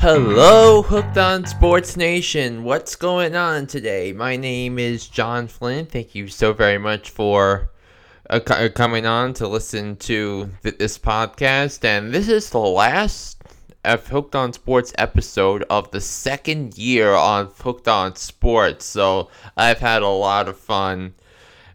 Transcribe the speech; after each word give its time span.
Hello, 0.00 0.80
Hooked 0.82 1.18
on 1.18 1.44
Sports 1.44 1.96
Nation. 1.96 2.62
What's 2.62 2.94
going 2.94 3.34
on 3.34 3.66
today? 3.66 4.12
My 4.12 4.36
name 4.36 4.78
is 4.78 5.08
John 5.08 5.48
Flynn. 5.48 5.86
Thank 5.86 6.14
you 6.14 6.28
so 6.28 6.52
very 6.52 6.78
much 6.78 7.10
for 7.10 7.70
uh, 8.30 8.38
uh, 8.46 8.68
coming 8.68 9.06
on 9.06 9.34
to 9.34 9.48
listen 9.48 9.96
to 9.96 10.50
th- 10.62 10.78
this 10.78 10.96
podcast. 11.00 11.84
And 11.84 12.14
this 12.14 12.28
is 12.28 12.48
the 12.50 12.60
last 12.60 13.42
of 13.84 14.06
Hooked 14.06 14.36
on 14.36 14.52
Sports 14.52 14.92
episode 14.98 15.64
of 15.68 15.90
the 15.90 16.00
second 16.00 16.78
year 16.78 17.12
on 17.12 17.50
Hooked 17.58 17.88
on 17.88 18.14
Sports. 18.14 18.84
So 18.84 19.30
I've 19.56 19.80
had 19.80 20.02
a 20.02 20.08
lot 20.08 20.46
of 20.46 20.56
fun 20.56 21.14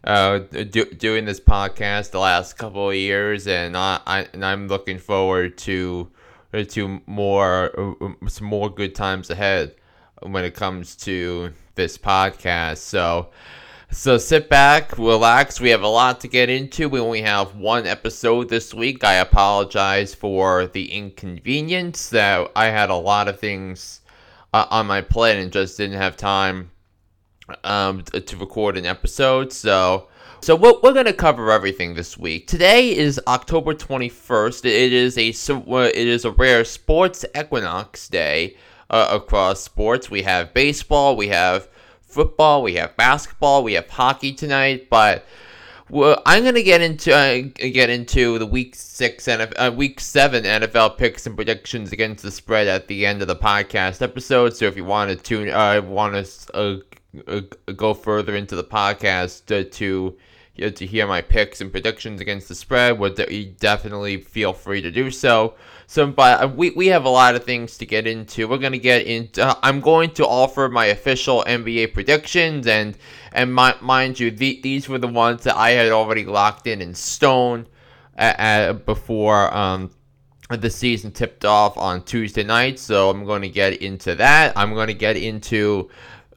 uh, 0.02 0.38
do- 0.38 0.90
doing 0.96 1.26
this 1.26 1.40
podcast 1.40 2.10
the 2.10 2.20
last 2.20 2.54
couple 2.56 2.88
of 2.88 2.96
years, 2.96 3.46
and 3.46 3.76
I, 3.76 4.00
I 4.06 4.28
and 4.32 4.42
I'm 4.42 4.68
looking 4.68 4.98
forward 4.98 5.58
to 5.58 6.08
to 6.62 7.00
more 7.06 7.96
uh, 8.00 8.28
some 8.28 8.46
more 8.46 8.70
good 8.70 8.94
times 8.94 9.30
ahead 9.30 9.74
when 10.22 10.44
it 10.44 10.54
comes 10.54 10.94
to 10.96 11.52
this 11.74 11.98
podcast. 11.98 12.78
So 12.78 13.30
so 13.90 14.18
sit 14.18 14.48
back, 14.48 14.98
relax. 14.98 15.60
We 15.60 15.70
have 15.70 15.82
a 15.82 15.88
lot 15.88 16.20
to 16.20 16.28
get 16.28 16.50
into. 16.50 16.88
We 16.88 16.98
only 16.98 17.22
have 17.22 17.54
one 17.54 17.86
episode 17.86 18.48
this 18.48 18.74
week. 18.74 19.04
I 19.04 19.14
apologize 19.14 20.14
for 20.14 20.66
the 20.66 20.90
inconvenience 20.90 22.10
that 22.10 22.50
I 22.56 22.66
had 22.66 22.90
a 22.90 22.96
lot 22.96 23.28
of 23.28 23.38
things 23.38 24.00
uh, 24.52 24.66
on 24.70 24.86
my 24.86 25.00
plate 25.00 25.40
and 25.40 25.52
just 25.52 25.76
didn't 25.76 25.98
have 25.98 26.16
time 26.16 26.70
um, 27.62 28.02
to 28.02 28.36
record 28.36 28.76
an 28.76 28.84
episode. 28.84 29.52
So 29.52 30.08
so 30.44 30.54
we're, 30.54 30.74
we're 30.82 30.92
going 30.92 31.06
to 31.06 31.14
cover 31.14 31.50
everything 31.50 31.94
this 31.94 32.18
week. 32.18 32.46
Today 32.46 32.94
is 32.94 33.18
October 33.26 33.72
21st. 33.72 34.66
It 34.66 34.92
is 34.92 35.16
a 35.16 35.28
it 35.28 36.06
is 36.06 36.26
a 36.26 36.32
rare 36.32 36.66
sports 36.66 37.24
equinox 37.34 38.08
day 38.10 38.54
uh, 38.90 39.08
across 39.10 39.62
sports. 39.62 40.10
We 40.10 40.20
have 40.20 40.52
baseball, 40.52 41.16
we 41.16 41.28
have 41.28 41.68
football, 42.02 42.62
we 42.62 42.74
have 42.74 42.94
basketball, 42.94 43.64
we 43.64 43.72
have 43.72 43.88
hockey 43.88 44.34
tonight, 44.34 44.90
but 44.90 45.24
I'm 45.90 46.44
gonna 46.44 46.62
get 46.62 46.82
into 46.82 47.14
uh, 47.14 47.40
get 47.56 47.88
into 47.88 48.38
the 48.38 48.46
week 48.46 48.74
six 48.74 49.26
and 49.28 49.50
uh, 49.56 49.72
week 49.74 49.98
seven 49.98 50.44
NFL 50.44 50.98
picks 50.98 51.26
and 51.26 51.36
predictions 51.36 51.90
against 51.90 52.22
the 52.22 52.30
spread 52.30 52.68
at 52.68 52.86
the 52.86 53.06
end 53.06 53.22
of 53.22 53.28
the 53.28 53.36
podcast 53.36 54.02
episode. 54.02 54.54
So 54.54 54.66
if 54.66 54.76
you 54.76 54.84
want 54.84 55.10
to 55.10 55.16
tune, 55.16 55.48
uh, 55.48 55.80
want 55.80 56.26
to 56.26 56.54
uh, 56.54 56.76
uh, 57.28 57.40
go 57.76 57.94
further 57.94 58.34
into 58.36 58.56
the 58.56 58.64
podcast 58.64 59.46
to, 59.46 59.64
to 60.56 60.70
to 60.70 60.86
hear 60.86 61.06
my 61.06 61.20
picks 61.20 61.60
and 61.60 61.70
predictions 61.70 62.20
against 62.20 62.48
the 62.48 62.54
spread, 62.54 62.98
would 62.98 63.16
definitely 63.58 64.18
feel 64.18 64.52
free 64.52 64.80
to 64.82 64.90
do 64.90 65.10
so. 65.10 65.54
So, 65.86 66.06
but 66.06 66.42
uh, 66.42 66.48
we, 66.48 66.70
we 66.70 66.86
have 66.88 67.04
a 67.04 67.10
lot 67.10 67.34
of 67.34 67.44
things 67.44 67.76
to 67.78 67.86
get 67.86 68.06
into. 68.06 68.48
We're 68.48 68.58
gonna 68.58 68.78
get 68.78 69.06
into. 69.06 69.44
Uh, 69.44 69.54
I'm 69.62 69.80
going 69.80 70.10
to 70.12 70.26
offer 70.26 70.68
my 70.68 70.86
official 70.86 71.44
NBA 71.46 71.92
predictions, 71.92 72.66
and 72.66 72.96
and 73.32 73.52
my, 73.52 73.74
mind 73.80 74.20
you, 74.20 74.30
the, 74.30 74.60
these 74.62 74.88
were 74.88 74.98
the 74.98 75.08
ones 75.08 75.42
that 75.44 75.56
I 75.56 75.70
had 75.70 75.90
already 75.90 76.24
locked 76.24 76.66
in 76.66 76.80
in 76.80 76.94
stone 76.94 77.66
at, 78.16 78.38
at, 78.38 78.86
before 78.86 79.54
um, 79.54 79.90
the 80.50 80.70
season 80.70 81.10
tipped 81.10 81.44
off 81.44 81.76
on 81.76 82.04
Tuesday 82.04 82.44
night. 82.44 82.78
So 82.78 83.10
I'm 83.10 83.24
going 83.24 83.42
to 83.42 83.48
get 83.48 83.82
into 83.82 84.14
that. 84.14 84.52
I'm 84.56 84.72
going 84.72 84.86
to 84.86 84.94
get 84.94 85.16
into 85.16 85.90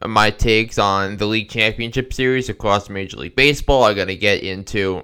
my 0.06 0.30
takes 0.30 0.78
on 0.78 1.16
the 1.16 1.26
league 1.26 1.50
championship 1.50 2.12
series 2.12 2.48
across 2.48 2.88
Major 2.88 3.16
League 3.16 3.36
Baseball. 3.36 3.84
I'm 3.84 3.96
going 3.96 4.08
to 4.08 4.16
get 4.16 4.42
into 4.42 5.02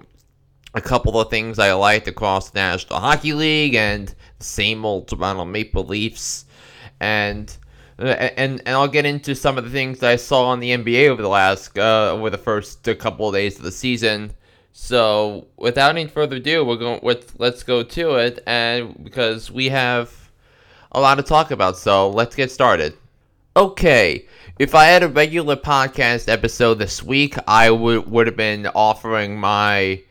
a 0.75 0.81
couple 0.81 1.21
of 1.21 1.31
things 1.31 1.59
I 1.59 1.73
liked 1.73 2.09
across 2.09 2.51
the 2.51 2.61
National 2.61 3.01
Hockey 3.01 3.33
League 3.33 3.75
and 3.75 4.09
the 4.39 4.45
same 4.45 4.85
old 4.85 5.09
Toronto 5.09 5.45
Maple 5.45 5.85
Leafs. 5.85 6.45
And 7.01 7.55
uh, 7.99 8.07
and 8.07 8.61
and 8.67 8.69
I'll 8.69 8.89
get 8.89 9.07
into 9.07 9.35
some 9.35 9.57
of 9.57 9.65
the 9.65 9.71
things 9.71 10.03
I 10.03 10.17
saw 10.17 10.47
on 10.47 10.61
the 10.61 10.71
NBA 10.71 11.09
over 11.09 11.23
the 11.23 11.29
last 11.29 11.79
uh, 11.79 12.13
over 12.13 12.31
the 12.31 12.39
first 12.39 12.83
couple 12.99 13.29
of 13.29 13.35
days 13.35 13.57
of 13.57 13.63
the 13.63 13.73
season. 13.73 14.33
So 14.73 15.47
without 15.57 15.91
any 15.91 16.09
further 16.09 16.37
ado, 16.37 16.65
we're 16.65 16.77
going 16.77 17.01
with 17.03 17.35
let's 17.39 17.63
go 17.63 17.85
to 17.85 18.17
it, 18.17 18.43
and 18.47 19.05
because 19.05 19.51
we 19.51 19.69
have 19.69 20.13
a 20.91 21.01
lot 21.01 21.17
to 21.17 21.23
talk 21.23 21.53
about, 21.53 21.79
so 21.79 22.11
let's 22.11 22.35
get 22.35 22.51
started. 22.51 22.97
Okay, 23.57 24.27
if 24.59 24.75
I 24.75 24.85
had 24.85 25.03
a 25.03 25.09
regular 25.09 25.57
podcast 25.57 26.29
episode 26.29 26.75
this 26.75 27.03
week, 27.03 27.37
I 27.49 27.71
would 27.71 28.09
would 28.09 28.27
have 28.27 28.37
been 28.37 28.67
offering 28.69 29.39
my 29.39 30.03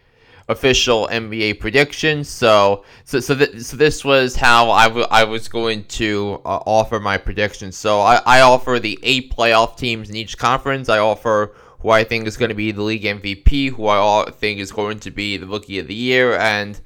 official 0.50 1.08
NBA 1.09 1.62
predictions. 1.62 2.28
So 2.28 2.84
so 3.06 3.22
so, 3.22 3.36
th- 3.36 3.62
so 3.62 3.78
this 3.78 4.04
was 4.04 4.36
how 4.36 4.70
I, 4.70 4.88
w- 4.90 5.08
I 5.09 5.24
was 5.24 5.48
going 5.48 5.86
to 5.86 6.42
uh, 6.44 6.59
offer 6.66 7.00
my 7.00 7.18
predictions. 7.18 7.78
So 7.78 8.02
I, 8.02 8.22
I 8.26 8.42
offer 8.42 8.80
the 8.80 9.00
eight 9.02 9.34
playoff 9.34 9.78
teams 9.78 10.09
in 10.09 10.16
each 10.18 10.38
conference. 10.38 10.90
I 10.90 11.00
offer 11.00 11.56
who 11.80 11.90
I 11.90 12.04
think 12.04 12.28
is 12.28 12.36
going 12.36 12.50
to 12.50 12.56
be 12.56 12.72
the 12.72 12.81
league 12.81 13.04
MVP, 13.04 13.72
who 13.72 13.88
I 13.88 14.30
think 14.31 14.60
is 14.60 14.74
going 14.74 15.00
to 15.02 15.12
be 15.12 15.38
the 15.38 15.48
rookie 15.48 15.80
of 15.80 15.88
the 15.88 15.96
year, 15.96 16.38
and 16.38 16.80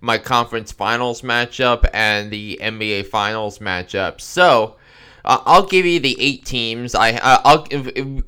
my 0.00 0.16
conference 0.16 0.70
finals 0.70 1.22
matchup 1.22 1.88
and 1.92 2.30
the 2.30 2.58
NBA 2.62 3.06
finals 3.06 3.58
matchup. 3.58 4.20
So 4.20 4.76
uh, 5.24 5.42
I'll 5.44 5.66
give 5.66 5.86
you 5.86 6.00
the 6.00 6.16
eight 6.20 6.44
teams. 6.44 6.94
I 6.94 7.12
uh, 7.12 7.40
I'll 7.44 7.66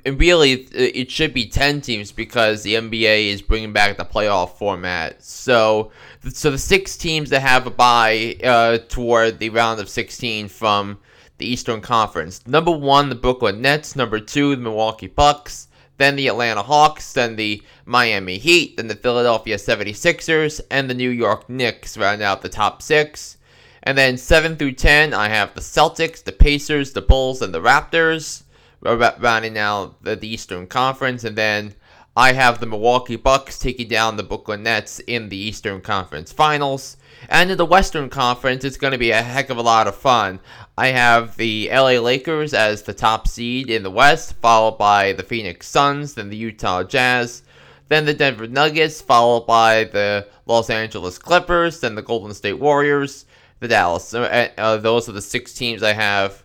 really 0.05 0.53
it 0.73 1.11
should 1.11 1.33
be 1.35 1.47
ten 1.47 1.81
teams 1.81 2.13
because 2.13 2.63
the 2.63 2.75
NBA 2.75 3.29
is 3.29 3.43
bringing 3.43 3.73
back 3.73 3.97
the 3.97 4.05
playoff 4.05 4.57
format. 4.57 5.23
So 5.23 5.91
so 6.29 6.51
the 6.51 6.59
six 6.59 6.97
teams 6.97 7.31
that 7.31 7.41
have 7.41 7.67
a 7.67 7.71
bye 7.71 8.37
uh, 8.43 8.79
toward 8.89 9.39
the 9.39 9.51
round 9.51 9.81
of 9.81 9.89
sixteen 9.89 10.49
from 10.49 10.99
the 11.39 11.47
Eastern 11.47 11.81
Conference. 11.81 12.47
Number 12.47 12.71
one, 12.71 13.09
the 13.09 13.15
Brooklyn 13.15 13.61
Nets. 13.61 13.97
Number 13.97 14.21
two, 14.21 14.55
the 14.55 14.63
Milwaukee 14.63 15.09
Bucks. 15.09 15.69
Then 15.99 16.17
the 16.17 16.29
Atlanta 16.29 16.63
Hawks, 16.63 17.13
then 17.13 17.37
the 17.37 17.63
Miami 17.85 18.39
Heat, 18.39 18.77
then 18.77 18.89
the 18.89 18.95
Philadelphia 18.97 19.57
76ers, 19.57 20.61
and 20.71 20.89
the 20.89 20.95
New 20.95 21.11
York 21.11 21.49
Knicks 21.49 21.97
round 21.97 22.23
out 22.23 22.43
the 22.43 22.49
top 22.49 22.83
six. 22.83 23.37
And 23.83 23.99
then 23.99 24.17
7 24.17 24.57
through 24.57 24.73
10, 24.73 25.13
I 25.13 25.29
have 25.29 25.55
the 25.55 25.61
Celtics, 25.61 26.23
the 26.23 26.33
Pacers, 26.33 26.93
the 26.93 27.03
Bulls, 27.03 27.43
and 27.43 27.53
the 27.53 27.61
Raptors, 27.61 28.45
rounding 28.81 29.59
out 29.59 30.03
the, 30.03 30.19
Eastern 30.27 30.67
Conference. 30.67 31.25
And 31.25 31.37
then 31.37 31.75
I 32.17 32.33
have 32.33 32.61
the 32.61 32.67
Milwaukee 32.67 33.17
Bucks 33.17 33.59
taking 33.59 33.89
down 33.89 34.17
the 34.17 34.23
Brooklyn 34.23 34.63
Nets 34.63 35.01
in 35.01 35.29
the 35.29 35.37
Eastern 35.37 35.81
Conference 35.81 36.33
Finals. 36.33 36.97
And 37.29 37.51
in 37.51 37.57
the 37.57 37.65
Western 37.65 38.09
Conference, 38.09 38.65
it's 38.65 38.77
going 38.77 38.93
to 38.93 38.99
be 38.99 39.11
a 39.11 39.23
heck 39.23 39.51
of 39.51 39.57
a 39.57 39.63
lot 39.63 39.87
of 39.87 39.97
fun. 39.97 40.41
I 40.77 40.89
have 40.89 41.37
the 41.37 41.69
LA 41.71 42.01
Lakers 42.01 42.55
as 42.55 42.83
the 42.83 42.93
top 42.93 43.29
seed 43.29 43.71
in 43.71 43.83
the 43.83 43.91
West, 43.91 44.35
followed 44.35 44.79
by 44.79 45.13
the 45.13 45.23
Phoenix 45.23 45.69
Suns, 45.69 46.15
then 46.15 46.31
the 46.31 46.37
Utah 46.37 46.83
Jazz, 46.83 47.43
then 47.89 48.05
the 48.05 48.15
Denver 48.15 48.47
Nuggets, 48.47 49.01
followed 49.01 49.47
by 49.47 49.85
the 49.85 50.27
Los 50.47 50.71
Angeles 50.71 51.19
Clippers, 51.19 51.81
then 51.81 51.95
the 51.95 52.03
Golden 52.03 52.35
State 52.35 52.59
Warriors, 52.59 53.27
the 53.63 53.69
Dallas. 53.69 54.05
So, 54.05 54.25
uh, 54.25 54.49
uh, 54.59 54.77
those 54.77 55.09
are 55.09 55.13
the 55.13 55.23
six 55.23 55.55
teams 55.55 55.83
I 55.83 55.93
have 55.93 56.43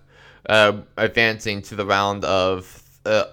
uh, 0.48 0.82
advancing 0.96 1.62
to 1.64 1.76
the 1.76 1.86
round 1.86 2.24
of 2.24 2.84
uh, 3.06 3.26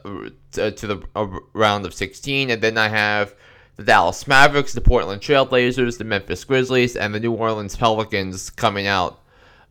to 0.53 0.71
the 0.73 1.03
uh, 1.15 1.27
round 1.53 1.85
of 1.85 1.95
16, 1.95 2.51
and 2.51 2.63
then 2.63 2.79
I 2.79 2.89
have 2.89 3.35
the 3.77 3.85
Dallas 3.85 4.27
Mavericks, 4.27 4.73
the 4.73 4.81
Portland 4.81 5.21
Trailblazers, 5.21 5.99
the 5.99 6.05
Memphis 6.05 6.45
Grizzlies, 6.45 6.97
and 6.97 7.15
the 7.15 7.21
New 7.21 7.33
Orleans 7.33 7.77
Pelicans 7.77 8.51
coming 8.51 8.87
out 8.87 9.21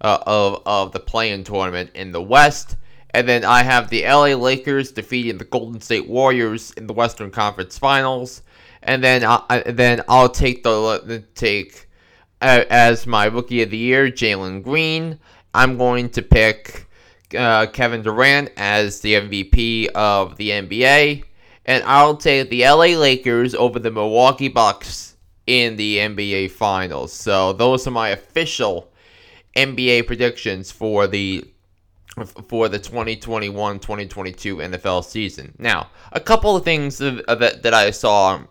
uh, 0.02 0.19
of 0.28 0.62
of 0.66 0.91
the 0.91 1.00
play-in 1.00 1.44
tournament 1.44 1.90
in 1.96 2.12
the 2.12 2.22
West. 2.22 2.78
And 3.16 3.28
then 3.28 3.44
I 3.44 3.63
have 3.63 3.90
the 3.90 4.03
LA 4.03 4.35
Lakers 4.35 4.91
defeating 4.91 5.38
the 5.38 5.46
Golden 5.46 5.81
State 5.81 6.07
Warriors 6.07 6.72
in 6.72 6.88
the 6.88 6.94
Western 6.94 7.31
Conference 7.31 7.78
Finals. 7.78 8.41
And 8.81 9.03
then 9.03 9.23
I, 9.23 9.63
then 9.68 10.02
I'll 10.07 10.29
take 10.29 10.63
the 10.63 11.23
take 11.35 11.83
as 12.44 13.08
my 13.08 13.26
rookie 13.26 13.62
of 13.62 13.70
the 13.70 13.78
year, 13.78 14.12
Jalen 14.12 14.64
Green. 14.64 15.20
I'm 15.53 15.78
going 15.78 16.09
to 16.09 16.22
pick 16.22 16.88
uh, 17.38 17.67
Kevin 17.67 18.02
Durant 18.02 18.52
as 18.58 19.00
the 19.02 19.14
MVP 19.14 19.88
of 19.90 20.35
the 20.38 20.50
NBA. 20.50 21.23
And 21.66 21.84
I'll 21.85 22.17
take 22.17 22.50
the 22.50 22.64
LA 22.64 22.97
Lakers 22.97 23.56
over 23.56 23.79
the 23.79 23.91
Milwaukee 23.91 24.50
Bucks 24.50 25.16
in 25.47 25.76
the 25.78 25.97
NBA 25.97 26.52
Finals. 26.52 27.14
So 27.14 27.53
those 27.53 27.88
are 27.88 27.91
my 27.91 28.09
official 28.09 28.91
NBA 29.56 30.08
predictions 30.08 30.72
for 30.72 31.08
the 31.08 31.46
for 32.47 32.70
the 32.70 32.78
2021-2022 32.78 33.79
NFL 33.79 35.03
season. 35.03 35.52
Now, 35.58 35.90
a 36.12 36.20
couple 36.20 36.56
of 36.56 36.64
things 36.64 37.00
that, 37.00 37.26
that 37.64 37.73
I 37.73 37.90
saw 37.90 38.44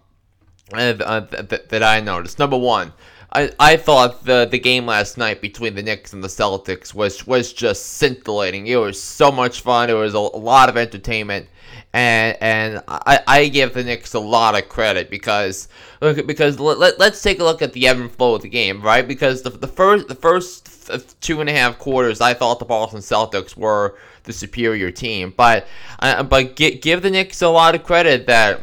uh, 0.72 0.93
that, 0.93 1.69
that 1.69 1.82
I 1.82 2.00
noticed. 2.00 2.40
Number 2.40 2.58
one, 2.58 2.93
I, 3.34 3.50
I 3.58 3.76
thought 3.76 4.25
the 4.25 4.46
the 4.50 4.58
game 4.58 4.84
last 4.87 5.17
night 5.17 5.40
between 5.40 5.75
the 5.75 5.82
Knicks 5.82 6.12
and 6.12 6.23
the 6.23 6.29
Celtics 6.29 6.93
was 6.93 7.26
was 7.26 7.52
just 7.52 7.94
scintillating. 7.94 8.67
It 8.67 8.76
was 8.76 9.02
so 9.02 9.32
much 9.32 9.62
fun. 9.62 9.88
It 9.88 9.94
was 9.94 10.14
a, 10.14 10.19
a 10.19 10.19
lot 10.19 10.69
of 10.69 10.76
entertainment, 10.76 11.49
and 11.94 12.37
and 12.40 12.82
I, 12.88 13.20
I 13.26 13.49
give 13.49 13.73
the 13.73 13.84
Knicks 13.84 14.12
a 14.12 14.20
lot 14.20 14.55
of 14.55 14.69
credit 14.69 15.08
because 15.08 15.69
because 16.00 16.61
let, 16.61 16.99
let's 16.99 17.23
take 17.23 17.40
a 17.40 17.44
look 17.44 17.62
at 17.62 17.73
the 17.73 17.88
ebb 17.88 17.99
and 17.99 18.12
flow 18.12 18.34
of 18.34 18.43
the 18.43 18.50
game, 18.50 18.82
right? 18.82 19.06
Because 19.08 19.40
the, 19.43 19.50
the 19.50 19.69
first 19.69 20.08
the 20.08 20.14
first 20.14 21.20
two 21.23 21.40
and 21.40 21.49
a 21.49 21.52
half 21.52 21.78
quarters, 21.78 22.20
I 22.20 22.35
thought 22.35 22.58
the 22.58 22.67
Boston 22.67 23.00
Celtics 23.00 23.56
were 23.56 23.96
the 24.25 24.32
superior 24.35 24.90
team, 24.90 25.32
but 25.35 25.67
uh, 26.00 26.23
but 26.23 26.55
give, 26.55 26.82
give 26.82 27.00
the 27.00 27.11
Knicks 27.11 27.40
a 27.40 27.49
lot 27.49 27.75
of 27.75 27.82
credit 27.82 28.26
that 28.26 28.61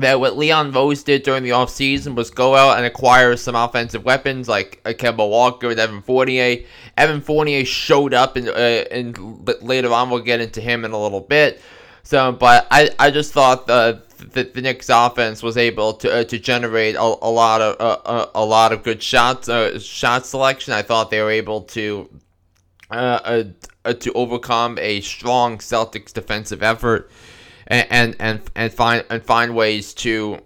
that 0.00 0.20
what 0.20 0.36
Leon 0.36 0.72
Rose 0.72 1.02
did 1.02 1.22
during 1.22 1.42
the 1.42 1.50
offseason 1.50 2.14
was 2.14 2.30
go 2.30 2.54
out 2.54 2.76
and 2.76 2.86
acquire 2.86 3.36
some 3.36 3.54
offensive 3.54 4.04
weapons 4.04 4.48
like 4.48 4.80
uh, 4.84 4.90
Kemba 4.90 5.28
Walker 5.28 5.70
and 5.70 5.78
Evan 5.78 6.02
Fournier. 6.02 6.64
Evan 6.96 7.20
Fournier 7.20 7.64
showed 7.64 8.14
up, 8.14 8.36
and, 8.36 8.48
uh, 8.48 8.52
and 8.52 9.48
later 9.62 9.92
on 9.92 10.10
we'll 10.10 10.20
get 10.20 10.40
into 10.40 10.60
him 10.60 10.84
in 10.84 10.92
a 10.92 11.00
little 11.00 11.20
bit. 11.20 11.60
So, 12.02 12.32
but 12.32 12.66
I, 12.70 12.90
I 12.98 13.10
just 13.10 13.32
thought 13.32 13.66
the, 13.66 14.02
the, 14.32 14.44
the 14.44 14.60
Knicks 14.62 14.88
offense 14.88 15.42
was 15.42 15.56
able 15.56 15.94
to 15.94 16.20
uh, 16.20 16.24
to 16.24 16.38
generate 16.38 16.94
a, 16.94 17.00
a 17.00 17.30
lot 17.30 17.60
of 17.60 17.80
uh, 17.80 18.28
a, 18.34 18.40
a 18.40 18.44
lot 18.44 18.72
of 18.72 18.82
good 18.82 19.02
shots 19.02 19.48
uh, 19.48 19.78
shot 19.78 20.24
selection. 20.24 20.72
I 20.72 20.82
thought 20.82 21.10
they 21.10 21.20
were 21.20 21.30
able 21.30 21.62
to 21.62 22.08
uh, 22.90 23.42
uh, 23.84 23.92
to 23.92 24.12
overcome 24.12 24.78
a 24.78 25.00
strong 25.00 25.58
Celtics 25.58 26.12
defensive 26.12 26.62
effort 26.62 27.10
and 27.66 28.16
and 28.18 28.42
and, 28.54 28.72
find 28.72 29.04
and 29.10 29.22
find 29.22 29.54
ways 29.54 29.94
to 29.94 30.40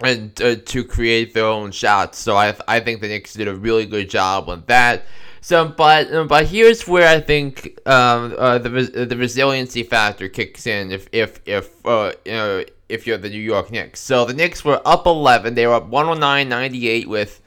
and 0.00 0.40
uh, 0.40 0.56
to 0.56 0.84
create 0.84 1.34
their 1.34 1.46
own 1.46 1.72
shots. 1.72 2.18
So 2.18 2.36
I 2.36 2.54
I 2.66 2.80
think 2.80 3.00
the 3.00 3.08
Knicks 3.08 3.34
did 3.34 3.48
a 3.48 3.54
really 3.54 3.86
good 3.86 4.08
job 4.08 4.48
with 4.48 4.66
that. 4.66 5.04
So, 5.40 5.68
but 5.68 6.28
but 6.28 6.46
here's 6.46 6.86
where 6.86 7.08
I 7.08 7.20
think 7.20 7.78
um, 7.86 8.34
uh, 8.38 8.58
the 8.58 8.68
the 8.68 9.16
resiliency 9.16 9.82
factor 9.82 10.28
kicks 10.28 10.66
in 10.66 10.92
if 10.92 11.08
if 11.12 11.40
if 11.46 11.86
uh, 11.86 12.12
you 12.24 12.32
know 12.32 12.64
if 12.88 13.06
you're 13.06 13.18
the 13.18 13.30
New 13.30 13.40
York 13.40 13.70
Knicks. 13.70 14.00
So 14.00 14.24
the 14.24 14.34
Knicks 14.34 14.64
were 14.64 14.80
up 14.84 15.06
11. 15.06 15.54
They 15.54 15.66
were 15.66 15.74
up 15.74 15.90
109-98 15.90 17.06
with 17.06 17.40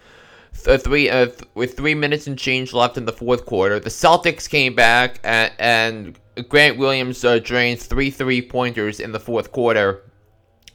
th- 0.64 0.82
three 0.82 1.10
uh, 1.10 1.28
th- 1.28 1.42
with 1.54 1.76
three 1.76 1.96
minutes 1.96 2.28
and 2.28 2.38
change 2.38 2.74
left 2.74 2.98
in 2.98 3.06
the 3.06 3.14
fourth 3.14 3.46
quarter. 3.46 3.80
The 3.80 3.90
Celtics 3.90 4.50
came 4.50 4.76
back 4.76 5.20
and, 5.24 5.52
and 5.60 6.20
Grant 6.50 6.78
Williams 6.78 7.24
uh, 7.24 7.40
drained 7.40 7.80
three 7.82 8.12
three 8.12 8.42
pointers 8.42 9.00
in 9.00 9.12
the 9.12 9.20
fourth 9.20 9.52
quarter, 9.52 10.04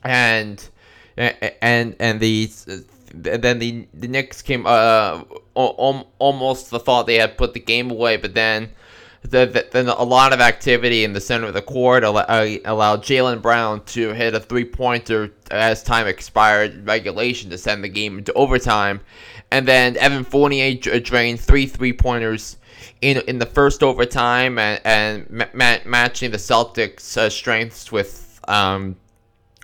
and 0.04 0.68
and 1.16 1.96
and 1.98 2.20
the 2.20 2.50
then 3.14 3.58
the 3.58 3.88
the 3.94 4.08
Knicks 4.08 4.42
came 4.42 4.64
uh 4.66 5.22
almost 5.54 6.70
the 6.70 6.80
thought 6.80 7.06
they 7.06 7.16
had 7.16 7.38
put 7.38 7.54
the 7.54 7.60
game 7.60 7.90
away, 7.90 8.16
but 8.16 8.34
then. 8.34 8.70
The, 9.22 9.66
then 9.72 9.88
a 9.88 10.04
lot 10.04 10.32
of 10.32 10.40
activity 10.40 11.02
in 11.02 11.12
the 11.12 11.20
center 11.20 11.48
of 11.48 11.54
the 11.54 11.62
court 11.62 12.04
uh, 12.04 12.12
allowed 12.64 13.02
Jaylen 13.02 13.42
Brown 13.42 13.84
to 13.86 14.12
hit 14.12 14.36
a 14.36 14.38
three-pointer 14.38 15.32
as 15.50 15.82
time 15.82 16.06
expired 16.06 16.86
regulation 16.86 17.50
to 17.50 17.58
send 17.58 17.82
the 17.82 17.88
game 17.88 18.18
into 18.18 18.32
overtime, 18.34 19.00
and 19.50 19.66
then 19.66 19.96
Evan 19.96 20.24
Fournier 20.24 20.74
drained 20.74 21.40
three 21.40 21.66
three-pointers 21.66 22.56
in 23.00 23.18
in 23.28 23.38
the 23.38 23.46
first 23.46 23.82
overtime 23.82 24.58
and, 24.58 24.80
and 24.84 25.46
ma- 25.54 25.78
matching 25.84 26.30
the 26.30 26.38
Celtics' 26.38 27.16
uh, 27.16 27.30
strengths 27.30 27.92
with 27.92 28.40
um, 28.48 28.96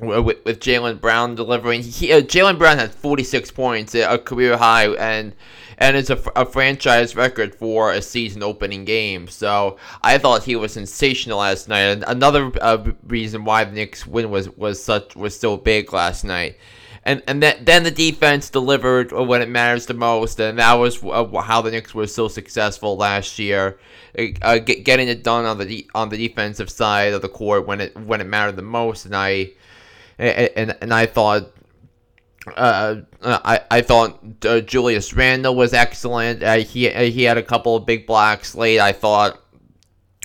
with, 0.00 0.44
with 0.44 0.60
Jaylen 0.60 1.00
Brown 1.00 1.34
delivering. 1.34 1.80
Uh, 1.80 2.22
Jaylen 2.22 2.58
Brown 2.58 2.78
had 2.78 2.92
46 2.92 3.50
points, 3.52 3.94
a 3.94 4.18
career 4.18 4.56
high, 4.56 4.88
and 4.88 5.34
and 5.78 5.96
it's 5.96 6.10
a, 6.10 6.22
a 6.36 6.46
franchise 6.46 7.16
record 7.16 7.54
for 7.54 7.92
a 7.92 8.02
season 8.02 8.42
opening 8.42 8.84
game. 8.84 9.26
So 9.28 9.78
I 10.02 10.18
thought 10.18 10.44
he 10.44 10.54
was 10.56 10.72
sensational 10.72 11.38
last 11.38 11.68
night. 11.68 11.80
And 11.80 12.04
another 12.06 12.52
uh, 12.60 12.92
reason 13.06 13.44
why 13.44 13.64
the 13.64 13.72
Knicks 13.72 14.06
win 14.06 14.30
was 14.30 14.48
was 14.50 14.82
such 14.82 15.16
was 15.16 15.38
so 15.38 15.56
big 15.56 15.92
last 15.92 16.24
night. 16.24 16.56
And 17.04 17.22
and 17.26 17.42
then 17.42 17.64
then 17.64 17.82
the 17.82 17.90
defense 17.90 18.48
delivered 18.48 19.10
when 19.10 19.42
it 19.42 19.48
matters 19.48 19.86
the 19.86 19.94
most, 19.94 20.38
and 20.38 20.58
that 20.58 20.74
was 20.74 21.02
uh, 21.02 21.24
how 21.40 21.60
the 21.60 21.72
Knicks 21.72 21.92
were 21.94 22.06
so 22.06 22.28
successful 22.28 22.96
last 22.96 23.40
year, 23.40 23.80
uh, 24.40 24.58
get, 24.58 24.84
getting 24.84 25.08
it 25.08 25.24
done 25.24 25.44
on 25.44 25.58
the 25.58 25.90
on 25.96 26.10
the 26.10 26.16
defensive 26.16 26.70
side 26.70 27.12
of 27.12 27.20
the 27.20 27.28
court 27.28 27.66
when 27.66 27.80
it 27.80 27.96
when 27.96 28.20
it 28.20 28.28
mattered 28.28 28.54
the 28.54 28.62
most. 28.62 29.04
And 29.04 29.16
I 29.16 29.50
and 30.16 30.76
and 30.80 30.94
I 30.94 31.06
thought 31.06 31.50
uh, 32.56 32.96
I 33.20 33.60
I 33.68 33.80
thought 33.80 34.20
uh, 34.44 34.60
Julius 34.60 35.12
Randle 35.12 35.56
was 35.56 35.72
excellent. 35.72 36.44
Uh, 36.44 36.58
he 36.58 36.88
he 36.88 37.24
had 37.24 37.36
a 37.36 37.42
couple 37.42 37.74
of 37.74 37.84
big 37.84 38.06
blocks 38.06 38.54
late. 38.54 38.78
I 38.78 38.92
thought 38.92 39.41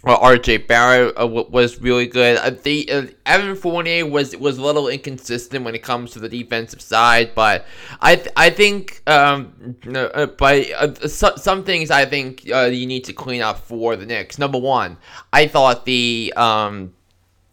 well, 0.08 0.20
R.J. 0.22 0.60
Barrett 0.60 1.20
uh, 1.20 1.28
was 1.28 1.82
really 1.82 2.08
good. 2.08 2.38
Uh, 2.38 2.52
the 2.52 2.90
uh, 2.90 3.06
Evan 3.26 3.58
Fournier 3.58 4.06
was 4.06 4.38
was 4.38 4.58
a 4.58 4.62
little 4.62 4.88
inconsistent 4.88 5.66
when 5.66 5.76
it 5.76 5.84
comes 5.84 6.12
to 6.12 6.20
the 6.20 6.30
defensive 6.30 6.82
side, 6.82 7.36
but 7.36 7.66
I 8.00 8.16
th- 8.16 8.30
I 8.38 8.50
think 8.50 9.02
um, 9.06 9.76
uh, 9.94 10.28
but 10.28 10.72
uh, 10.72 11.08
so, 11.10 11.36
some 11.36 11.66
things 11.66 11.92
I 11.92 12.06
think 12.06 12.50
uh, 12.50 12.70
you 12.72 12.86
need 12.86 13.04
to 13.04 13.14
clean 13.14 13.42
up 13.42 13.60
for 13.60 13.98
the 13.98 14.06
Knicks. 14.06 14.40
Number 14.40 14.58
one, 14.58 14.96
I 15.34 15.46
thought 15.46 15.84
the 15.84 16.34
um, 16.38 16.94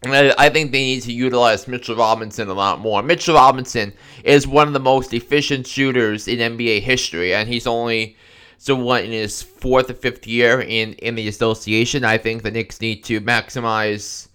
I 0.05 0.49
think 0.49 0.71
they 0.71 0.83
need 0.83 1.01
to 1.01 1.11
utilize 1.11 1.67
Mitchell 1.67 1.97
Robinson 1.97 2.47
a 2.47 2.53
lot 2.53 2.79
more. 2.79 3.03
Mitchell 3.03 3.35
Robinson 3.35 3.91
is 4.23 4.47
one 4.47 4.67
of 4.67 4.73
the 4.73 4.79
most 4.79 5.13
efficient 5.13 5.67
shooters 5.67 6.29
in 6.29 6.39
NBA 6.39 6.83
history, 6.83 7.33
and 7.33 7.49
he's 7.49 7.67
only 7.67 8.15
so 8.57 8.75
what 8.75 9.03
in 9.03 9.11
his 9.11 9.41
fourth 9.41 9.89
or 9.89 9.93
fifth 9.93 10.27
year 10.27 10.61
in 10.61 10.93
in 10.93 11.15
the 11.15 11.27
association. 11.27 12.03
I 12.03 12.17
think 12.17 12.43
the 12.43 12.51
Knicks 12.51 12.81
need 12.81 13.03
to 13.05 13.21
maximize 13.21 14.27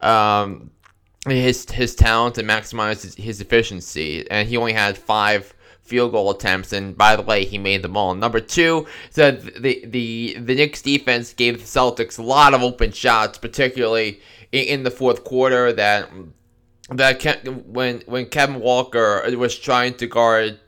um, 0.00 0.70
his 1.26 1.70
his 1.70 1.94
talent 1.94 2.38
and 2.38 2.48
maximize 2.48 3.02
his, 3.02 3.14
his 3.14 3.40
efficiency. 3.40 4.28
And 4.30 4.48
he 4.48 4.56
only 4.56 4.72
had 4.72 4.96
five 4.98 5.54
field 5.82 6.12
goal 6.12 6.30
attempts, 6.30 6.72
and 6.72 6.96
by 6.96 7.16
the 7.16 7.22
way, 7.22 7.44
he 7.44 7.58
made 7.58 7.82
them 7.82 7.96
all. 7.96 8.14
Number 8.14 8.40
two, 8.40 8.86
so 9.10 9.32
the 9.32 9.84
the 9.86 10.36
the 10.38 10.54
Knicks 10.54 10.82
defense 10.82 11.32
gave 11.32 11.58
the 11.58 11.64
Celtics 11.64 12.18
a 12.18 12.22
lot 12.22 12.54
of 12.54 12.62
open 12.62 12.92
shots, 12.92 13.38
particularly 13.38 14.20
in 14.52 14.82
the 14.82 14.90
fourth 14.90 15.24
quarter 15.24 15.72
that 15.72 16.08
that 16.90 17.66
when 17.66 18.02
when 18.06 18.26
Kemba 18.26 18.58
Walker 18.58 19.22
was 19.36 19.58
trying 19.58 19.94
to 19.94 20.06
guard 20.06 20.58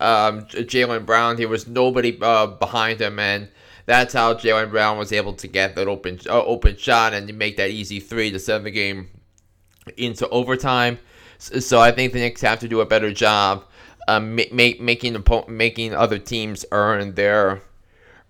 um, 0.00 0.42
Jaylen 0.42 1.06
Brown, 1.06 1.36
there 1.36 1.48
was 1.48 1.66
nobody 1.66 2.16
uh, 2.20 2.46
behind 2.46 3.00
him, 3.00 3.18
and 3.18 3.48
that's 3.86 4.14
how 4.14 4.34
Jaylen 4.34 4.70
Brown 4.70 4.98
was 4.98 5.12
able 5.12 5.34
to 5.34 5.46
get 5.46 5.74
that 5.76 5.88
open 5.88 6.18
uh, 6.28 6.42
open 6.42 6.76
shot 6.76 7.14
and 7.14 7.32
make 7.36 7.56
that 7.56 7.70
easy 7.70 8.00
three 8.00 8.30
to 8.30 8.38
send 8.38 8.66
the 8.66 8.70
game 8.70 9.08
into 9.96 10.28
overtime. 10.28 10.98
So, 11.38 11.58
so 11.60 11.80
I 11.80 11.90
think 11.90 12.12
the 12.12 12.20
Knicks 12.20 12.40
have 12.40 12.60
to 12.60 12.68
do 12.68 12.80
a 12.80 12.86
better 12.86 13.12
job 13.12 13.64
uh, 14.08 14.20
ma- 14.20 14.42
making 14.52 15.24
making 15.48 15.94
other 15.94 16.18
teams 16.18 16.64
earn 16.72 17.14
their 17.14 17.62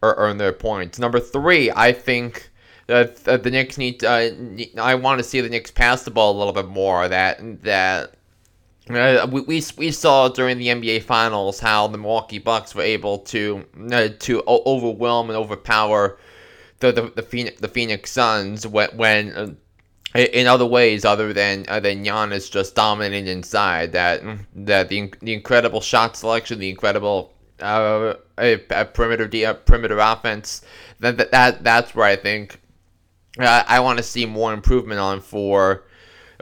or 0.02 0.14
earn 0.17 0.37
their 0.37 0.52
points. 0.52 0.99
Number 0.99 1.19
three, 1.20 1.70
I 1.70 1.93
think 1.93 2.50
the, 2.86 3.41
the 3.43 3.50
Knicks 3.50 3.79
need, 3.79 4.05
uh, 4.05 4.31
I 4.79 4.94
want 4.96 5.19
to 5.19 5.24
see 5.24 5.41
the 5.41 5.48
Knicks 5.48 5.70
pass 5.70 6.03
the 6.03 6.10
ball 6.10 6.36
a 6.36 6.39
little 6.39 6.53
bit 6.53 6.69
more. 6.69 7.08
That 7.08 7.62
that 7.62 8.15
uh, 8.91 9.26
we, 9.31 9.41
we, 9.43 9.62
we 9.76 9.91
saw 9.91 10.29
during 10.29 10.58
the 10.58 10.69
NBA 10.69 11.03
Finals 11.03 11.60
how 11.60 11.86
the 11.86 11.98
Milwaukee 11.98 12.38
Bucks 12.38 12.74
were 12.74 12.82
able 12.82 13.19
to 13.19 13.64
uh, 13.91 14.08
to 14.20 14.43
overwhelm 14.46 15.31
and 15.31 15.36
overpower 15.36 16.19
the 16.81 16.93
the, 16.93 17.12
the 17.17 17.22
Phoenix 17.22 17.60
the 17.60 17.69
Phoenix 17.69 18.10
Suns 18.10 18.67
when 18.67 18.91
when. 18.96 19.32
Uh, 19.32 19.48
in 20.14 20.46
other 20.46 20.64
ways, 20.64 21.05
other 21.05 21.32
than 21.32 21.64
uh, 21.67 21.81
than 21.81 22.05
Giannis 22.05 22.48
just 22.48 22.76
dominating 22.76 23.26
inside, 23.26 23.91
that 23.93 24.22
that 24.55 24.88
the 24.88 25.12
the 25.20 25.34
incredible 25.34 25.81
shot 25.81 26.17
selection, 26.17 26.60
the 26.60 26.70
incredible 26.70 27.34
uh, 27.60 28.14
a, 28.38 28.60
a 28.70 28.84
perimeter 28.84 29.29
a 29.44 29.55
perimeter 29.55 29.98
offense, 29.98 30.62
that, 31.00 31.17
that 31.19 31.32
that 31.32 31.64
that's 31.64 31.96
where 31.96 32.06
I 32.06 32.14
think 32.14 32.60
uh, 33.38 33.64
I 33.67 33.81
want 33.81 33.98
to 33.98 34.03
see 34.03 34.26
more 34.26 34.53
improvement 34.53 35.00
on 35.00 35.20
for 35.20 35.82
uh, 35.82 35.94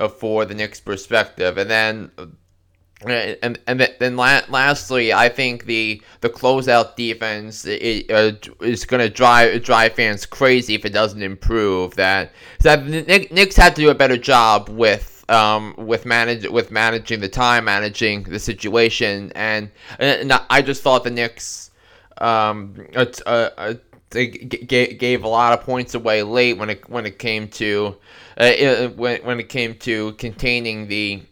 for 0.08 0.44
the 0.44 0.54
Knicks 0.54 0.80
perspective, 0.80 1.58
and 1.58 1.70
then. 1.70 2.10
Uh, 2.16 2.26
and 3.04 3.58
and 3.66 3.80
then 3.98 4.16
lastly, 4.16 5.12
I 5.12 5.28
think 5.28 5.64
the 5.64 6.00
the 6.20 6.30
closeout 6.30 6.94
defense 6.94 7.64
is, 7.64 8.08
uh, 8.08 8.30
is 8.60 8.84
going 8.84 9.00
to 9.00 9.08
drive 9.08 9.64
drive 9.64 9.94
fans 9.94 10.24
crazy 10.24 10.74
if 10.74 10.84
it 10.84 10.92
doesn't 10.92 11.20
improve. 11.20 11.96
That 11.96 12.30
that 12.60 12.86
the 12.86 13.26
Knicks 13.32 13.56
have 13.56 13.74
to 13.74 13.80
do 13.80 13.90
a 13.90 13.94
better 13.96 14.16
job 14.16 14.68
with 14.68 15.12
um, 15.28 15.74
with 15.76 16.06
manage 16.06 16.46
with 16.48 16.70
managing 16.70 17.20
the 17.20 17.28
time, 17.28 17.64
managing 17.64 18.24
the 18.24 18.38
situation, 18.38 19.32
and, 19.34 19.70
and 19.98 20.32
I 20.50 20.62
just 20.62 20.82
thought 20.82 21.04
the 21.04 21.10
Knicks 21.10 21.70
um, 22.18 22.86
uh, 22.94 23.06
uh, 23.26 23.74
they 24.12 24.28
g- 24.28 24.94
gave 24.94 25.24
a 25.24 25.28
lot 25.28 25.52
of 25.58 25.64
points 25.64 25.94
away 25.94 26.22
late 26.22 26.56
when 26.56 26.70
it 26.70 26.88
when 26.88 27.06
it 27.06 27.18
came 27.18 27.48
to 27.48 27.96
uh, 28.38 28.88
when 28.90 29.22
when 29.22 29.40
it 29.40 29.48
came 29.48 29.74
to 29.76 30.12
containing 30.14 30.86
the 30.88 31.22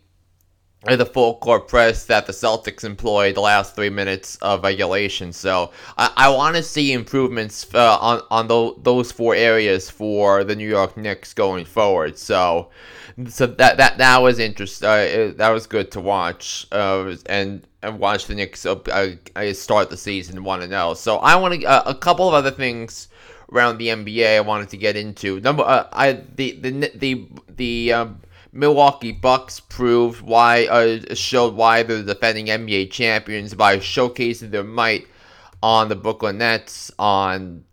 the 0.84 1.04
full 1.04 1.34
court 1.36 1.68
press 1.68 2.06
that 2.06 2.26
the 2.26 2.32
Celtics 2.32 2.84
employed 2.84 3.34
the 3.34 3.40
last 3.40 3.74
three 3.74 3.90
minutes 3.90 4.36
of 4.36 4.62
regulation. 4.62 5.32
So 5.32 5.72
I, 5.98 6.10
I 6.16 6.28
want 6.30 6.56
to 6.56 6.62
see 6.62 6.92
improvements 6.92 7.66
uh, 7.74 7.98
on 7.98 8.22
on 8.30 8.48
the, 8.48 8.74
those 8.82 9.12
four 9.12 9.34
areas 9.34 9.90
for 9.90 10.42
the 10.42 10.56
New 10.56 10.68
York 10.68 10.96
Knicks 10.96 11.34
going 11.34 11.66
forward. 11.66 12.16
So 12.18 12.70
so 13.28 13.46
that 13.46 13.76
that 13.76 13.98
that 13.98 14.22
was 14.22 14.38
interesting. 14.38 14.88
Uh, 14.88 15.32
that 15.36 15.50
was 15.50 15.66
good 15.66 15.90
to 15.92 16.00
watch 16.00 16.66
uh, 16.72 17.14
and 17.26 17.66
and 17.82 17.98
watch 17.98 18.26
the 18.26 18.34
Knicks 18.34 18.64
uh, 18.64 18.76
uh 19.36 19.52
start 19.52 19.90
the 19.90 19.96
season 19.96 20.44
one 20.44 20.62
and 20.62 20.72
zero. 20.72 20.94
So 20.94 21.18
I 21.18 21.36
want 21.36 21.60
to 21.60 21.66
uh, 21.66 21.82
a 21.86 21.94
couple 21.94 22.26
of 22.26 22.34
other 22.34 22.50
things 22.50 23.08
around 23.52 23.78
the 23.78 23.88
NBA 23.88 24.36
I 24.36 24.40
wanted 24.40 24.70
to 24.70 24.76
get 24.76 24.96
into. 24.96 25.40
Number 25.40 25.62
uh, 25.62 25.88
I 25.92 26.12
the 26.34 26.52
the 26.52 26.90
the 26.94 27.28
the 27.56 27.92
um, 27.92 28.20
Milwaukee 28.52 29.12
Bucks 29.12 29.60
proved 29.60 30.22
why 30.22 30.66
uh, 30.66 31.14
showed 31.14 31.54
why 31.54 31.82
they're 31.82 32.02
defending 32.02 32.46
NBA 32.46 32.90
champions 32.90 33.54
by 33.54 33.76
showcasing 33.78 34.50
their 34.50 34.64
might 34.64 35.06
on 35.62 35.88
the 35.88 35.96
Brooklyn 35.96 36.38
Nets 36.38 36.90
on 36.98 37.64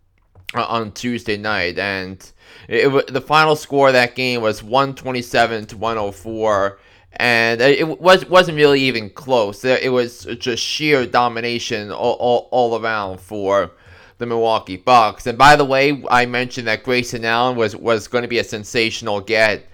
uh, 0.54 0.64
on 0.64 0.92
Tuesday 0.92 1.36
night, 1.36 1.78
and 1.78 2.32
it, 2.68 2.94
it, 2.94 3.12
the 3.12 3.20
final 3.20 3.56
score 3.56 3.88
of 3.88 3.94
that 3.94 4.14
game 4.14 4.40
was 4.40 4.62
127 4.62 5.66
to 5.66 5.76
104, 5.76 6.78
and 7.14 7.60
it 7.60 8.00
was 8.00 8.24
wasn't 8.26 8.56
really 8.56 8.80
even 8.80 9.10
close. 9.10 9.64
It 9.64 9.92
was 9.92 10.24
just 10.38 10.62
sheer 10.62 11.06
domination 11.06 11.90
all, 11.90 12.14
all, 12.14 12.48
all 12.50 12.80
around 12.80 13.20
for 13.20 13.72
the 14.18 14.26
Milwaukee 14.26 14.76
Bucks. 14.76 15.26
And 15.26 15.36
by 15.36 15.56
the 15.56 15.64
way, 15.64 16.04
I 16.10 16.26
mentioned 16.26 16.68
that 16.68 16.84
Grayson 16.84 17.24
Allen 17.24 17.56
was 17.56 17.74
was 17.74 18.06
going 18.06 18.22
to 18.22 18.28
be 18.28 18.38
a 18.38 18.44
sensational 18.44 19.20
get 19.20 19.66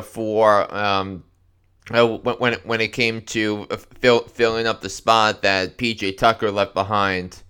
for 0.00 0.74
um, 0.74 1.24
uh, 1.90 2.06
when 2.06 2.54
when 2.64 2.80
it 2.80 2.92
came 2.92 3.20
to 3.22 3.66
fill, 4.00 4.20
filling 4.22 4.66
up 4.66 4.80
the 4.80 4.88
spot 4.88 5.42
that 5.42 5.76
PJ 5.76 6.16
Tucker 6.16 6.50
left 6.50 6.74
behind 6.74 7.42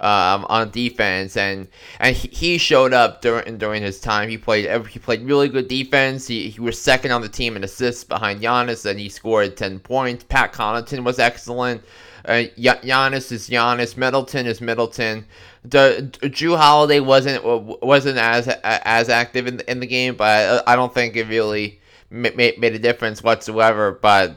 um, 0.00 0.46
on 0.48 0.70
defense, 0.70 1.36
and 1.36 1.68
and 1.98 2.16
he 2.16 2.58
showed 2.58 2.92
up 2.92 3.20
during 3.20 3.58
during 3.58 3.82
his 3.82 4.00
time. 4.00 4.28
He 4.28 4.38
played 4.38 4.86
he 4.86 4.98
played 4.98 5.22
really 5.22 5.48
good 5.48 5.68
defense. 5.68 6.26
He, 6.26 6.50
he 6.50 6.60
was 6.60 6.80
second 6.80 7.12
on 7.12 7.22
the 7.22 7.28
team 7.28 7.56
in 7.56 7.64
assists 7.64 8.04
behind 8.04 8.40
Giannis, 8.40 8.86
and 8.86 8.98
he 8.98 9.08
scored 9.08 9.56
ten 9.56 9.78
points. 9.78 10.24
Pat 10.24 10.52
Connaughton 10.52 11.04
was 11.04 11.18
excellent. 11.18 11.82
Uh, 12.24 12.44
Giannis 12.58 13.32
is 13.32 13.48
Giannis. 13.48 13.96
Middleton 13.96 14.46
is 14.46 14.60
Middleton. 14.60 15.24
The, 15.64 16.10
Jrue 16.22 16.56
Holiday 16.56 17.00
wasn't 17.00 17.44
wasn't 17.44 18.18
as 18.18 18.48
as 18.48 19.08
active 19.08 19.46
in 19.46 19.58
the, 19.58 19.70
in 19.70 19.80
the 19.80 19.86
game, 19.86 20.16
but 20.16 20.62
I 20.66 20.76
don't 20.76 20.92
think 20.92 21.16
it 21.16 21.28
really 21.28 21.80
made, 22.10 22.58
made 22.58 22.74
a 22.74 22.78
difference 22.78 23.22
whatsoever. 23.22 23.92
But 23.92 24.36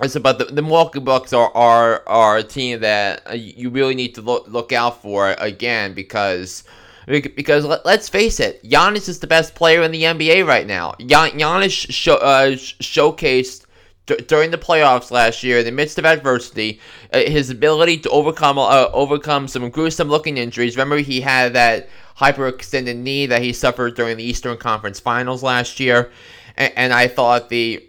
it's 0.00 0.16
about 0.16 0.38
the, 0.38 0.46
the 0.46 0.62
Milwaukee 0.62 1.00
Bucks 1.00 1.32
are, 1.32 1.50
are 1.54 2.02
are 2.06 2.38
a 2.38 2.42
team 2.42 2.80
that 2.80 3.22
uh, 3.30 3.34
you 3.34 3.70
really 3.70 3.94
need 3.94 4.14
to 4.16 4.22
look 4.22 4.48
look 4.48 4.72
out 4.72 5.00
for 5.00 5.30
again 5.38 5.94
because 5.94 6.64
because 7.06 7.64
let, 7.64 7.84
us 7.86 8.08
face 8.08 8.40
it, 8.40 8.62
Giannis 8.64 9.08
is 9.08 9.20
the 9.20 9.26
best 9.26 9.54
player 9.54 9.82
in 9.82 9.92
the 9.92 10.04
NBA 10.04 10.46
right 10.46 10.66
now. 10.66 10.94
Gian, 10.98 11.32
Giannis 11.32 12.08
uh, 12.08 12.56
showcased 12.82 13.66
D- 14.06 14.16
during 14.26 14.50
the 14.50 14.58
playoffs 14.58 15.10
last 15.10 15.42
year, 15.42 15.58
in 15.58 15.64
the 15.64 15.72
midst 15.72 15.98
of 15.98 16.04
adversity, 16.04 16.80
uh, 17.12 17.20
his 17.20 17.50
ability 17.50 17.98
to 17.98 18.10
overcome 18.10 18.58
uh, 18.58 18.88
overcome 18.92 19.48
some 19.48 19.68
gruesome 19.70 20.08
looking 20.08 20.36
injuries. 20.36 20.76
Remember, 20.76 20.98
he 20.98 21.20
had 21.20 21.54
that 21.54 21.88
hyperextended 22.18 22.96
knee 22.96 23.26
that 23.26 23.42
he 23.42 23.52
suffered 23.52 23.94
during 23.94 24.16
the 24.16 24.24
Eastern 24.24 24.56
Conference 24.56 25.00
Finals 25.00 25.42
last 25.42 25.80
year, 25.80 26.10
and, 26.56 26.92
I 26.92 27.08
thought 27.08 27.48
the 27.48 27.86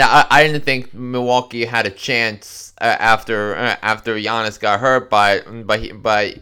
I, 0.00 0.26
I 0.30 0.46
didn't 0.46 0.64
think 0.64 0.94
Milwaukee 0.94 1.64
had 1.64 1.86
a 1.86 1.90
chance 1.90 2.72
uh, 2.80 2.96
after 2.98 3.56
uh, 3.56 3.76
after 3.82 4.16
Giannis 4.16 4.58
got 4.58 4.80
hurt, 4.80 5.10
but 5.10 5.44
but 5.66 6.02
but. 6.02 6.38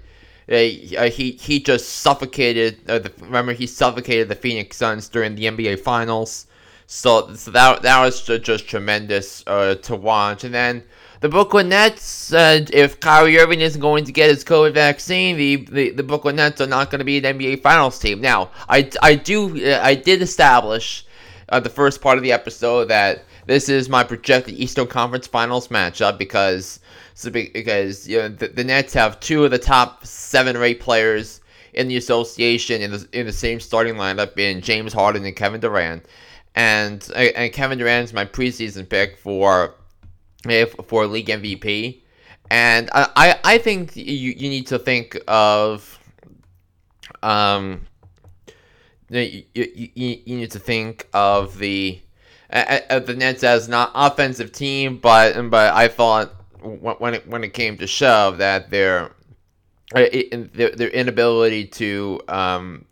Uh, 0.51 1.09
he 1.09 1.39
he 1.41 1.61
just 1.61 1.89
suffocated. 1.89 2.79
Uh, 2.91 2.99
the, 2.99 3.13
remember, 3.21 3.53
he 3.53 3.69
suffocated 3.69 4.29
the 4.29 4.35
Phoenix 4.35 4.77
Suns 4.77 5.09
during 5.09 5.37
the 5.37 5.45
NBA 5.45 5.79
Finals. 5.79 6.49
So, 6.89 7.33
so 7.37 7.53
that 7.53 7.83
that 7.83 8.01
was 8.01 8.21
just 8.25 8.67
tremendous 8.67 9.45
uh, 9.47 9.77
to 9.77 9.95
watch. 9.95 10.43
And 10.43 10.53
then 10.53 10.83
the 11.21 11.29
Brooklyn 11.29 11.69
Nets, 11.69 12.33
if 12.33 12.99
Kyrie 12.99 13.39
Irving 13.39 13.61
isn't 13.61 13.81
going 13.81 14.05
to 14.07 14.13
get 14.13 14.29
his 14.29 14.43
COVID 14.43 14.75
vaccine, 14.75 15.37
the, 15.37 15.57
the, 15.71 15.91
the 15.91 16.03
Brooklyn 16.03 16.35
Nets 16.35 16.61
are 16.61 16.67
not 16.67 16.91
going 16.91 16.99
to 16.99 17.05
be 17.05 17.19
an 17.19 17.39
NBA 17.39 17.63
Finals 17.63 18.01
team. 18.01 18.21
Now, 18.21 18.51
I, 18.69 18.91
I 19.03 19.15
do 19.15 19.65
I 19.81 19.95
did 19.95 20.21
establish 20.21 21.07
uh, 21.51 21.61
the 21.61 21.69
first 21.69 22.01
part 22.01 22.17
of 22.17 22.25
the 22.25 22.33
episode 22.33 22.87
that 22.87 23.25
this 23.47 23.69
is 23.69 23.89
my 23.89 24.05
projected 24.05 24.55
Eastern 24.55 24.87
Conference 24.87 25.27
Finals 25.27 25.69
matchup 25.69 26.19
because 26.19 26.81
because 27.33 28.09
you 28.09 28.19
know, 28.19 28.29
the, 28.29 28.49
the 28.49 28.65
Nets 28.65 28.95
have 28.95 29.21
two 29.21 29.45
of 29.45 29.51
the 29.51 29.59
top 29.59 30.07
seven 30.07 30.57
or 30.57 30.65
eight 30.65 30.81
players 30.81 31.41
in 31.75 31.89
the 31.89 31.97
association 31.97 32.83
in 32.83 32.91
the 32.91 33.09
in 33.13 33.27
the 33.27 33.33
same 33.33 33.61
starting 33.61 33.95
lineup 33.95 34.39
in 34.39 34.61
James 34.61 34.93
Harden 34.93 35.25
and 35.25 35.37
Kevin 35.37 35.61
Durant. 35.61 36.07
And 36.55 37.09
and 37.15 37.53
Kevin 37.53 37.79
Durant 37.79 38.05
is 38.05 38.13
my 38.13 38.25
preseason 38.25 38.89
pick 38.89 39.17
for 39.19 39.75
for 40.87 41.07
league 41.07 41.29
MVP, 41.29 42.01
and 42.51 42.91
I 42.93 43.39
I 43.45 43.59
think 43.59 43.95
you 43.95 44.05
you 44.37 44.49
need 44.49 44.67
to 44.69 44.79
think 44.79 45.19
of 45.29 45.99
um 47.23 47.87
you, 49.11 49.45
you, 49.55 49.89
you 49.95 50.37
need 50.37 50.51
to 50.53 50.59
think 50.59 51.09
of 51.13 51.59
the 51.59 52.01
the 52.51 53.15
Nets 53.17 53.43
as 53.45 53.69
not 53.69 53.93
offensive 53.95 54.53
team, 54.53 54.99
but 54.99 55.51
but 55.51 55.73
I 55.75 55.89
thought 55.89 56.35
when 56.63 57.15
it 57.15 57.27
when 57.27 57.45
it 57.45 57.55
came 57.55 57.77
to 57.79 57.87
shove 57.87 58.39
that 58.39 58.71
their 58.71 59.13
their, 59.93 60.71
their 60.71 60.89
inability 60.89 61.67
to 61.67 62.21
um 62.29 62.85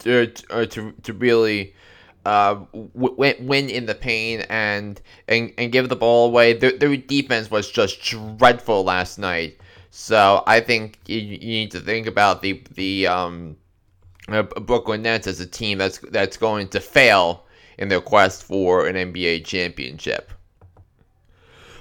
to, 0.00 0.26
to, 0.26 0.92
to 1.02 1.12
really 1.12 1.74
uh, 2.24 2.64
win, 2.72 3.34
win 3.40 3.70
in 3.70 3.86
the 3.86 3.94
pain 3.94 4.40
and, 4.48 5.00
and 5.28 5.52
and 5.56 5.72
give 5.72 5.88
the 5.88 5.96
ball 5.96 6.26
away. 6.26 6.52
Their, 6.52 6.72
their 6.72 6.96
defense 6.96 7.50
was 7.50 7.70
just 7.70 8.02
dreadful 8.02 8.84
last 8.84 9.18
night. 9.18 9.58
So 9.90 10.42
I 10.46 10.60
think 10.60 10.98
you, 11.06 11.18
you 11.18 11.38
need 11.38 11.70
to 11.72 11.80
think 11.80 12.06
about 12.06 12.42
the 12.42 12.62
the 12.74 13.06
um, 13.06 13.56
uh, 14.28 14.42
Brooklyn 14.42 15.02
Nets 15.02 15.26
as 15.26 15.40
a 15.40 15.46
team 15.46 15.78
that's 15.78 15.98
that's 15.98 16.36
going 16.36 16.68
to 16.68 16.80
fail 16.80 17.44
in 17.78 17.88
their 17.88 18.00
quest 18.00 18.44
for 18.44 18.86
an 18.86 18.96
NBA 18.96 19.44
championship. 19.44 20.30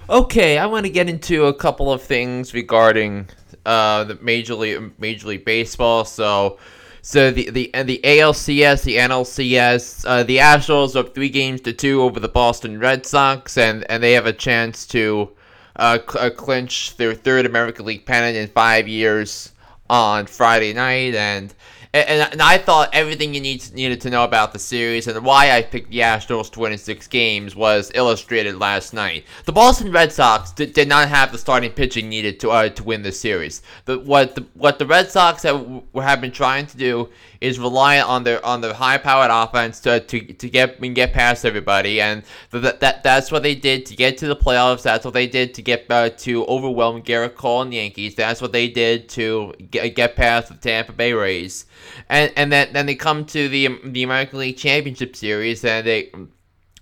Okay, 0.10 0.58
I 0.58 0.66
want 0.68 0.86
to 0.86 0.90
get 0.90 1.10
into 1.10 1.46
a 1.46 1.54
couple 1.54 1.92
of 1.92 2.02
things 2.02 2.54
regarding 2.54 3.28
uh, 3.66 4.06
the 4.06 4.16
Major 4.22 4.56
League 4.56 4.94
Major 4.98 5.28
League 5.28 5.44
Baseball. 5.44 6.06
So 6.06 6.58
so 7.02 7.32
the 7.32 7.50
the 7.50 7.72
the 7.84 8.00
ALCS, 8.04 8.84
the 8.84 8.98
NLCS, 8.98 10.06
uh, 10.08 10.24
the 10.24 10.38
Astros 10.38 10.96
are 10.96 11.08
three 11.08 11.30
games 11.30 11.62
to 11.62 11.74
two 11.74 12.02
over 12.02 12.20
the 12.20 12.28
Boston 12.28 12.80
Red 12.80 13.06
Sox, 13.06 13.58
and 13.58 13.90
and 13.90 14.02
they 14.02 14.14
have 14.14 14.26
a 14.26 14.34
chance 14.34 14.86
to 14.88 15.32
uh, 15.78 16.00
cl- 16.10 16.26
uh, 16.26 16.30
clinch 16.30 16.98
their 16.98 17.14
third 17.14 17.46
American 17.46 17.86
League 17.86 18.06
pennant 18.06 18.36
in 18.36 18.48
five 18.48 18.88
years 18.88 19.52
on 19.90 20.26
Friday 20.26 20.74
night, 20.74 21.16
and 21.16 21.54
and, 21.94 22.32
and 22.32 22.42
I 22.42 22.58
thought 22.58 22.90
everything 22.94 23.34
you 23.34 23.42
need 23.42 23.74
needed 23.74 24.02
to 24.02 24.10
know 24.10 24.24
about 24.24 24.54
the 24.54 24.60
series 24.60 25.08
and 25.08 25.26
why 25.26 25.52
I 25.52 25.62
picked 25.62 25.92
the 25.92 26.00
Astros 26.00 26.52
to 26.52 26.60
win 26.60 26.72
in 26.72 26.78
six 26.78 27.08
games 27.08 27.56
was 27.56 27.92
illustrated 27.96 28.58
last 28.60 28.94
night. 28.94 29.26
The 29.46 29.52
Boston 29.52 29.92
Red 29.92 30.12
Sox 30.12 30.52
did, 30.52 30.74
did 30.74 30.88
not 30.88 31.08
have 31.10 31.32
the 31.32 31.38
starting 31.38 31.72
pitching 31.72 32.10
needed 32.10 32.40
to 32.42 32.52
uh, 32.52 32.70
to 32.70 32.84
win 32.84 33.02
the 33.02 33.12
series. 33.12 33.62
The, 33.86 34.00
what 34.00 34.36
the 34.36 34.46
what 34.54 34.80
the 34.80 34.86
Red 34.86 35.10
Sox 35.10 35.44
have, 35.44 35.84
have 35.96 36.22
been 36.22 36.32
trying 36.32 36.68
to 36.68 36.78
do 36.78 37.10
is 37.42 37.60
rely 37.60 38.00
on 38.02 38.24
their 38.24 38.44
on 38.46 38.62
their 38.62 38.74
high 38.74 38.98
powered 38.98 39.32
offense 39.32 39.80
to, 39.82 40.00
to, 40.00 40.34
to 40.34 40.50
get 40.50 40.82
get 40.94 41.14
past 41.14 41.46
everybody, 41.46 42.02
and 42.02 42.24
that, 42.52 42.80
that 42.80 43.04
that's 43.04 43.32
what 43.32 43.44
they 43.44 43.56
did 43.56 43.86
to 43.88 43.96
get 43.96 44.18
to 44.20 44.28
the 44.28 44.36
playoffs. 44.36 44.82
That's 44.82 45.06
what 45.06 45.14
they 45.14 45.28
did 45.28 45.54
to 45.56 45.62
get 45.62 45.86
uh, 45.90 46.10
to 46.10 46.46
overwhelm 46.46 47.02
Gerrit 47.02 47.36
Cole 47.36 47.62
and 47.62 47.72
the 47.72 47.78
Yankees. 47.78 48.16
That's 48.16 48.42
what 48.42 48.52
they 48.52 48.68
did 48.68 49.10
to 49.10 49.54
get, 49.72 49.96
get 49.96 50.16
past 50.16 50.50
the 50.50 50.56
Tampa 50.56 50.94
Bay 50.94 51.14
Rays, 51.14 51.66
and 52.10 52.32
and 52.36 52.52
then 52.52 52.74
then 52.74 52.86
they 52.86 52.96
come 52.96 53.26
to 53.26 53.50
the 53.50 53.80
the 53.84 54.04
American 54.04 54.40
League 54.40 54.58
Championship 54.58 55.16
Series, 55.16 55.64
and 55.64 55.86
they. 55.86 56.12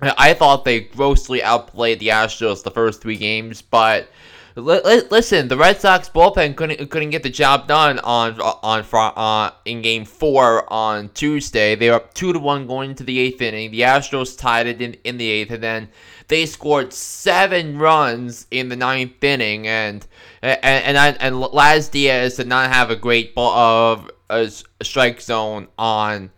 I 0.02 0.34
thought 0.34 0.66
they 0.66 0.82
grossly 0.82 1.42
outplayed 1.42 2.02
the 2.02 2.10
Astros 2.10 2.64
the 2.64 2.70
first 2.70 3.02
three 3.02 3.16
games, 3.16 3.62
but 3.62 4.10
listen, 4.56 5.48
the 5.48 5.58
Red 5.58 5.82
Sox 5.82 6.10
bullpen 6.10 6.56
couldn't 6.56 6.90
couldn't 6.90 7.10
get 7.10 7.24
the 7.24 7.30
job 7.30 7.68
done 7.68 8.00
on 8.00 8.40
on 8.40 8.86
uh, 8.94 9.52
in 9.66 9.82
Game 9.82 10.06
Four 10.06 10.72
on 10.72 11.10
Tuesday. 11.10 11.76
They 11.76 11.90
were 11.90 11.96
up 11.96 12.14
two 12.14 12.34
to 12.34 12.40
one 12.40 12.68
going 12.68 12.92
into 12.92 13.04
the 13.04 13.20
eighth 13.20 13.42
inning. 13.42 13.72
The 13.72 13.82
Astros 13.82 14.38
tied 14.38 14.68
it 14.68 14.82
in 14.82 14.96
in 15.04 15.18
the 15.18 15.30
eighth, 15.30 15.52
and 15.52 15.64
then 15.64 15.90
they 16.28 16.46
scored 16.46 16.94
seven 16.94 17.78
runs 17.78 18.48
in 18.52 18.70
the 18.70 18.76
ninth 18.76 19.24
inning. 19.24 19.68
And 19.68 20.06
and 20.42 20.60
and, 20.64 20.98
I, 20.98 21.10
and 21.20 21.40
Laz 21.40 21.90
Diaz 21.90 22.38
did 22.38 22.48
not 22.48 22.72
have 22.72 22.90
a 22.90 22.96
great 22.96 23.36
ball 23.36 23.54
of 23.58 24.12
a 24.30 24.50
strike 24.82 25.22
zone 25.22 25.68
on 25.78 26.32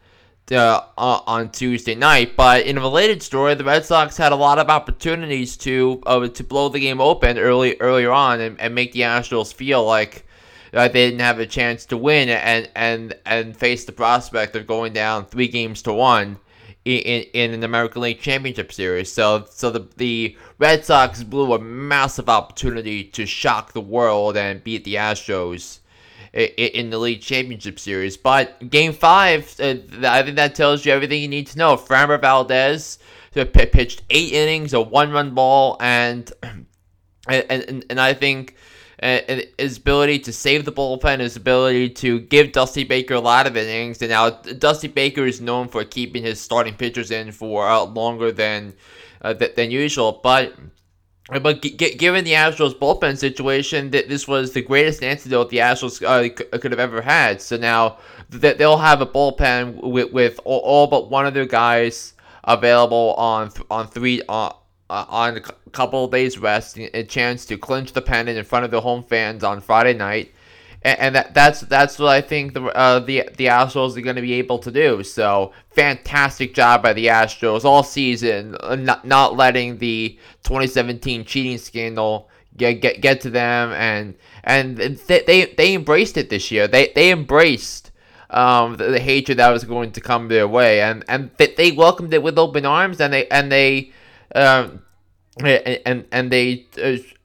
uh, 0.51 0.81
on 0.97 1.49
Tuesday 1.51 1.95
night. 1.95 2.35
But 2.35 2.65
in 2.65 2.77
a 2.77 2.81
related 2.81 3.21
story, 3.21 3.55
the 3.55 3.63
Red 3.63 3.85
Sox 3.85 4.17
had 4.17 4.31
a 4.31 4.35
lot 4.35 4.59
of 4.59 4.69
opportunities 4.69 5.57
to 5.57 6.01
uh, 6.05 6.27
to 6.27 6.43
blow 6.43 6.69
the 6.69 6.79
game 6.79 7.01
open 7.01 7.37
early 7.37 7.77
earlier 7.79 8.11
on 8.11 8.39
and, 8.39 8.59
and 8.59 8.75
make 8.75 8.93
the 8.93 9.01
Astros 9.01 9.53
feel 9.53 9.85
like 9.85 10.25
uh, 10.73 10.87
they 10.87 11.07
didn't 11.09 11.21
have 11.21 11.39
a 11.39 11.45
chance 11.45 11.85
to 11.87 11.97
win 11.97 12.29
and 12.29 12.69
and 12.75 13.15
and 13.25 13.57
face 13.57 13.85
the 13.85 13.91
prospect 13.91 14.55
of 14.55 14.67
going 14.67 14.93
down 14.93 15.25
three 15.25 15.47
games 15.47 15.81
to 15.83 15.93
one. 15.93 16.39
In, 16.85 17.23
in 17.33 17.53
an 17.53 17.65
American 17.65 18.01
League 18.01 18.21
Championship 18.21 18.71
Series, 18.71 19.11
so 19.11 19.45
so 19.49 19.69
the 19.69 19.89
the 19.97 20.37
Red 20.57 20.85
Sox 20.85 21.21
blew 21.21 21.51
a 21.53 21.59
massive 21.59 22.29
opportunity 22.29 23.03
to 23.03 23.25
shock 23.25 23.73
the 23.73 23.81
world 23.81 24.37
and 24.37 24.63
beat 24.63 24.85
the 24.85 24.95
Astros 24.95 25.79
in 26.37 26.89
the 26.91 26.99
league 26.99 27.21
championship 27.21 27.79
series. 27.79 28.15
But 28.15 28.69
game 28.69 28.93
five, 28.93 29.55
uh, 29.59 29.75
I 30.03 30.21
think 30.21 30.35
that 30.35 30.55
tells 30.55 30.85
you 30.85 30.91
everything 30.91 31.21
you 31.21 31.27
need 31.27 31.47
to 31.47 31.57
know. 31.57 31.75
Framber 31.75 32.21
Valdez 32.21 32.99
pitched 33.33 34.03
eight 34.09 34.33
innings, 34.33 34.73
a 34.73 34.81
one-run 34.81 35.33
ball, 35.33 35.77
and 35.79 36.31
and 37.27 37.85
and, 37.89 37.99
I 37.99 38.13
think. 38.13 38.55
Uh, 38.99 39.19
his 39.59 39.77
ability 39.77 40.17
to 40.17 40.33
save 40.33 40.65
the 40.65 40.71
bullpen, 40.71 41.19
his 41.19 41.35
ability 41.35 41.87
to 41.87 42.19
give 42.19 42.51
Dusty 42.51 42.83
Baker 42.83 43.13
a 43.13 43.19
lot 43.19 43.45
of 43.45 43.55
innings, 43.55 44.01
and 44.01 44.09
now 44.09 44.31
Dusty 44.31 44.87
Baker 44.87 45.27
is 45.27 45.39
known 45.39 45.67
for 45.67 45.83
keeping 45.83 46.23
his 46.23 46.41
starting 46.41 46.73
pitchers 46.73 47.11
in 47.11 47.31
for 47.31 47.69
uh, 47.69 47.83
longer 47.83 48.31
than 48.31 48.73
uh, 49.21 49.35
th- 49.35 49.53
than 49.53 49.69
usual. 49.69 50.19
But 50.23 50.55
but 51.29 51.61
g- 51.61 51.71
given 51.71 52.23
the 52.23 52.33
Astros 52.33 52.73
bullpen 52.73 53.17
situation, 53.17 53.91
that 53.91 54.07
this 54.07 54.27
was 54.27 54.53
the 54.53 54.61
greatest 54.61 55.03
antidote 55.03 55.49
the 55.49 55.57
Astros 55.57 56.01
uh, 56.01 56.23
c- 56.23 56.59
could 56.59 56.71
have 56.71 56.79
ever 56.79 57.01
had. 57.01 57.41
So 57.41 57.57
now 57.57 57.97
that 58.29 58.57
they'll 58.57 58.77
have 58.77 59.01
a 59.01 59.05
bullpen 59.05 59.81
with, 59.83 60.13
with 60.13 60.39
all, 60.45 60.59
all, 60.59 60.87
but 60.87 61.09
one 61.09 61.25
of 61.25 61.33
their 61.33 61.45
guys 61.45 62.13
available 62.45 63.13
on 63.17 63.49
th- 63.49 63.67
on 63.69 63.87
three 63.87 64.21
uh, 64.29 64.51
uh, 64.89 65.05
on 65.09 65.37
a 65.37 65.41
couple 65.71 66.07
days 66.07 66.37
rest, 66.37 66.77
a 66.77 67.03
chance 67.03 67.45
to 67.45 67.57
clinch 67.57 67.91
the 67.91 68.01
pennant 68.01 68.37
in 68.37 68.45
front 68.45 68.63
of 68.63 68.71
the 68.71 68.79
home 68.79 69.03
fans 69.03 69.43
on 69.43 69.59
Friday 69.59 69.93
night 69.93 70.31
and, 70.87 70.99
and 70.99 71.15
that 71.15 71.33
that's 71.33 71.61
that's 71.61 71.99
what 71.99 72.09
I 72.09 72.21
think 72.21 72.53
the 72.53 72.63
uh, 72.63 72.99
the 72.99 73.29
the 73.35 73.47
Astros 73.47 73.97
are 73.97 74.01
going 74.01 74.15
to 74.15 74.21
be 74.21 74.33
able 74.33 74.57
to 74.59 74.71
do. 74.71 75.03
So 75.03 75.51
fantastic 75.71 76.53
job 76.53 76.81
by 76.81 76.93
the 76.93 77.07
Astros 77.07 77.65
all 77.65 77.83
season, 77.83 78.55
uh, 78.61 78.75
not 78.75 79.05
not 79.05 79.35
letting 79.35 79.79
the 79.79 80.17
2017 80.43 81.25
cheating 81.25 81.57
scandal 81.57 82.29
get 82.55 82.75
get 82.75 83.01
get 83.01 83.19
to 83.21 83.29
them, 83.29 83.71
and 83.73 84.15
and 84.45 84.77
they 84.77 85.23
they, 85.27 85.45
they 85.45 85.73
embraced 85.73 86.15
it 86.15 86.29
this 86.29 86.51
year. 86.51 86.67
They 86.67 86.91
they 86.95 87.11
embraced. 87.11 87.91
Um, 88.29 88.75
the, 88.75 88.89
the 88.89 88.99
hatred 88.99 89.37
that 89.37 89.51
was 89.51 89.63
going 89.63 89.93
to 89.93 90.01
come 90.01 90.27
their 90.27 90.49
way, 90.49 90.81
and 90.81 91.05
and 91.07 91.31
they, 91.37 91.53
they 91.53 91.71
welcomed 91.71 92.13
it 92.13 92.21
with 92.21 92.37
open 92.37 92.65
arms, 92.65 92.99
and 92.99 93.13
they 93.13 93.25
and 93.29 93.49
they 93.49 93.93
um, 94.35 94.81
and 95.41 96.05
and 96.11 96.29
they 96.29 96.65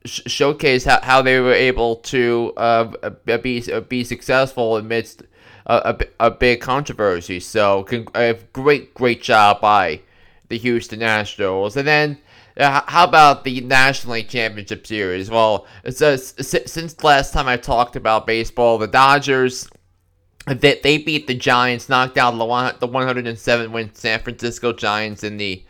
uh, 0.04 0.09
showcase 0.09 0.85
how, 0.85 1.00
how 1.02 1.23
they 1.23 1.40
were 1.40 1.52
able 1.52 1.97
to 1.97 2.52
uh, 2.56 3.11
be 3.42 3.62
be 3.88 4.04
successful 4.04 4.76
amidst 4.76 5.23
a, 5.66 5.97
a, 6.21 6.26
a 6.26 6.30
big 6.30 6.61
controversy. 6.61 7.40
So, 7.40 7.87
a 8.14 8.35
great 8.52 8.94
great 8.94 9.23
job 9.23 9.61
by 9.61 10.00
the 10.49 10.59
Houston 10.59 11.00
Astros. 11.00 11.76
And 11.76 11.87
then, 11.87 12.18
uh, 12.56 12.82
how 12.87 13.04
about 13.04 13.44
the 13.44 13.61
National 13.62 14.14
League 14.14 14.28
Championship 14.28 14.87
Series? 14.87 15.30
Well, 15.30 15.66
says, 15.88 16.35
since 16.38 17.02
last 17.02 17.32
time 17.32 17.49
I 17.49 17.56
talked 17.56 17.97
about 17.97 18.26
baseball, 18.26 18.78
the 18.78 18.87
Dodgers. 18.87 19.68
They, 20.44 20.80
they 20.82 20.99
beat 20.99 21.28
the 21.28 21.37
Giants, 21.37 21.88
knocked 21.88 22.18
out 22.18 22.37
the 22.37 22.87
107 22.87 23.73
win 23.73 23.94
San 23.94 24.18
Francisco 24.18 24.73
Giants 24.73 25.23
in 25.23 25.37
the 25.37 25.64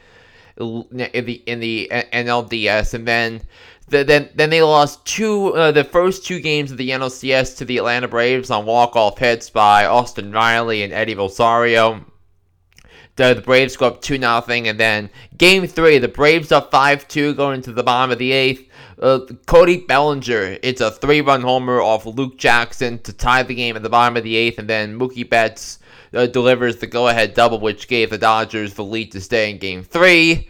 in 0.57 1.27
the 1.27 1.43
in 1.47 1.61
the 1.61 1.91
NLDS, 1.93 2.95
and 2.95 3.07
then 3.07 3.43
then 3.93 4.31
then 4.35 4.51
they 4.51 4.63
lost 4.63 5.05
two 5.05 5.55
uh, 5.55 5.71
the 5.73 5.85
first 5.85 6.25
two 6.27 6.41
games 6.41 6.71
of 6.71 6.79
the 6.79 6.91
NLCS 6.91 7.57
to 7.59 7.65
the 7.65 7.79
Atlanta 7.79 8.09
Braves 8.09 8.51
on 8.51 8.65
walk 8.67 8.97
off 8.97 9.19
hits 9.19 9.51
by 9.51 9.87
Austin 9.87 10.33
Riley 10.33 10.83
and 10.83 10.93
Eddie 10.93 11.15
Rosario. 11.15 12.05
The, 13.17 13.35
the 13.35 13.43
Braves 13.43 13.77
go 13.77 13.89
up 13.89 14.01
two 14.01 14.17
nothing, 14.17 14.69
and 14.69 14.81
then 14.81 15.11
game 15.37 15.67
three, 15.67 15.99
the 15.99 16.09
Braves 16.09 16.51
up 16.51 16.71
five 16.71 17.07
two 17.09 17.35
going 17.35 17.57
into 17.57 17.73
the 17.73 17.83
bottom 17.83 18.11
of 18.11 18.19
the 18.19 18.33
eighth. 18.33 18.69
Uh, 18.99 19.21
Cody 19.47 19.79
Bellinger, 19.79 20.59
it's 20.63 20.81
a 20.81 20.91
three 20.91 21.21
run 21.21 21.43
homer 21.43 21.81
off 21.83 22.07
Luke 22.07 22.39
Jackson 22.39 22.99
to 23.01 23.13
tie 23.13 23.43
the 23.43 23.55
game 23.55 23.77
at 23.77 23.83
the 23.83 23.91
bottom 23.91 24.17
of 24.17 24.25
the 24.25 24.37
eighth, 24.37 24.59
and 24.59 24.69
then 24.69 24.99
Mookie 24.99 25.29
Betts 25.29 25.79
uh, 26.15 26.27
delivers 26.27 26.77
the 26.77 26.87
go 26.87 27.09
ahead 27.09 27.35
double, 27.35 27.61
which 27.61 27.89
gave 27.89 28.11
the 28.11 28.19
Dodgers 28.19 28.75
the 28.75 28.85
lead 28.85 29.13
to 29.13 29.21
stay 29.21 29.51
in 29.51 29.59
game 29.59 29.83
three. 29.83 30.49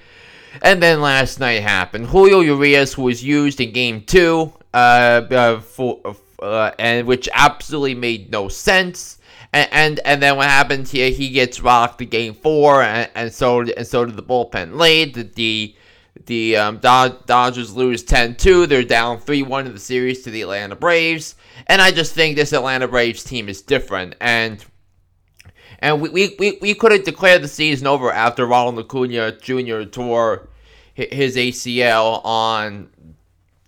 And 0.61 0.83
then 0.83 1.01
last 1.01 1.41
night 1.41 1.63
happened. 1.63 2.07
Julio 2.07 2.41
Urias 2.41 2.99
was 2.99 3.25
used 3.25 3.61
in 3.61 3.73
game 3.73 4.03
two, 4.03 4.53
uh, 4.75 5.23
uh, 5.31 5.61
for, 5.61 6.17
uh, 6.41 6.73
and 6.79 7.07
which 7.07 7.29
absolutely 7.33 7.95
made 7.95 8.31
no 8.31 8.49
sense. 8.49 9.19
And, 9.53 9.69
and 9.73 10.01
and 10.05 10.23
then 10.23 10.37
what 10.37 10.49
happens 10.49 10.91
here? 10.91 11.11
He 11.11 11.31
gets 11.31 11.61
rocked 11.61 12.01
in 12.01 12.09
game 12.09 12.35
four, 12.35 12.83
and, 12.83 13.11
and 13.15 13.33
so 13.33 13.61
and 13.61 13.87
so 13.87 14.05
did 14.05 14.17
the 14.17 14.23
bullpen 14.23 14.77
late. 14.79 15.15
The 15.15 15.25
the, 15.25 15.77
the 16.27 16.57
um, 16.57 16.79
Dodgers 16.79 17.75
lose 17.75 18.05
10-2. 18.05 18.69
They're 18.69 18.83
down 18.83 19.19
3-1 19.19 19.67
in 19.67 19.73
the 19.73 19.79
series 19.79 20.23
to 20.23 20.31
the 20.31 20.43
Atlanta 20.43 20.77
Braves. 20.77 21.35
And 21.67 21.81
I 21.83 21.91
just 21.91 22.15
think 22.15 22.37
this 22.37 22.53
Atlanta 22.53 22.87
Braves 22.87 23.25
team 23.25 23.49
is 23.49 23.63
different. 23.63 24.15
And 24.21 24.65
and 25.83 26.01
we, 26.01 26.09
we, 26.09 26.37
we, 26.39 26.59
we 26.63 26.75
could 26.75 26.93
have 26.93 27.05
declared 27.05 27.43
the 27.43 27.49
season 27.49 27.89
over 27.89 28.11
after 28.11 28.47
Ronald 28.47 28.79
Acuna 28.79 29.33
Jr. 29.33 29.83
tore 29.83 30.49
his 30.95 31.37
ACL 31.37 32.25
on 32.25 32.89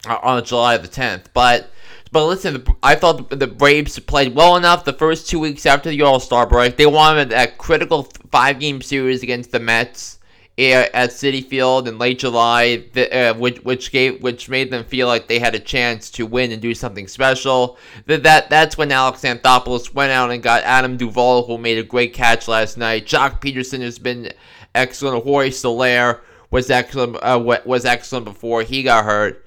on 0.07 0.45
July 0.45 0.77
the 0.77 0.89
10th. 0.89 1.27
But 1.35 1.71
but 2.13 2.27
listen, 2.27 2.65
I 2.83 2.95
thought 2.95 3.31
the 3.31 3.49
Braves 3.49 3.99
played 3.99 4.37
well 4.37 4.57
enough 4.57 4.85
the 4.85 4.93
first 4.93 5.29
two 5.29 5.41
weeks 5.41 5.67
after 5.67 5.91
the 5.91 6.03
All 6.03 6.21
Star 6.21 6.47
break. 6.47 6.77
They 6.77 6.87
won 6.87 7.29
that 7.29 7.59
critical 7.59 8.05
five 8.31 8.61
game 8.61 8.81
series 8.81 9.25
against 9.25 9.51
the 9.51 9.59
Mets 9.59 10.21
at 10.57 11.11
Citi 11.11 11.45
Field 11.45 11.89
in 11.89 11.99
late 11.99 12.21
July, 12.21 12.85
uh, 12.97 13.35
which 13.35 13.59
which 13.65 13.91
gave 13.91 14.23
which 14.23 14.49
made 14.49 14.71
them 14.71 14.85
feel 14.85 15.09
like 15.09 15.27
they 15.27 15.41
had 15.41 15.55
a 15.55 15.59
chance 15.59 16.11
to 16.11 16.27
win 16.27 16.53
and 16.53 16.63
do 16.63 16.75
something 16.75 17.09
special. 17.09 17.77
That, 18.07 18.23
that 18.23 18.51
that's 18.51 18.79
when 18.79 18.93
Alex 18.93 19.23
Anthopoulos 19.23 19.93
went 19.95 20.13
out 20.13 20.31
and 20.31 20.43
got 20.43 20.63
Adam 20.63 20.97
Duvall, 20.97 21.45
who 21.47 21.59
made 21.59 21.79
a 21.79 21.83
great 21.83 22.15
catch 22.15 22.47
last 22.47 22.79
night. 22.79 23.07
Joc 23.07 23.41
Pederson 23.41 23.81
has 23.81 23.99
been 23.99 24.31
excellent. 24.75 25.25
Jorge 25.25 25.51
Soler 25.51 26.23
was 26.51 26.71
excellent. 26.71 27.17
Uh, 27.17 27.61
was 27.65 27.85
excellent 27.85 28.25
before 28.25 28.63
he 28.63 28.83
got 28.83 29.05
hurt, 29.05 29.45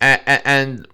and. 0.00 0.20
and 0.26 0.88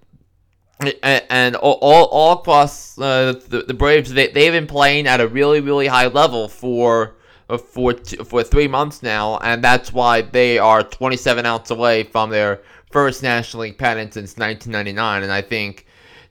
and, 1.03 1.55
all, 1.57 1.79
all 1.81 2.33
across 2.33 2.99
uh, 2.99 3.40
the, 3.49 3.62
the 3.62 3.73
Braves, 3.73 4.12
they, 4.12 4.27
they've 4.27 4.53
been 4.53 4.67
playing 4.67 5.07
at 5.07 5.21
a 5.21 5.29
really, 5.29 5.61
really 5.61 5.87
high 5.87 6.09
level 6.09 6.49
for 6.49 7.14
for 7.59 7.92
t- 7.92 8.16
for 8.16 8.42
three 8.42 8.68
months 8.68 9.02
now, 9.02 9.38
and 9.38 9.62
that's 9.62 9.92
why 9.92 10.22
they 10.22 10.59
are 10.59 10.83
27 10.83 11.44
outs 11.44 11.70
away 11.70 12.04
from 12.04 12.30
their 12.30 12.62
first 12.90 13.22
National 13.22 13.64
League 13.64 13.78
pennant 13.78 14.14
since 14.14 14.37
1999. 14.37 15.22
And 15.22 15.33
I 15.33 15.42
think 15.42 15.87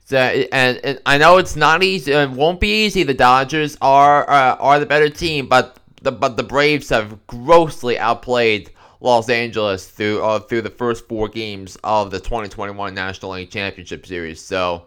that, 0.08 0.48
and, 0.52 0.78
and 0.78 1.00
I 1.06 1.18
know 1.18 1.38
it's 1.38 1.56
not 1.56 1.82
easy, 1.82 2.12
it 2.12 2.30
won't 2.30 2.60
be 2.60 2.84
easy. 2.84 3.04
The 3.04 3.14
Dodgers 3.14 3.76
are 3.80 4.28
uh, 4.28 4.56
are 4.56 4.80
the 4.80 4.86
better 4.86 5.08
team, 5.08 5.46
but 5.46 5.78
the 6.02 6.10
but 6.10 6.36
the 6.36 6.42
Braves 6.42 6.88
have 6.88 7.24
grossly 7.26 7.98
outplayed 7.98 8.72
Los 9.00 9.28
Angeles 9.28 9.86
through 9.86 10.22
uh, 10.22 10.40
through 10.40 10.62
the 10.62 10.70
first 10.70 11.06
four 11.08 11.28
games 11.28 11.76
of 11.84 12.10
the 12.10 12.18
2021 12.18 12.92
National 12.92 13.32
League 13.32 13.50
Championship 13.50 14.06
Series. 14.06 14.40
So. 14.40 14.86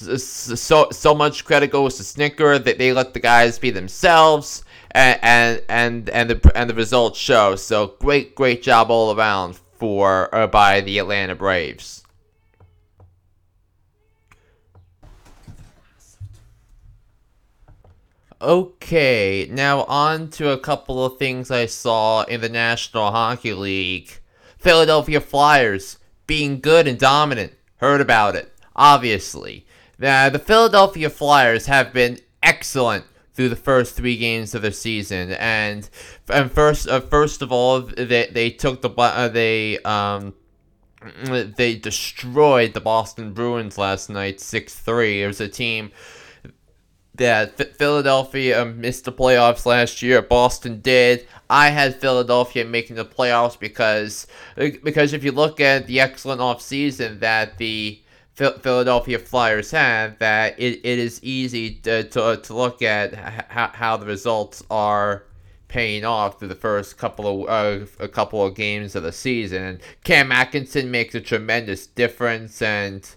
So 0.00 0.86
so 0.92 1.12
much 1.12 1.44
credit 1.44 1.72
goes 1.72 1.96
to 1.96 2.04
Snitker 2.04 2.62
that 2.62 2.78
they 2.78 2.92
let 2.92 3.14
the 3.14 3.18
guys 3.18 3.58
be 3.58 3.70
themselves 3.72 4.62
and 4.98 5.62
and 5.68 6.10
and, 6.10 6.30
the 6.30 6.52
and 6.54 6.68
the 6.68 6.74
results 6.74 7.18
show. 7.18 7.56
So 7.56 7.94
great 8.00 8.34
great 8.34 8.62
job 8.62 8.90
all 8.90 9.16
around 9.16 9.56
for 9.56 10.34
uh, 10.34 10.46
by 10.46 10.80
the 10.80 10.98
Atlanta 10.98 11.34
Braves. 11.34 12.02
Okay, 18.40 19.48
now 19.50 19.82
on 19.84 20.30
to 20.30 20.50
a 20.50 20.58
couple 20.58 21.04
of 21.04 21.18
things 21.18 21.50
I 21.50 21.66
saw 21.66 22.22
in 22.22 22.40
the 22.40 22.48
National 22.48 23.10
Hockey 23.10 23.52
League. 23.52 24.20
Philadelphia 24.58 25.20
Flyers 25.20 25.98
being 26.28 26.60
good 26.60 26.86
and 26.86 26.98
dominant. 26.98 27.54
Heard 27.78 28.00
about 28.00 28.36
it, 28.36 28.52
obviously. 28.76 29.66
Now, 29.98 30.28
the 30.28 30.38
Philadelphia 30.38 31.10
Flyers 31.10 31.66
have 31.66 31.92
been 31.92 32.20
excellent 32.40 33.07
through 33.38 33.48
the 33.48 33.54
first 33.54 33.94
three 33.94 34.16
games 34.16 34.52
of 34.52 34.62
the 34.62 34.72
season. 34.72 35.30
And 35.30 35.88
and 36.28 36.50
first 36.50 36.88
uh, 36.88 36.98
first 36.98 37.40
of 37.40 37.52
all, 37.52 37.82
they 37.82 38.26
they 38.32 38.50
took 38.50 38.82
the 38.82 38.90
uh, 38.90 39.28
they 39.28 39.78
um 39.84 40.34
they 41.56 41.76
destroyed 41.76 42.74
the 42.74 42.80
Boston 42.80 43.32
Bruins 43.32 43.78
last 43.78 44.10
night 44.10 44.38
6-3. 44.38 45.20
It 45.20 45.26
was 45.28 45.40
a 45.40 45.46
team 45.46 45.92
that 47.14 47.76
Philadelphia 47.76 48.64
missed 48.64 49.04
the 49.04 49.12
playoffs 49.12 49.64
last 49.64 50.02
year. 50.02 50.20
Boston 50.20 50.80
did. 50.80 51.28
I 51.48 51.68
had 51.68 52.00
Philadelphia 52.00 52.64
making 52.64 52.96
the 52.96 53.04
playoffs 53.04 53.56
because 53.56 54.26
because 54.56 55.12
if 55.12 55.22
you 55.22 55.30
look 55.30 55.60
at 55.60 55.86
the 55.86 56.00
excellent 56.00 56.40
offseason 56.40 57.20
that 57.20 57.58
the 57.58 58.02
Philadelphia 58.38 59.18
Flyers 59.18 59.72
have 59.72 60.18
that 60.20 60.58
it, 60.58 60.80
it 60.84 60.98
is 60.98 61.22
easy 61.24 61.74
to, 61.76 62.04
to, 62.04 62.36
to 62.36 62.54
look 62.54 62.82
at 62.82 63.14
how, 63.14 63.68
how 63.74 63.96
the 63.96 64.06
results 64.06 64.62
are 64.70 65.24
paying 65.66 66.04
off 66.04 66.38
through 66.38 66.48
the 66.48 66.54
first 66.54 66.96
couple 66.96 67.46
of 67.46 67.48
uh, 67.48 67.86
a 67.98 68.08
couple 68.08 68.44
of 68.44 68.54
games 68.54 68.94
of 68.94 69.02
the 69.02 69.12
season. 69.12 69.62
And 69.62 69.80
Cam 70.04 70.30
Atkinson 70.30 70.90
makes 70.90 71.14
a 71.14 71.20
tremendous 71.20 71.86
difference, 71.86 72.62
and 72.62 73.08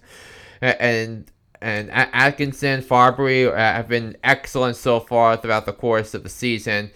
and 0.60 1.30
and 1.60 1.90
Atkinson, 1.92 2.82
Farabee 2.82 3.48
uh, 3.48 3.56
have 3.56 3.88
been 3.88 4.16
excellent 4.24 4.76
so 4.76 4.98
far 4.98 5.36
throughout 5.36 5.64
the 5.64 5.72
course 5.72 6.12
of 6.12 6.24
the 6.24 6.28
season. 6.28 6.90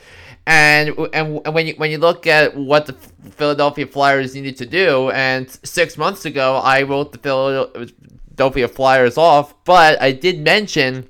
And, 0.49 0.91
and 1.13 1.55
when 1.55 1.67
you 1.67 1.75
when 1.77 1.91
you 1.91 1.99
look 1.99 2.27
at 2.27 2.57
what 2.57 2.87
the 2.87 2.93
Philadelphia 2.93 3.87
Flyers 3.87 4.35
needed 4.35 4.57
to 4.59 4.67
do, 4.67 5.11
and 5.11 5.49
six 5.65 5.97
months 5.97 6.25
ago 6.25 6.57
I 6.57 6.83
wrote 6.83 7.13
the 7.13 7.19
Philadelphia 7.19 7.89
Flyers 8.37 9.19
off, 9.19 9.55
but 9.65 10.01
I 10.01 10.13
did 10.13 10.41
mention 10.41 11.09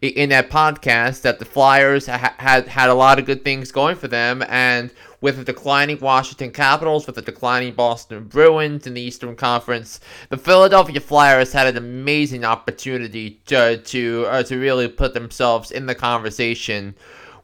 in 0.00 0.28
that 0.30 0.50
podcast 0.50 1.22
that 1.22 1.38
the 1.38 1.44
Flyers 1.44 2.06
ha- 2.06 2.34
had 2.38 2.68
had 2.68 2.90
a 2.90 2.94
lot 2.94 3.18
of 3.18 3.24
good 3.24 3.44
things 3.44 3.72
going 3.72 3.96
for 3.96 4.08
them, 4.08 4.44
and 4.48 4.90
with 5.20 5.36
the 5.38 5.44
declining 5.44 5.98
Washington 5.98 6.50
Capitals, 6.50 7.06
with 7.06 7.16
the 7.16 7.22
declining 7.22 7.72
Boston 7.72 8.24
Bruins 8.24 8.86
in 8.86 8.94
the 8.94 9.00
Eastern 9.00 9.34
Conference, 9.34 10.00
the 10.28 10.36
Philadelphia 10.36 11.00
Flyers 11.00 11.52
had 11.52 11.66
an 11.66 11.76
amazing 11.76 12.44
opportunity 12.44 13.40
to 13.46 13.78
to 13.78 14.26
uh, 14.28 14.42
to 14.42 14.58
really 14.58 14.88
put 14.88 15.14
themselves 15.14 15.70
in 15.70 15.86
the 15.86 15.94
conversation 15.94 16.94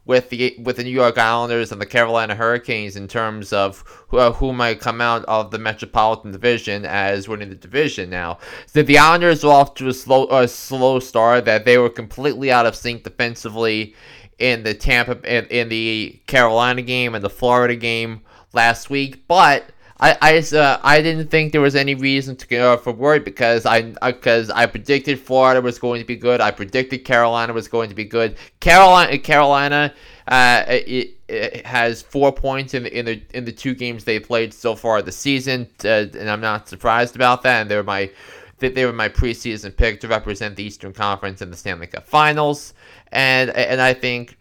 with 0.04 0.30
the 0.30 0.56
with 0.58 0.76
the 0.76 0.84
New 0.84 0.90
York 0.90 1.16
Islanders 1.16 1.70
and 1.70 1.80
the 1.80 1.86
Carolina 1.86 2.34
Hurricanes 2.34 2.96
in 2.96 3.06
terms 3.06 3.52
of 3.52 3.84
who, 4.08 4.18
uh, 4.18 4.32
who 4.32 4.52
might 4.52 4.80
come 4.80 5.00
out 5.00 5.24
of 5.26 5.50
the 5.50 5.58
Metropolitan 5.58 6.32
Division 6.32 6.84
as 6.84 7.28
winning 7.28 7.50
the 7.50 7.54
division. 7.54 8.10
Now, 8.10 8.38
so 8.66 8.82
the 8.82 8.98
Islanders 8.98 9.44
were 9.44 9.52
off 9.52 9.74
to 9.74 9.88
a 9.88 9.94
slow 9.94 10.26
a 10.26 10.48
slow 10.48 10.98
start 10.98 11.44
that 11.44 11.64
they 11.64 11.78
were 11.78 11.90
completely 11.90 12.50
out 12.50 12.66
of 12.66 12.74
sync 12.74 13.04
defensively 13.04 13.94
in 14.38 14.64
the 14.64 14.74
Tampa 14.74 15.20
in, 15.24 15.46
in 15.46 15.68
the 15.68 16.20
Carolina 16.26 16.82
game 16.82 17.14
and 17.14 17.22
the 17.22 17.30
Florida 17.30 17.76
game 17.76 18.22
last 18.52 18.90
week, 18.90 19.26
but 19.28 19.70
I 20.02 20.18
I, 20.20 20.56
uh, 20.56 20.80
I 20.82 21.00
didn't 21.00 21.30
think 21.30 21.52
there 21.52 21.60
was 21.60 21.76
any 21.76 21.94
reason 21.94 22.34
to 22.36 22.58
uh, 22.58 22.76
for 22.76 22.92
worry 22.92 23.20
because 23.20 23.64
I 23.64 23.92
because 24.04 24.50
I, 24.50 24.62
I 24.62 24.66
predicted 24.66 25.20
Florida 25.20 25.60
was 25.60 25.78
going 25.78 26.00
to 26.00 26.06
be 26.06 26.16
good. 26.16 26.40
I 26.40 26.50
predicted 26.50 27.04
Carolina 27.04 27.52
was 27.52 27.68
going 27.68 27.88
to 27.88 27.94
be 27.94 28.04
good. 28.04 28.36
Carolina 28.60 29.16
Carolina 29.18 29.94
uh, 30.26 30.64
it, 30.68 31.16
it 31.28 31.64
has 31.64 32.02
four 32.02 32.32
points 32.32 32.74
in 32.74 32.82
the, 32.82 32.98
in 32.98 33.04
the 33.06 33.22
in 33.32 33.44
the 33.44 33.52
two 33.52 33.74
games 33.74 34.04
they 34.04 34.18
played 34.18 34.52
so 34.52 34.74
far 34.74 35.02
this 35.02 35.16
season, 35.16 35.68
uh, 35.84 35.88
and 35.88 36.28
I'm 36.28 36.40
not 36.40 36.68
surprised 36.68 37.14
about 37.14 37.42
that. 37.44 37.62
And 37.62 37.70
they're 37.70 37.84
my 37.84 38.10
they 38.58 38.84
were 38.84 38.92
my 38.92 39.08
preseason 39.08 39.76
pick 39.76 40.00
to 40.00 40.08
represent 40.08 40.56
the 40.56 40.64
Eastern 40.64 40.92
Conference 40.92 41.42
in 41.42 41.50
the 41.50 41.56
Stanley 41.56 41.86
Cup 41.86 42.06
Finals, 42.06 42.74
and 43.12 43.50
and 43.50 43.80
I 43.80 43.94
think 43.94 44.36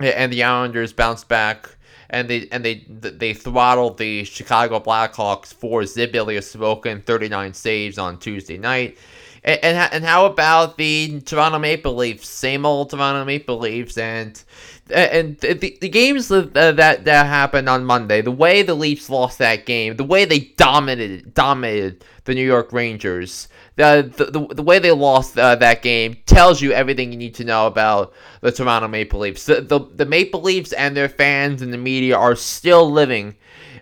and 0.00 0.32
the 0.32 0.42
Islanders 0.42 0.92
bounced 0.92 1.28
back 1.28 1.76
and 2.12 2.28
they 2.28 2.46
and 2.52 2.64
they 2.64 2.84
they 2.88 3.34
throttled 3.34 3.98
the 3.98 4.24
Chicago 4.24 4.78
Blackhawks 4.78 5.52
for 5.52 5.84
Zib 5.84 6.14
Smokin 6.42 7.00
39 7.02 7.54
saves 7.54 7.98
on 7.98 8.18
Tuesday 8.18 8.58
night. 8.58 8.98
And, 9.44 9.60
and, 9.62 9.92
and 9.92 10.04
how 10.04 10.26
about 10.26 10.76
the 10.76 11.20
Toronto 11.20 11.58
Maple 11.58 11.94
Leafs? 11.94 12.28
Same 12.28 12.64
old 12.64 12.90
Toronto 12.90 13.24
Maple 13.24 13.58
Leafs, 13.58 13.98
and 13.98 14.42
and 14.90 15.38
the, 15.38 15.54
the 15.80 15.88
games 15.88 16.28
that, 16.28 16.54
that 16.54 16.76
that 17.04 17.26
happened 17.26 17.68
on 17.68 17.84
Monday, 17.84 18.20
the 18.20 18.30
way 18.30 18.62
the 18.62 18.74
Leafs 18.74 19.08
lost 19.10 19.38
that 19.38 19.66
game, 19.66 19.96
the 19.96 20.04
way 20.04 20.24
they 20.24 20.40
dominated 20.56 21.34
dominated 21.34 22.04
the 22.24 22.34
New 22.34 22.46
York 22.46 22.72
Rangers, 22.72 23.48
the 23.76 24.12
the, 24.16 24.54
the 24.54 24.62
way 24.62 24.78
they 24.78 24.92
lost 24.92 25.36
uh, 25.38 25.56
that 25.56 25.82
game 25.82 26.16
tells 26.26 26.60
you 26.60 26.72
everything 26.72 27.10
you 27.10 27.18
need 27.18 27.34
to 27.36 27.44
know 27.44 27.66
about 27.66 28.12
the 28.42 28.52
Toronto 28.52 28.86
Maple 28.86 29.20
Leafs. 29.20 29.46
The, 29.46 29.60
the, 29.60 29.80
the 29.80 30.06
Maple 30.06 30.42
Leafs 30.42 30.72
and 30.72 30.96
their 30.96 31.08
fans 31.08 31.62
and 31.62 31.72
the 31.72 31.78
media 31.78 32.16
are 32.16 32.36
still 32.36 32.90
living 32.90 33.34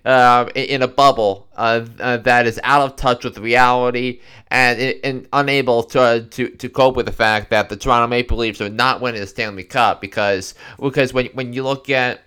uh, 0.05 0.49
in, 0.55 0.83
a 0.83 0.89
bubble 0.89 1.49
uh, 1.57 1.85
uh, 1.99 2.17
that 2.19 2.47
is 2.47 2.59
out 2.63 2.83
of 2.83 2.97
touch 2.97 3.25
with 3.25 3.39
reality 3.39 4.21
and, 4.49 4.81
and 5.05 5.29
unable 5.33 5.83
to, 5.83 6.27
to 6.31 6.49
to 6.49 6.69
cope 6.69 6.97
with 6.97 7.07
the 7.07 7.13
fact 7.13 7.51
that 7.51 7.69
the 7.69 7.77
Toronto 7.77 8.07
Maple 8.07 8.39
Leafs 8.39 8.61
are 8.61 8.69
not 8.69 9.01
winning 9.01 9.21
the 9.21 9.27
Stanley 9.27 9.65
Cup 9.65 10.01
because 10.01 10.55
because 10.81 11.13
when 11.13 11.27
when 11.27 11.53
you 11.53 11.63
look 11.63 11.91
at 11.91 12.23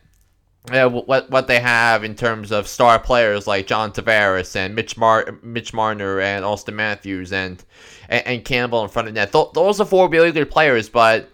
uh, 0.72 0.88
what 0.88 1.30
what 1.30 1.48
they 1.48 1.60
have 1.60 2.04
in 2.04 2.16
terms 2.16 2.52
of 2.52 2.68
star 2.68 2.98
players 3.00 3.48
like 3.48 3.68
John 3.68 3.92
Tavares 3.92 4.56
and 4.56 4.76
Mitch 4.76 4.96
Mar- 4.96 5.38
Mitch 5.42 5.74
Marner 5.74 6.22
and 6.22 6.46
Auston 6.46 6.76
Matthews 6.76 7.34
and, 7.34 7.64
and, 8.08 8.26
and 8.26 8.46
Campbell 8.46 8.84
in 8.84 8.90
front 8.90 9.10
of 9.10 9.14
net. 9.14 9.32
Th- 9.34 9.52
those 9.54 9.82
are 9.82 9.86
four 9.86 10.10
really 10.10 10.32
good 10.32 10.50
players, 10.50 10.88
but 10.88 11.30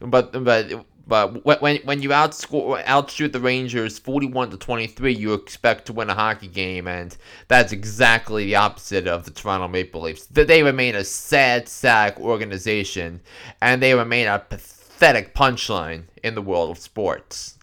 but 0.00 0.44
but 0.44 0.86
but 1.12 1.44
when 1.44 1.76
when 1.84 2.00
you 2.00 2.08
outscore 2.08 2.82
outshoot 2.86 3.34
the 3.34 3.38
Rangers 3.38 3.98
forty 3.98 4.26
one 4.26 4.48
to 4.48 4.56
twenty 4.56 4.86
three, 4.86 5.12
you 5.12 5.34
expect 5.34 5.84
to 5.84 5.92
win 5.92 6.08
a 6.08 6.14
hockey 6.14 6.48
game, 6.48 6.88
and 6.88 7.14
that's 7.48 7.70
exactly 7.70 8.46
the 8.46 8.56
opposite 8.56 9.06
of 9.06 9.26
the 9.26 9.30
Toronto 9.30 9.68
Maple 9.68 10.00
Leafs. 10.00 10.24
They 10.24 10.62
remain 10.62 10.94
a 10.94 11.04
sad 11.04 11.68
sack 11.68 12.18
organization, 12.18 13.20
and 13.60 13.82
they 13.82 13.92
remain 13.92 14.26
a 14.26 14.38
pathetic 14.38 15.34
punchline 15.34 16.04
in 16.24 16.34
the 16.34 16.40
world 16.40 16.70
of 16.70 16.78
sports. 16.78 17.58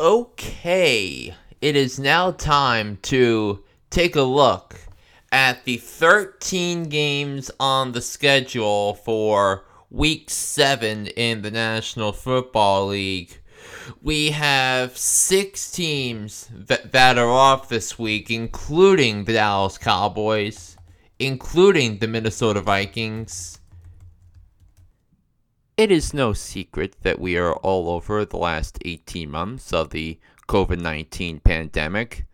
Okay, 0.00 1.34
it 1.60 1.76
is 1.76 1.98
now 1.98 2.30
time 2.30 2.96
to 3.02 3.62
take 3.90 4.16
a 4.16 4.22
look 4.22 4.74
at 5.30 5.66
the 5.66 5.76
13 5.76 6.84
games 6.84 7.50
on 7.60 7.92
the 7.92 8.00
schedule 8.00 8.94
for 8.94 9.66
week 9.92 10.30
7 10.30 11.06
in 11.06 11.42
the 11.42 11.50
National 11.50 12.12
Football 12.12 12.88
League. 12.88 13.38
We 14.00 14.30
have 14.30 14.96
six 14.96 15.70
teams 15.70 16.48
that, 16.52 16.90
that 16.90 17.18
are 17.18 17.30
off 17.30 17.68
this 17.68 17.98
week, 17.98 18.30
including 18.30 19.24
the 19.24 19.34
Dallas 19.34 19.78
Cowboys, 19.78 20.76
including 21.18 21.98
the 21.98 22.08
Minnesota 22.08 22.60
Vikings, 22.60 23.60
it 25.74 25.90
is 25.90 26.12
no 26.12 26.34
secret 26.34 26.96
that 27.00 27.18
we 27.18 27.36
are 27.38 27.54
all 27.54 27.88
over 27.88 28.24
the 28.26 28.36
last 28.36 28.78
18 28.84 29.30
months 29.30 29.72
of 29.72 29.88
the 29.88 30.18
COVID 30.46 30.78
19 30.78 31.40
pandemic, 31.40 32.26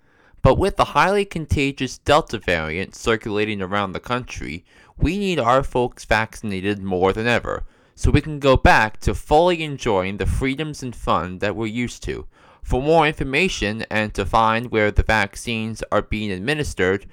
but 0.43 0.59
with 0.59 0.77
the 0.77 0.87
highly 0.87 1.25
contagious 1.25 1.99
Delta 1.99 2.39
variant 2.39 2.97
circulating 2.97 3.63
around 3.63 3.93
the 3.93 4.01
country, 4.01 4.65
we 4.99 5.19
need 5.19 5.39
our 5.39 5.63
folks 5.63 6.05
vaccinated 6.05 6.83
more 6.83 7.13
than 7.13 7.27
ever 7.27 7.65
so 7.95 8.11
we 8.11 8.21
can 8.21 8.39
go 8.39 8.57
back 8.57 9.01
to 9.01 9.15
fully 9.15 9.63
enjoying 9.65 10.19
the 10.19 10.27
freedoms 10.27 10.83
and 10.83 10.95
fun 10.95 11.39
that 11.39 11.57
we're 11.57 11.67
used 11.67 12.03
to. 12.05 12.27
For 12.63 12.83
more 12.83 13.07
information 13.07 13.85
and 13.91 14.15
to 14.15 14.25
find 14.25 14.71
where 14.71 14.91
the 14.91 15.03
vaccines 15.03 15.83
are 15.91 16.03
being 16.03 16.31
administered, 16.31 17.07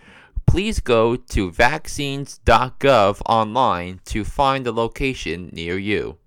please 0.45 0.79
go 0.79 1.15
to 1.15 1.51
vaccines.gov 1.51 3.21
online 3.25 4.01
to 4.05 4.23
find 4.23 4.67
a 4.67 4.71
location 4.71 5.49
near 5.51 5.77
you. 5.77 6.17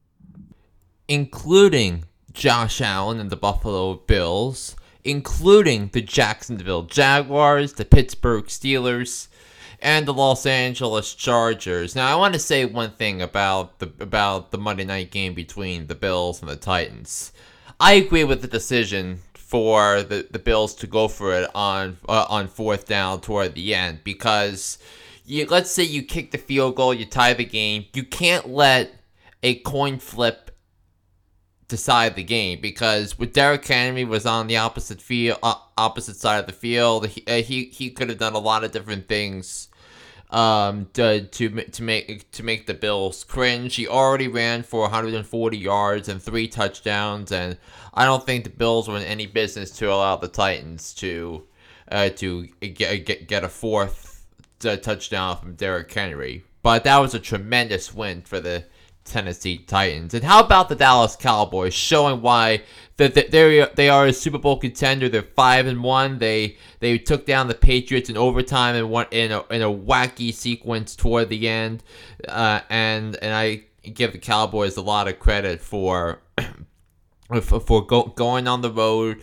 Including 1.07 2.05
Josh 2.33 2.81
Allen 2.81 3.21
and 3.21 3.31
the 3.31 3.37
Buffalo 3.37 3.95
Bills, 3.95 4.77
including 5.05 5.91
the 5.93 6.03
Jacksonville 6.03 6.83
Jaguars, 6.83 7.75
the 7.75 7.85
Pittsburgh 7.85 8.47
Steelers, 8.47 9.29
and 9.81 10.07
the 10.07 10.15
Los 10.15 10.47
Angeles 10.47 11.15
Chargers. 11.15 11.95
Now, 11.95 12.13
I 12.13 12.17
want 12.17 12.35
to 12.35 12.41
say 12.41 12.65
one 12.65 12.91
thing 12.91 13.23
about 13.23 13.79
the 13.79 13.93
about 14.01 14.51
the 14.51 14.59
Monday 14.59 14.85
night 14.85 15.11
game 15.11 15.35
between 15.35 15.87
the 15.87 15.95
Bills 15.95 16.41
and 16.41 16.51
the 16.51 16.57
Titans. 16.57 17.33
I 17.81 17.95
agree 17.95 18.25
with 18.25 18.43
the 18.43 18.49
decision 18.49 19.21
for 19.35 20.03
the, 20.03 20.27
the 20.31 20.39
Bills 20.39 20.75
to 20.75 20.87
go 20.87 21.09
for 21.09 21.33
it 21.35 21.49
on 21.55 21.99
uh, 22.09 22.27
on 22.29 22.49
fourth 22.49 22.87
down 22.87 23.21
toward 23.21 23.55
the 23.55 23.75
end 23.75 24.01
because 24.05 24.79
you 25.25 25.47
let's 25.47 25.71
say 25.71 25.83
you 25.83 26.03
kick 26.03 26.33
the 26.33 26.39
field 26.39 26.77
goal, 26.77 26.93
you 26.93 27.07
tie 27.07 27.35
the 27.35 27.45
game, 27.45 27.87
you 27.95 28.03
can't 28.03 28.49
let 28.49 28.95
a 29.43 29.57
coin 29.61 29.99
flip 29.99 30.48
decide 31.69 32.17
the 32.17 32.23
game 32.23 32.61
because 32.61 33.19
with 33.19 33.35
Derrick 33.35 33.67
Henry 33.67 34.05
was 34.05 34.25
on 34.27 34.47
the 34.47 34.57
opposite 34.57 35.01
field, 35.01 35.39
uh, 35.43 35.55
opposite 35.77 36.17
side 36.17 36.39
of 36.41 36.47
the 36.47 36.53
field, 36.53 37.07
he 37.09 37.23
uh, 37.27 37.43
he, 37.43 37.65
he 37.67 37.91
could 37.91 38.09
have 38.09 38.19
done 38.19 38.35
a 38.35 38.39
lot 38.39 38.65
of 38.65 38.73
different 38.73 39.07
things 39.09 39.69
um 40.31 40.87
to 40.93 41.23
to 41.23 41.49
to 41.49 41.83
make 41.83 42.31
to 42.33 42.43
make 42.43 42.67
the 42.67 42.75
Bills 42.75 43.25
cringe. 43.25 43.77
He 43.77 43.87
already 43.87 44.29
ran 44.29 44.63
for 44.63 44.83
140 44.83 45.57
yards 45.57 46.09
and 46.09 46.23
three 46.23 46.49
touchdowns, 46.49 47.33
and 47.33 47.57
I 47.95 48.05
don't 48.05 48.25
think 48.25 48.45
the 48.45 48.51
Bills 48.51 48.89
were 48.89 48.97
in 48.97 49.03
any 49.05 49.27
business 49.27 49.71
to 49.79 49.91
allow 49.91 50.17
the 50.17 50.29
Titans 50.29 50.93
to 50.95 51.45
uh, 51.91 52.11
to 52.11 52.47
get, 52.61 53.07
get 53.07 53.29
get 53.29 53.45
a 53.45 53.49
fourth 53.49 54.27
uh, 54.65 54.77
touchdown 54.77 55.39
from 55.39 55.55
Derrick 55.55 55.93
Henry. 55.93 56.45
but 56.63 56.85
that 56.85 56.99
was 56.99 57.15
a 57.15 57.21
tremendous 57.21 57.95
win 57.95 58.23
for 58.23 58.41
the 58.41 58.65
Tennessee 59.09 59.59
Titans. 59.59 60.15
And 60.15 60.25
how 60.25 60.41
about 60.41 60.69
the 60.69 60.75
Dallas 60.75 61.17
Cowboys 61.17 61.75
showing 61.75 62.23
why 62.23 62.63
that 62.99 63.15
they 63.15 63.67
they 63.75 63.89
are 63.89 64.07
a 64.07 64.13
Super 64.13 64.39
Bowl 64.39 64.59
contender. 64.59 65.09
They're 65.09 65.23
five 65.23 65.67
and 65.67 65.83
one. 65.83 66.19
They 66.19 66.57
they 66.81 66.99
took 66.99 67.27
down 67.27 67.49
the 67.49 67.55
Patriots 67.55 68.11
in 68.11 68.17
overtime 68.17 68.75
and 68.75 68.91
went 68.91 69.13
in 69.13 69.33
a, 69.33 69.45
in 69.51 69.63
a 69.63 69.73
wacky 69.73 70.35
sequence 70.35 70.95
toward 70.95 71.29
the 71.29 71.49
end. 71.49 71.83
Uh, 72.27 72.61
and 72.69 73.17
and 73.23 73.35
I 73.35 73.63
give 73.89 74.13
the 74.13 74.19
Cowboys 74.19 74.77
a 74.77 74.83
lot 74.83 75.09
of 75.09 75.19
credit 75.21 75.61
for 75.61 76.21
for, 77.43 77.61
for 77.61 77.87
go, 77.87 78.05
going 78.05 78.47
on 78.47 78.61
the 78.61 78.73
road. 78.73 79.23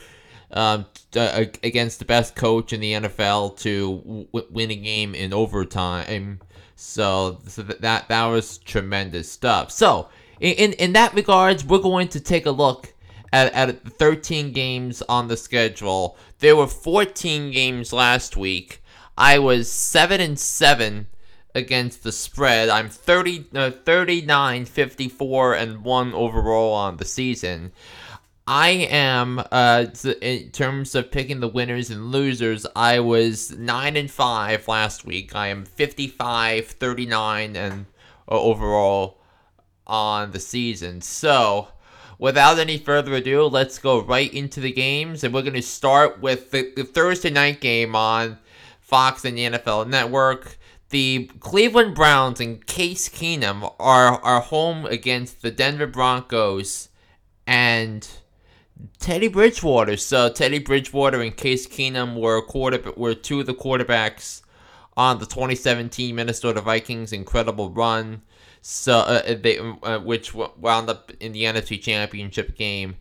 Um, 0.51 0.85
uh, 1.17 1.45
against 1.63 1.99
the 1.99 2.05
best 2.05 2.35
coach 2.35 2.71
in 2.71 2.79
the 2.79 2.93
NFL 2.93 3.57
to 3.57 4.27
w- 4.31 4.47
win 4.51 4.71
a 4.71 4.75
game 4.75 5.15
in 5.15 5.33
overtime. 5.33 6.39
So, 6.75 7.39
so 7.47 7.63
that 7.63 8.07
that 8.09 8.25
was 8.25 8.57
tremendous 8.59 9.31
stuff. 9.31 9.71
So, 9.71 10.09
in 10.39 10.73
in 10.73 10.93
that 10.93 11.13
regards, 11.13 11.63
we're 11.63 11.79
going 11.79 12.09
to 12.09 12.19
take 12.19 12.45
a 12.45 12.51
look 12.51 12.93
at, 13.31 13.53
at 13.53 13.81
13 13.87 14.51
games 14.51 15.01
on 15.03 15.27
the 15.27 15.37
schedule. 15.37 16.17
There 16.39 16.55
were 16.55 16.67
14 16.67 17.51
games 17.51 17.91
last 17.91 18.37
week. 18.37 18.81
I 19.17 19.39
was 19.39 19.71
7 19.71 20.19
and 20.21 20.37
7 20.39 21.07
against 21.53 22.03
the 22.03 22.11
spread. 22.11 22.69
I'm 22.69 22.89
30 22.89 23.45
uh, 23.55 23.71
39 23.71 24.65
54 24.65 25.53
and 25.53 25.83
1 25.83 26.13
overall 26.13 26.73
on 26.73 26.97
the 26.97 27.05
season. 27.05 27.71
I 28.47 28.69
am 28.69 29.39
uh 29.51 29.87
in 30.21 30.51
terms 30.51 30.93
of 30.93 31.09
picking 31.09 31.39
the 31.39 31.47
winners 31.47 31.89
and 31.89 32.11
losers, 32.11 32.67
I 32.75 32.99
was 32.99 33.51
9 33.51 33.97
and 33.97 34.11
5 34.11 34.67
last 34.67 35.03
week. 35.03 35.35
I 35.35 35.47
am 35.47 35.65
55 35.65 36.67
39 36.67 37.55
and 37.55 37.85
uh, 38.29 38.39
overall 38.39 39.19
on 39.87 40.31
the 40.31 40.39
season. 40.39 41.01
So, 41.01 41.69
without 42.19 42.59
any 42.59 42.77
further 42.77 43.15
ado, 43.15 43.45
let's 43.45 43.79
go 43.79 43.99
right 43.99 44.31
into 44.31 44.59
the 44.59 44.71
games 44.71 45.23
and 45.23 45.33
we're 45.33 45.41
going 45.41 45.53
to 45.53 45.61
start 45.63 46.21
with 46.21 46.51
the, 46.51 46.71
the 46.75 46.83
Thursday 46.83 47.31
night 47.31 47.61
game 47.61 47.95
on 47.95 48.37
Fox 48.79 49.25
and 49.25 49.37
the 49.37 49.49
NFL 49.49 49.87
Network. 49.87 50.57
The 50.89 51.31
Cleveland 51.39 51.95
Browns 51.95 52.39
and 52.39 52.63
Case 52.67 53.09
Keenum 53.09 53.73
are 53.79 54.21
are 54.21 54.41
home 54.41 54.85
against 54.85 55.41
the 55.41 55.49
Denver 55.49 55.87
Broncos 55.87 56.89
and 57.47 58.07
Teddy 58.99 59.27
Bridgewater. 59.27 59.97
So 59.97 60.29
Teddy 60.29 60.59
Bridgewater 60.59 61.21
and 61.21 61.35
Case 61.35 61.67
Keenum 61.67 62.19
were 62.19 62.41
quarter 62.41 62.91
were 62.95 63.13
two 63.13 63.41
of 63.41 63.45
the 63.45 63.53
quarterbacks 63.53 64.41
on 64.97 65.19
the 65.19 65.25
2017 65.25 66.15
Minnesota 66.15 66.61
Vikings 66.61 67.13
incredible 67.13 67.69
run. 67.69 68.21
So 68.61 68.99
uh, 68.99 69.35
they 69.35 69.59
uh, 69.59 69.99
which 69.99 70.33
wound 70.33 70.89
up 70.89 71.11
in 71.19 71.33
the 71.33 71.43
NFC 71.43 71.81
Championship 71.81 72.57
game. 72.57 72.95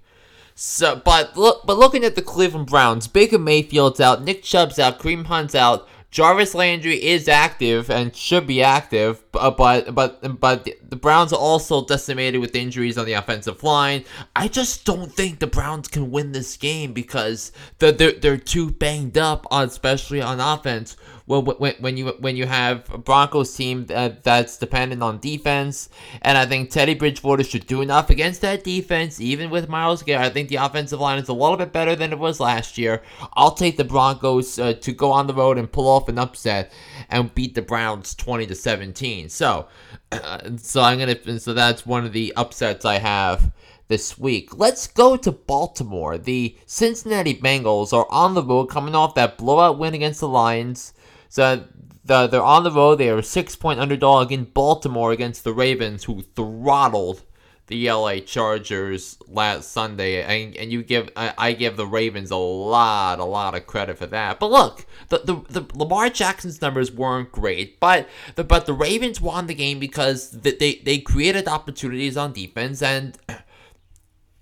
So, 0.54 1.00
but 1.04 1.36
look, 1.36 1.66
but 1.66 1.78
looking 1.78 2.04
at 2.04 2.14
the 2.14 2.22
Cleveland 2.22 2.66
Browns, 2.66 3.08
Baker 3.08 3.38
Mayfield's 3.38 4.00
out, 4.00 4.22
Nick 4.22 4.42
Chubb's 4.42 4.78
out, 4.78 5.00
Kareem 5.00 5.26
Hunt's 5.26 5.54
out, 5.54 5.88
Jarvis 6.10 6.54
Landry 6.54 7.02
is 7.02 7.28
active 7.28 7.90
and 7.90 8.14
should 8.14 8.46
be 8.46 8.62
active, 8.62 9.23
but 9.34 9.94
but 9.94 10.40
but 10.40 10.68
the 10.88 10.96
Browns 10.96 11.32
are 11.32 11.38
also 11.38 11.84
decimated 11.84 12.40
with 12.40 12.54
injuries 12.54 12.96
on 12.96 13.06
the 13.06 13.12
offensive 13.12 13.62
line. 13.62 14.04
I 14.34 14.48
just 14.48 14.84
don't 14.84 15.12
think 15.12 15.38
the 15.38 15.46
Browns 15.46 15.88
can 15.88 16.10
win 16.10 16.32
this 16.32 16.56
game 16.56 16.92
because 16.92 17.52
they're 17.78 17.92
they're, 17.92 18.12
they're 18.12 18.36
too 18.36 18.70
banged 18.70 19.18
up, 19.18 19.46
on, 19.50 19.66
especially 19.66 20.22
on 20.22 20.40
offense 20.40 20.96
well, 21.26 21.42
when, 21.42 21.74
when 21.78 21.96
you 21.96 22.08
when 22.20 22.36
you 22.36 22.46
have 22.46 22.92
a 22.92 22.98
Broncos 22.98 23.54
team 23.56 23.86
that, 23.86 24.24
that's 24.24 24.58
dependent 24.58 25.02
on 25.02 25.20
defense, 25.20 25.88
and 26.20 26.36
I 26.36 26.44
think 26.44 26.70
Teddy 26.70 26.94
Bridgewater 26.94 27.42
should 27.42 27.66
do 27.66 27.80
enough 27.80 28.10
against 28.10 28.42
that 28.42 28.62
defense, 28.62 29.20
even 29.20 29.48
with 29.48 29.68
Myles 29.68 30.02
Garrett. 30.02 30.26
I 30.26 30.30
think 30.30 30.50
the 30.50 30.56
offensive 30.56 31.00
line 31.00 31.18
is 31.18 31.28
a 31.28 31.32
little 31.32 31.56
bit 31.56 31.72
better 31.72 31.96
than 31.96 32.12
it 32.12 32.18
was 32.18 32.40
last 32.40 32.76
year. 32.76 33.02
I'll 33.32 33.52
take 33.52 33.78
the 33.78 33.84
Broncos 33.84 34.58
uh, 34.58 34.74
to 34.74 34.92
go 34.92 35.12
on 35.12 35.26
the 35.26 35.34
road 35.34 35.56
and 35.56 35.70
pull 35.72 35.88
off 35.88 36.10
an 36.10 36.18
upset 36.18 36.72
and 37.08 37.34
beat 37.34 37.54
the 37.54 37.62
Browns 37.62 38.14
twenty 38.14 38.46
to 38.46 38.54
seventeen. 38.54 39.23
So, 39.28 39.66
uh, 40.12 40.40
so 40.56 40.82
I'm 40.82 40.98
gonna 40.98 41.38
so 41.38 41.54
that's 41.54 41.86
one 41.86 42.04
of 42.04 42.12
the 42.12 42.32
upsets 42.36 42.84
I 42.84 42.98
have 42.98 43.52
this 43.88 44.18
week. 44.18 44.56
Let's 44.56 44.86
go 44.86 45.16
to 45.16 45.32
Baltimore. 45.32 46.18
The 46.18 46.56
Cincinnati 46.66 47.34
Bengals 47.34 47.92
are 47.92 48.06
on 48.10 48.34
the 48.34 48.42
road 48.42 48.66
coming 48.66 48.94
off 48.94 49.14
that 49.14 49.38
blowout 49.38 49.78
win 49.78 49.94
against 49.94 50.20
the 50.20 50.28
Lions. 50.28 50.94
So 51.28 51.64
the, 52.04 52.26
they're 52.26 52.42
on 52.42 52.64
the 52.64 52.70
road. 52.70 52.96
They 52.96 53.10
are 53.10 53.18
a 53.18 53.22
six 53.22 53.56
point 53.56 53.80
underdog 53.80 54.32
in 54.32 54.44
Baltimore 54.44 55.12
against 55.12 55.44
the 55.44 55.52
Ravens, 55.52 56.04
who 56.04 56.22
throttled 56.22 57.22
the 57.68 57.90
LA 57.90 58.18
Chargers 58.18 59.16
last 59.26 59.72
Sunday, 59.72 60.22
and, 60.22 60.54
and 60.56 60.70
you 60.70 60.82
give 60.82 61.10
I, 61.16 61.32
I, 61.38 61.52
give 61.52 61.76
the 61.76 61.86
Ravens 61.86 62.30
a 62.30 62.36
lot, 62.36 63.18
a 63.18 63.24
lot 63.24 63.54
of 63.54 63.66
credit 63.66 63.96
for 63.96 64.06
that. 64.06 64.38
But 64.38 64.50
look, 64.50 64.84
the, 65.08 65.18
the, 65.18 65.60
the 65.60 65.78
Lamar 65.78 66.10
Jackson's 66.10 66.60
numbers 66.60 66.92
weren't 66.92 67.32
great, 67.32 67.80
but 67.80 68.08
the 68.34 68.44
but 68.44 68.66
the 68.66 68.74
Ravens 68.74 69.20
won 69.20 69.46
the 69.46 69.54
game 69.54 69.78
because 69.78 70.30
they 70.30 70.52
they 70.52 70.98
created 70.98 71.48
opportunities 71.48 72.16
on 72.16 72.32
defense 72.32 72.82
and. 72.82 73.18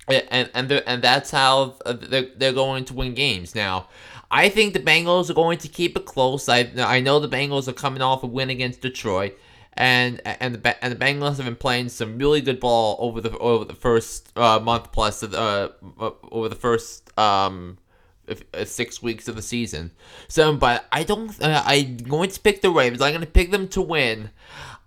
And 0.08 0.50
and 0.52 0.70
and 0.72 1.00
that's 1.00 1.30
how 1.30 1.76
they're, 1.86 2.26
they're 2.36 2.52
going 2.52 2.84
to 2.86 2.92
win 2.92 3.14
games. 3.14 3.54
Now, 3.54 3.86
I 4.32 4.48
think 4.48 4.72
the 4.74 4.80
Bengals 4.80 5.30
are 5.30 5.34
going 5.34 5.58
to 5.58 5.68
keep 5.68 5.96
it 5.96 6.06
close. 6.06 6.48
I 6.48 6.72
I 6.76 6.98
know 6.98 7.20
the 7.20 7.28
Bengals 7.28 7.68
are 7.68 7.72
coming 7.72 8.02
off 8.02 8.24
a 8.24 8.26
win 8.26 8.50
against 8.50 8.80
Detroit, 8.80 9.38
and 9.74 10.20
and 10.24 10.54
the 10.56 10.84
and 10.84 10.92
the 10.92 11.04
Bengals 11.04 11.36
have 11.36 11.46
been 11.46 11.56
playing 11.56 11.88
some 11.88 12.18
really 12.18 12.40
good 12.40 12.60
ball 12.60 12.96
over 13.00 13.20
the 13.20 13.36
over 13.38 13.64
the 13.64 13.74
first 13.74 14.36
uh, 14.36 14.58
month 14.60 14.92
plus 14.92 15.22
uh, 15.22 15.68
uh 16.00 16.10
over 16.30 16.48
the 16.48 16.54
first 16.54 17.18
um 17.18 17.78
uh, 18.28 18.64
six 18.64 19.02
weeks 19.02 19.28
of 19.28 19.34
the 19.34 19.42
season. 19.42 19.90
So, 20.28 20.54
but 20.54 20.86
I 20.92 21.02
don't. 21.02 21.40
Uh, 21.42 21.62
I'm 21.64 21.96
going 21.98 22.30
to 22.30 22.40
pick 22.40 22.62
the 22.62 22.70
Ravens. 22.70 23.02
I'm 23.02 23.12
going 23.12 23.20
to 23.20 23.26
pick 23.26 23.50
them 23.50 23.68
to 23.68 23.82
win. 23.82 24.30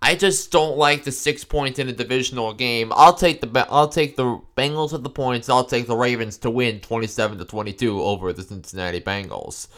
I 0.00 0.14
just 0.14 0.50
don't 0.50 0.76
like 0.76 1.04
the 1.04 1.12
six 1.12 1.44
points 1.44 1.78
in 1.78 1.88
a 1.88 1.92
divisional 1.92 2.52
game. 2.52 2.92
I'll 2.94 3.14
take 3.14 3.40
the 3.40 3.66
I'll 3.70 3.88
take 3.88 4.16
the 4.16 4.40
Bengals 4.56 4.92
with 4.92 5.02
the 5.02 5.10
points. 5.10 5.48
I'll 5.48 5.64
take 5.64 5.86
the 5.86 5.96
Ravens 5.96 6.38
to 6.38 6.50
win 6.50 6.80
27 6.80 7.38
to 7.38 7.44
22 7.44 8.02
over 8.02 8.32
the 8.32 8.42
Cincinnati 8.42 9.00
Bengals. 9.00 9.68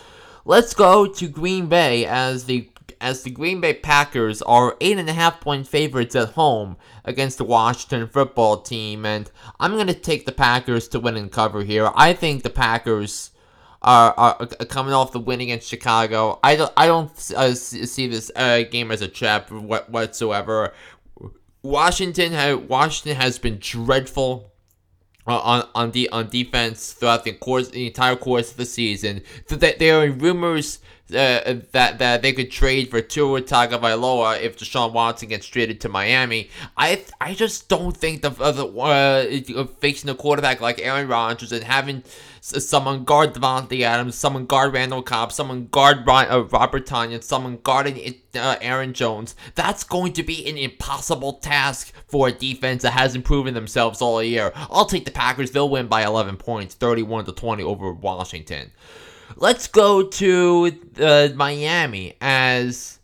Let's 0.44 0.74
go 0.74 1.06
to 1.06 1.28
Green 1.28 1.66
Bay 1.66 2.06
as 2.06 2.44
the 2.44 2.68
as 3.00 3.22
the 3.22 3.30
Green 3.30 3.60
Bay 3.60 3.74
Packers 3.74 4.42
are 4.42 4.76
eight 4.80 4.98
and 4.98 5.08
a 5.08 5.12
half 5.12 5.40
point 5.40 5.66
favorites 5.66 6.16
at 6.16 6.30
home 6.30 6.76
against 7.04 7.38
the 7.38 7.44
Washington 7.44 8.08
football 8.08 8.60
team, 8.60 9.04
and 9.06 9.30
I'm 9.60 9.76
gonna 9.76 9.94
take 9.94 10.26
the 10.26 10.32
Packers 10.32 10.88
to 10.88 11.00
win 11.00 11.16
and 11.16 11.30
cover 11.30 11.62
here. 11.62 11.90
I 11.94 12.12
think 12.12 12.42
the 12.42 12.50
Packers 12.50 13.30
are, 13.82 14.14
are 14.16 14.46
coming 14.66 14.92
off 14.92 15.12
the 15.12 15.20
win 15.20 15.40
against 15.40 15.68
Chicago. 15.68 16.38
I 16.42 16.56
don't 16.56 16.72
I 16.76 16.86
don't 16.86 17.32
uh, 17.36 17.54
see 17.54 18.06
this 18.08 18.30
uh, 18.34 18.62
game 18.62 18.90
as 18.90 19.02
a 19.02 19.08
trap 19.08 19.50
whatsoever. 19.50 20.72
Washington 21.62 22.32
ha- 22.32 22.56
Washington 22.56 23.16
has 23.16 23.38
been 23.38 23.58
dreadful 23.58 24.52
on 25.26 25.68
on 25.74 25.90
the 25.92 26.08
on 26.10 26.28
defense 26.28 26.92
throughout 26.92 27.24
the 27.24 27.32
course 27.32 27.68
the 27.68 27.86
entire 27.86 28.16
course 28.16 28.50
of 28.50 28.56
the 28.56 28.66
season. 28.66 29.22
That 29.48 29.78
there 29.78 30.02
are 30.02 30.10
rumors 30.10 30.80
uh, 31.10 31.56
that 31.72 31.98
that 31.98 32.22
they 32.22 32.32
could 32.32 32.50
trade 32.50 32.90
for 32.90 33.00
Tua 33.00 33.40
Tagovailoa 33.40 34.40
if 34.42 34.58
Deshaun 34.58 34.92
Watson 34.92 35.28
gets 35.28 35.46
traded 35.46 35.80
to 35.80 35.88
Miami. 35.88 36.50
I 36.76 37.04
I 37.20 37.34
just 37.34 37.68
don't 37.68 37.96
think 37.96 38.22
the, 38.22 38.30
uh, 38.30 38.52
the 38.52 39.56
uh, 39.56 39.64
facing 39.80 40.10
a 40.10 40.14
quarterback 40.14 40.60
like 40.60 40.80
Aaron 40.80 41.08
Rodgers 41.08 41.52
and 41.52 41.64
having 41.64 42.02
someone 42.40 43.04
guard 43.04 43.34
Davante 43.34 43.80
Adams, 43.82 44.14
someone 44.14 44.46
guard 44.46 44.72
Randall 44.72 45.02
Cobb, 45.02 45.32
someone 45.32 45.66
guard 45.66 46.08
uh, 46.08 46.44
Robert 46.50 46.86
Tonyan, 46.86 47.22
someone 47.22 47.58
guarding 47.62 48.14
uh, 48.34 48.56
Aaron 48.60 48.92
Jones. 48.92 49.34
That's 49.54 49.84
going 49.84 50.12
to 50.14 50.22
be 50.22 50.48
an 50.48 50.56
impossible 50.56 51.34
task 51.34 51.92
for 52.06 52.28
a 52.28 52.32
defense 52.32 52.82
that 52.82 52.92
hasn't 52.92 53.24
proven 53.24 53.54
themselves 53.54 54.00
all 54.02 54.22
year. 54.22 54.52
I'll 54.54 54.86
take 54.86 55.04
the 55.04 55.10
Packers. 55.10 55.50
They'll 55.50 55.68
win 55.68 55.88
by 55.88 56.04
11 56.04 56.36
points, 56.36 56.74
31 56.74 57.26
to 57.26 57.32
20 57.32 57.62
over 57.62 57.92
Washington. 57.92 58.70
Let's 59.36 59.68
go 59.68 60.02
to 60.02 60.72
uh, 61.00 61.28
Miami 61.34 62.16
as 62.20 62.98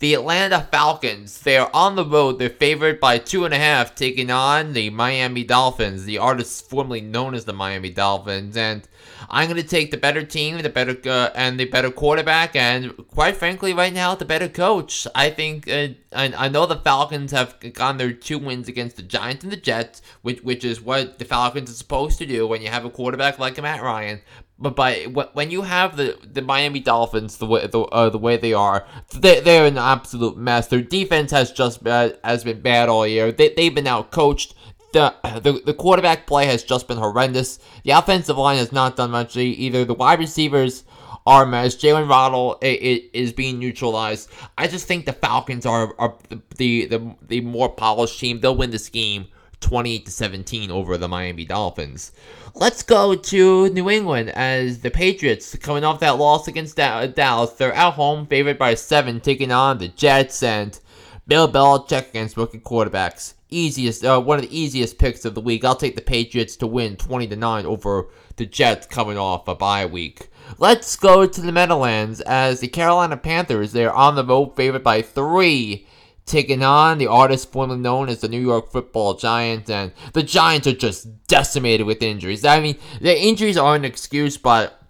the 0.00 0.14
Atlanta 0.14 0.66
Falcons. 0.70 1.40
They're 1.40 1.74
on 1.74 1.96
the 1.96 2.04
road. 2.04 2.38
They're 2.38 2.50
favored 2.50 3.00
by 3.00 3.18
two 3.18 3.44
and 3.44 3.52
a 3.52 3.58
half, 3.58 3.94
taking 3.94 4.30
on 4.30 4.72
the 4.72 4.90
Miami 4.90 5.44
Dolphins, 5.44 6.04
the 6.04 6.18
artists 6.18 6.60
formerly 6.60 7.00
known 7.00 7.34
as 7.34 7.44
the 7.44 7.52
Miami 7.52 7.90
Dolphins. 7.90 8.56
And 8.56 8.86
I'm 9.28 9.48
going 9.48 9.60
to 9.60 9.66
take 9.66 9.90
the 9.90 9.96
better 9.96 10.22
team, 10.22 10.58
the 10.58 10.68
better 10.68 10.96
uh, 11.08 11.30
and 11.34 11.58
the 11.58 11.64
better 11.64 11.90
quarterback, 11.90 12.54
and 12.54 12.96
quite 13.08 13.36
frankly, 13.36 13.72
right 13.72 13.92
now, 13.92 14.14
the 14.14 14.24
better 14.24 14.48
coach. 14.48 15.06
I 15.14 15.30
think 15.30 15.68
uh, 15.68 15.88
I, 16.14 16.32
I 16.36 16.48
know 16.48 16.66
the 16.66 16.76
Falcons 16.76 17.32
have 17.32 17.58
gotten 17.72 17.96
their 17.96 18.12
two 18.12 18.38
wins 18.38 18.68
against 18.68 18.96
the 18.96 19.02
Giants 19.02 19.42
and 19.42 19.52
the 19.52 19.56
Jets, 19.56 20.00
which 20.22 20.42
which 20.42 20.64
is 20.64 20.80
what 20.80 21.18
the 21.18 21.24
Falcons 21.24 21.70
are 21.70 21.74
supposed 21.74 22.18
to 22.18 22.26
do 22.26 22.46
when 22.46 22.62
you 22.62 22.68
have 22.68 22.84
a 22.84 22.90
quarterback 22.90 23.38
like 23.38 23.60
Matt 23.60 23.82
Ryan. 23.82 24.20
But 24.60 24.74
by 24.74 25.04
when 25.04 25.50
you 25.52 25.62
have 25.62 25.96
the, 25.96 26.18
the 26.32 26.42
Miami 26.42 26.80
Dolphins 26.80 27.36
the 27.36 27.46
way 27.46 27.66
the, 27.66 27.80
uh, 27.80 28.10
the 28.10 28.18
way 28.18 28.36
they 28.36 28.52
are, 28.52 28.86
they 29.14 29.40
they're 29.40 29.66
an 29.66 29.78
absolute 29.78 30.36
mess. 30.36 30.66
Their 30.66 30.82
defense 30.82 31.30
has 31.30 31.52
just 31.52 31.84
been, 31.84 32.14
has 32.24 32.42
been 32.42 32.60
bad 32.60 32.88
all 32.88 33.06
year. 33.06 33.30
They 33.30 33.50
they've 33.50 33.74
been 33.74 33.86
out 33.86 34.10
coached. 34.10 34.54
The, 34.92 35.14
the 35.42 35.62
the 35.64 35.74
quarterback 35.74 36.26
play 36.26 36.46
has 36.46 36.64
just 36.64 36.88
been 36.88 36.98
horrendous. 36.98 37.60
The 37.84 37.92
offensive 37.92 38.38
line 38.38 38.56
has 38.56 38.72
not 38.72 38.96
done 38.96 39.12
much 39.12 39.36
either. 39.36 39.84
The 39.84 39.94
wide 39.94 40.18
receivers 40.18 40.84
are 41.24 41.46
mess. 41.46 41.76
Jaylen 41.76 42.08
Waddle 42.08 42.58
is 42.62 43.32
being 43.32 43.58
neutralized. 43.58 44.30
I 44.56 44.66
just 44.66 44.86
think 44.86 45.04
the 45.06 45.12
Falcons 45.12 45.66
are 45.66 45.94
are 45.98 46.16
the 46.56 46.86
the 46.86 47.14
the 47.28 47.40
more 47.42 47.68
polished 47.68 48.18
team. 48.18 48.40
They'll 48.40 48.56
win 48.56 48.70
this 48.70 48.88
game 48.88 49.28
28 49.60 50.06
to 50.06 50.10
17 50.10 50.70
over 50.70 50.96
the 50.96 51.08
Miami 51.08 51.44
Dolphins. 51.44 52.12
Let's 52.54 52.82
go 52.82 53.14
to 53.14 53.68
New 53.70 53.90
England 53.90 54.30
as 54.30 54.80
the 54.80 54.90
Patriots 54.90 55.56
coming 55.56 55.84
off 55.84 56.00
that 56.00 56.18
loss 56.18 56.48
against 56.48 56.76
Dallas. 56.76 57.52
They're 57.52 57.72
at 57.72 57.94
home, 57.94 58.26
favored 58.26 58.58
by 58.58 58.74
seven, 58.74 59.20
taking 59.20 59.52
on 59.52 59.78
the 59.78 59.88
Jets 59.88 60.42
and 60.42 60.78
Bill 61.26 61.48
Belichick 61.48 62.10
against 62.10 62.36
rookie 62.36 62.58
quarterbacks. 62.58 63.34
Easiest, 63.50 64.04
uh, 64.04 64.20
one 64.20 64.38
of 64.38 64.48
the 64.48 64.58
easiest 64.58 64.98
picks 64.98 65.24
of 65.24 65.34
the 65.34 65.40
week. 65.40 65.64
I'll 65.64 65.76
take 65.76 65.96
the 65.96 66.02
Patriots 66.02 66.56
to 66.56 66.66
win 66.66 66.96
20 66.96 67.28
to 67.28 67.36
9 67.36 67.66
over 67.66 68.08
the 68.36 68.46
Jets 68.46 68.86
coming 68.86 69.18
off 69.18 69.48
a 69.48 69.54
bye 69.54 69.86
week. 69.86 70.28
Let's 70.58 70.96
go 70.96 71.26
to 71.26 71.40
the 71.40 71.52
Meadowlands 71.52 72.20
as 72.22 72.60
the 72.60 72.68
Carolina 72.68 73.16
Panthers. 73.16 73.72
They're 73.72 73.92
on 73.92 74.14
the 74.14 74.24
road, 74.24 74.56
favored 74.56 74.82
by 74.82 75.02
three 75.02 75.86
taking 76.28 76.62
on 76.62 76.98
the 76.98 77.06
artist 77.06 77.50
formerly 77.50 77.80
known 77.80 78.08
as 78.08 78.20
the 78.20 78.28
New 78.28 78.40
York 78.40 78.70
Football 78.70 79.14
Giants, 79.14 79.70
and 79.70 79.92
the 80.12 80.22
Giants 80.22 80.66
are 80.66 80.72
just 80.72 81.26
decimated 81.26 81.86
with 81.86 82.02
injuries. 82.02 82.44
I 82.44 82.60
mean, 82.60 82.76
the 83.00 83.18
injuries 83.18 83.56
are 83.56 83.74
an 83.74 83.84
excuse, 83.84 84.36
but 84.36 84.80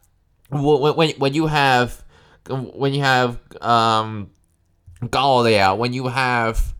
when 0.51 0.94
when, 0.94 1.11
when 1.12 1.35
you 1.35 1.46
have 1.46 2.05
when 2.48 2.94
you 2.94 3.03
have 3.03 3.38
um, 3.61 4.31
Golladay 5.03 5.59
out, 5.59 5.79
when 5.79 5.92
you 5.92 6.09
have 6.09 6.74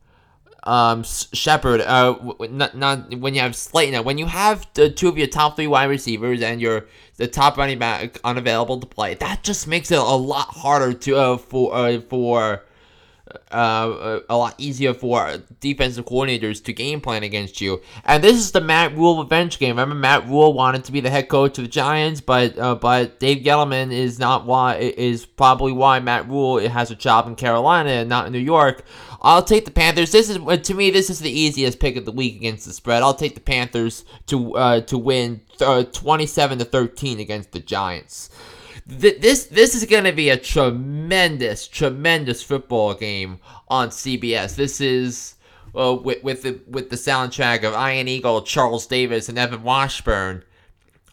um, 0.65 1.03
Shepard, 1.03 1.81
uh, 1.81 2.15
not, 2.51 2.77
not 2.77 3.15
when 3.17 3.35
you 3.35 3.41
have 3.41 3.57
Slayton 3.57 3.95
out, 3.95 4.05
when 4.05 4.19
you 4.19 4.27
have 4.27 4.67
the 4.75 4.91
two 4.91 5.09
of 5.09 5.17
your 5.17 5.27
top 5.27 5.57
three 5.57 5.67
wide 5.67 5.87
receivers 5.87 6.43
and 6.43 6.61
your 6.61 6.87
the 7.17 7.27
top 7.27 7.57
running 7.57 7.79
back 7.79 8.19
unavailable 8.25 8.79
to 8.81 8.87
play, 8.87 9.15
that 9.15 9.43
just 9.43 9.67
makes 9.67 9.91
it 9.91 9.99
a 9.99 10.03
lot 10.03 10.49
harder 10.49 10.93
to 10.93 11.17
uh, 11.17 11.37
for 11.37 11.75
uh, 11.75 12.01
for 12.03 12.65
uh, 13.51 14.21
a 14.29 14.37
lot 14.37 14.55
easier 14.59 14.95
for 14.95 15.39
defensive 15.61 16.05
coordinators 16.05 16.63
to 16.65 16.73
game 16.73 17.01
plan 17.01 17.23
against 17.23 17.61
you. 17.61 17.81
And 18.05 18.23
this 18.23 18.37
is 18.37 18.53
the 18.53 18.61
Matt 18.61 18.97
Rhule 18.97 19.23
revenge 19.23 19.59
game. 19.59 19.71
Remember, 19.71 19.95
Matt 19.95 20.27
Rhule 20.27 20.53
wanted 20.53 20.85
to 20.85 20.93
be 20.93 21.01
the 21.01 21.11
head 21.11 21.29
coach 21.29 21.59
of 21.59 21.65
the 21.65 21.71
Giants, 21.71 22.21
but 22.21 22.59
uh, 22.59 22.75
but 22.75 23.19
Dave 23.21 23.45
Gettleman 23.45 23.93
is 23.93 24.19
not 24.19 24.47
why 24.47 24.77
is 24.77 25.27
probably 25.27 25.73
why 25.73 26.01
Matt 26.01 26.29
Rhule 26.29 26.59
has 26.69 26.91
a 26.91 26.97
job 26.97 27.27
in 27.27 27.35
Carolina 27.35 27.91
and 27.91 28.09
not 28.09 28.27
in 28.27 28.33
New 28.33 28.39
York. 28.39 28.85
I'll 29.21 29.43
take 29.43 29.65
the 29.65 29.71
Panthers. 29.71 30.13
This 30.13 30.31
is 30.31 30.39
to 30.39 30.75
me 30.75 30.91
this 30.91 31.11
is 31.11 31.19
the 31.19 31.31
easiest 31.31 31.81
pick 31.81 31.97
of 31.97 32.05
the 32.05 32.13
week 32.13 32.37
against 32.37 32.67
the 32.67 32.73
spread. 32.73 33.03
I'll 33.03 33.15
take 33.15 33.35
the 33.35 33.41
Panthers 33.41 34.05
to 34.27 34.55
uh, 34.57 34.81
to 34.83 34.99
win 34.99 35.41
uh, 35.61 35.85
27 35.85 36.59
to 36.59 36.65
13 36.65 37.21
against 37.21 37.53
the 37.53 37.61
Giants 37.61 38.31
this 38.89 39.45
this 39.45 39.75
is 39.75 39.85
going 39.85 40.05
to 40.05 40.13
be 40.13 40.31
a 40.31 40.37
tremendous, 40.37 41.69
tremendous 41.69 42.43
football 42.43 42.95
game 42.95 43.39
on 43.69 43.91
CBS. 43.91 44.57
This 44.57 44.81
is 44.81 45.35
uh, 45.79 45.95
with 45.95 46.25
with 46.25 46.43
the 46.43 46.61
with 46.67 46.89
the 46.89 46.97
soundtrack 46.97 47.65
of 47.65 47.75
Ian 47.75 48.09
Eagle, 48.09 48.43
Charles 48.43 48.87
Davis, 48.87 49.29
and 49.29 49.39
Evan 49.39 49.63
Washburn 49.63 50.43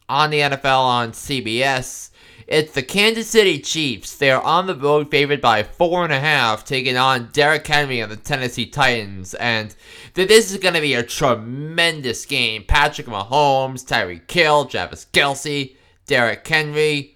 on 0.07 0.29
the 0.29 0.39
NFL 0.39 0.79
on 0.79 1.11
CBS. 1.11 2.11
It's 2.47 2.73
the 2.73 2.83
Kansas 2.83 3.27
City 3.27 3.59
Chiefs. 3.59 4.15
They're 4.15 4.41
on 4.41 4.67
the 4.67 4.75
road, 4.75 5.09
favored 5.09 5.41
by 5.41 5.63
four 5.63 6.03
and 6.03 6.13
a 6.13 6.19
half, 6.19 6.63
taking 6.63 6.95
on 6.95 7.29
Derrick 7.33 7.65
Henry 7.65 7.99
and 7.99 8.11
the 8.11 8.17
Tennessee 8.17 8.67
Titans. 8.67 9.33
And 9.33 9.75
this 10.13 10.51
is 10.51 10.57
going 10.59 10.75
to 10.75 10.81
be 10.81 10.93
a 10.93 11.01
tremendous 11.01 12.23
game. 12.23 12.63
Patrick 12.67 13.07
Mahomes, 13.07 13.83
Tyreek 13.83 14.29
Hill, 14.29 14.65
Travis 14.65 15.07
Kelce, 15.11 15.75
Derrick 16.05 16.47
Henry 16.47 17.14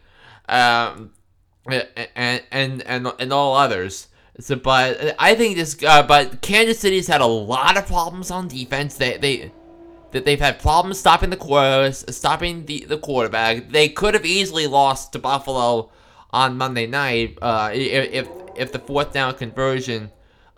um, 0.50 1.12
and 1.68 2.42
and 2.52 2.84
and 2.88 3.14
and 3.20 3.34
all 3.34 3.56
others. 3.56 4.08
So, 4.40 4.56
but 4.56 5.16
I 5.20 5.36
think 5.36 5.58
this. 5.58 5.78
Uh, 5.84 6.04
but 6.04 6.42
Kansas 6.42 6.80
City's 6.80 7.08
had 7.08 7.22
a 7.22 7.26
lot 7.26 7.78
of 7.78 7.88
problems 7.88 8.32
on 8.32 8.48
defense. 8.48 8.96
They 8.96 9.18
they 9.18 9.52
that 10.12 10.26
they've 10.26 10.40
had 10.40 10.60
problems 10.60 11.00
stopping 11.00 11.30
the 11.30 11.92
stopping 12.10 12.66
the 12.66 12.86
the 12.86 12.98
quarterback. 12.98 13.70
They 13.70 13.90
could 13.90 14.14
have 14.14 14.26
easily 14.26 14.68
lost 14.68 15.14
to 15.14 15.20
Buffalo 15.20 15.92
on 16.32 16.58
Monday 16.58 16.88
night 16.88 17.38
uh, 17.42 17.72
if 17.74 18.28
if 18.56 18.72
the 18.72 18.80
fourth 18.80 19.14
down 19.14 19.36
conversion 19.36 20.12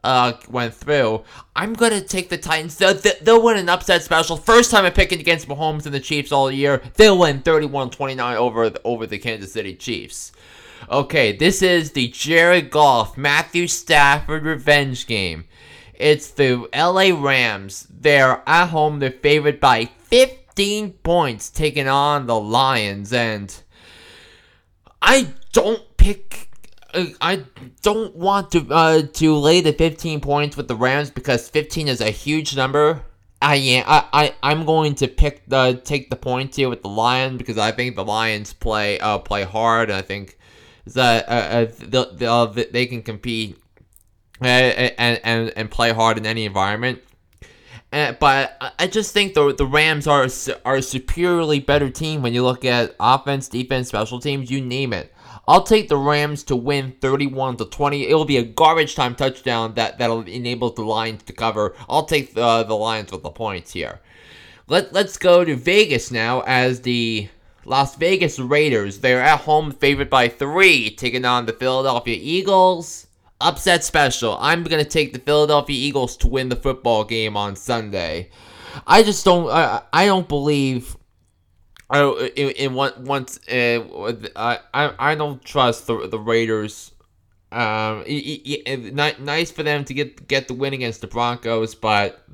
uh, 0.03 0.33
went 0.49 0.73
through. 0.73 1.23
I'm 1.55 1.73
gonna 1.73 2.01
take 2.01 2.29
the 2.29 2.37
Titans. 2.37 2.77
They'll, 2.77 2.99
they'll 3.21 3.41
win 3.41 3.57
an 3.57 3.69
upset 3.69 4.03
special. 4.03 4.37
First 4.37 4.71
time 4.71 4.85
I'm 4.85 4.93
picking 4.93 5.19
against 5.19 5.47
Mahomes 5.47 5.85
and 5.85 5.93
the 5.93 5.99
Chiefs 5.99 6.31
all 6.31 6.51
year. 6.51 6.81
They'll 6.95 7.17
win 7.17 7.41
31-29 7.41 8.35
over 8.35 8.69
the, 8.69 8.81
over 8.83 9.05
the 9.05 9.19
Kansas 9.19 9.53
City 9.53 9.75
Chiefs. 9.75 10.31
Okay, 10.89 11.31
this 11.31 11.61
is 11.61 11.91
the 11.91 12.07
Jared 12.07 12.71
Goff 12.71 13.17
Matthew 13.17 13.67
Stafford 13.67 14.43
revenge 14.43 15.05
game. 15.05 15.45
It's 15.93 16.31
the 16.31 16.67
LA 16.75 17.11
Rams. 17.15 17.85
They're 17.89 18.41
at 18.47 18.67
home. 18.67 18.97
They're 18.97 19.11
favored 19.11 19.59
by 19.59 19.85
15 19.85 20.93
points, 21.03 21.51
taking 21.51 21.87
on 21.87 22.25
the 22.25 22.39
Lions, 22.39 23.13
and 23.13 23.55
I 24.99 25.27
don't 25.51 25.83
pick 25.97 26.50
I 26.93 27.43
don't 27.81 28.15
want 28.15 28.51
to 28.51 28.67
uh, 28.69 29.01
to 29.13 29.35
lay 29.35 29.61
the 29.61 29.73
15 29.73 30.21
points 30.21 30.57
with 30.57 30.67
the 30.67 30.75
Rams 30.75 31.09
because 31.09 31.49
15 31.49 31.87
is 31.87 32.01
a 32.01 32.11
huge 32.11 32.55
number. 32.55 33.03
I 33.41 33.55
am 33.55 33.83
I, 33.87 34.05
I 34.13 34.35
I'm 34.43 34.65
going 34.65 34.95
to 34.95 35.07
pick 35.07 35.47
the 35.47 35.81
take 35.83 36.09
the 36.09 36.15
points 36.15 36.57
here 36.57 36.69
with 36.69 36.83
the 36.83 36.89
Lions 36.89 37.37
because 37.37 37.57
I 37.57 37.71
think 37.71 37.95
the 37.95 38.05
Lions 38.05 38.53
play 38.53 38.99
uh 38.99 39.17
play 39.17 39.43
hard. 39.43 39.89
and 39.89 39.97
I 39.97 40.01
think 40.01 40.37
that 40.87 41.27
uh, 41.27 41.67
uh, 41.97 42.25
uh 42.25 42.63
they 42.71 42.85
can 42.85 43.01
compete 43.01 43.57
uh, 44.41 44.45
and 44.45 45.19
and 45.23 45.53
and 45.55 45.71
play 45.71 45.91
hard 45.91 46.17
in 46.17 46.25
any 46.25 46.45
environment. 46.45 47.01
Uh, 47.93 48.13
but 48.13 48.57
I 48.79 48.87
just 48.87 49.13
think 49.13 49.33
the 49.33 49.53
the 49.53 49.65
Rams 49.65 50.07
are 50.07 50.27
are 50.65 50.75
a 50.75 50.81
superiorly 50.81 51.59
better 51.59 51.89
team 51.89 52.21
when 52.21 52.33
you 52.33 52.43
look 52.43 52.63
at 52.63 52.95
offense, 52.99 53.47
defense, 53.47 53.89
special 53.89 54.19
teams, 54.19 54.49
you 54.49 54.61
name 54.61 54.93
it. 54.93 55.13
I'll 55.51 55.63
take 55.63 55.89
the 55.89 55.97
Rams 55.97 56.43
to 56.43 56.55
win 56.55 56.93
31 57.01 57.57
to 57.57 57.65
20. 57.65 58.07
It 58.07 58.13
will 58.13 58.23
be 58.23 58.37
a 58.37 58.43
garbage 58.43 58.95
time 58.95 59.15
touchdown 59.15 59.73
that 59.73 59.97
that'll 59.97 60.21
enable 60.21 60.69
the 60.69 60.83
Lions 60.83 61.23
to 61.23 61.33
cover. 61.33 61.75
I'll 61.89 62.05
take 62.05 62.33
the, 62.33 62.63
the 62.63 62.73
Lions 62.73 63.11
with 63.11 63.21
the 63.21 63.31
points 63.31 63.73
here. 63.73 63.99
Let 64.69 64.93
let's 64.93 65.17
go 65.17 65.43
to 65.43 65.57
Vegas 65.57 66.09
now 66.09 66.39
as 66.47 66.79
the 66.79 67.27
Las 67.65 67.97
Vegas 67.97 68.39
Raiders. 68.39 68.99
They're 68.99 69.21
at 69.21 69.41
home 69.41 69.73
favored 69.73 70.09
by 70.09 70.29
3 70.29 70.91
taking 70.91 71.25
on 71.25 71.47
the 71.47 71.51
Philadelphia 71.51 72.17
Eagles. 72.17 73.07
Upset 73.41 73.83
special. 73.83 74.37
I'm 74.39 74.63
going 74.63 74.81
to 74.81 74.89
take 74.89 75.11
the 75.11 75.19
Philadelphia 75.19 75.75
Eagles 75.75 76.15
to 76.17 76.29
win 76.29 76.47
the 76.47 76.55
football 76.55 77.03
game 77.03 77.35
on 77.35 77.57
Sunday. 77.57 78.29
I 78.87 79.03
just 79.03 79.25
don't 79.25 79.49
I, 79.49 79.81
I 79.91 80.05
don't 80.05 80.29
believe 80.29 80.95
Oh, 81.93 82.17
in, 82.19 82.49
in 82.51 82.73
one, 82.73 82.93
once 83.03 83.37
uh, 83.49 84.13
I 84.35 84.59
I 84.73 85.15
don't 85.15 85.43
trust 85.43 85.87
the 85.87 86.07
the 86.07 86.19
Raiders. 86.19 86.93
Um, 87.51 88.03
it, 88.07 88.63
it, 88.65 88.93
nice 89.19 89.51
for 89.51 89.63
them 89.63 89.83
to 89.83 89.93
get 89.93 90.25
get 90.27 90.47
the 90.47 90.53
win 90.53 90.73
against 90.73 91.01
the 91.01 91.07
Broncos, 91.07 91.75
but 91.75 92.25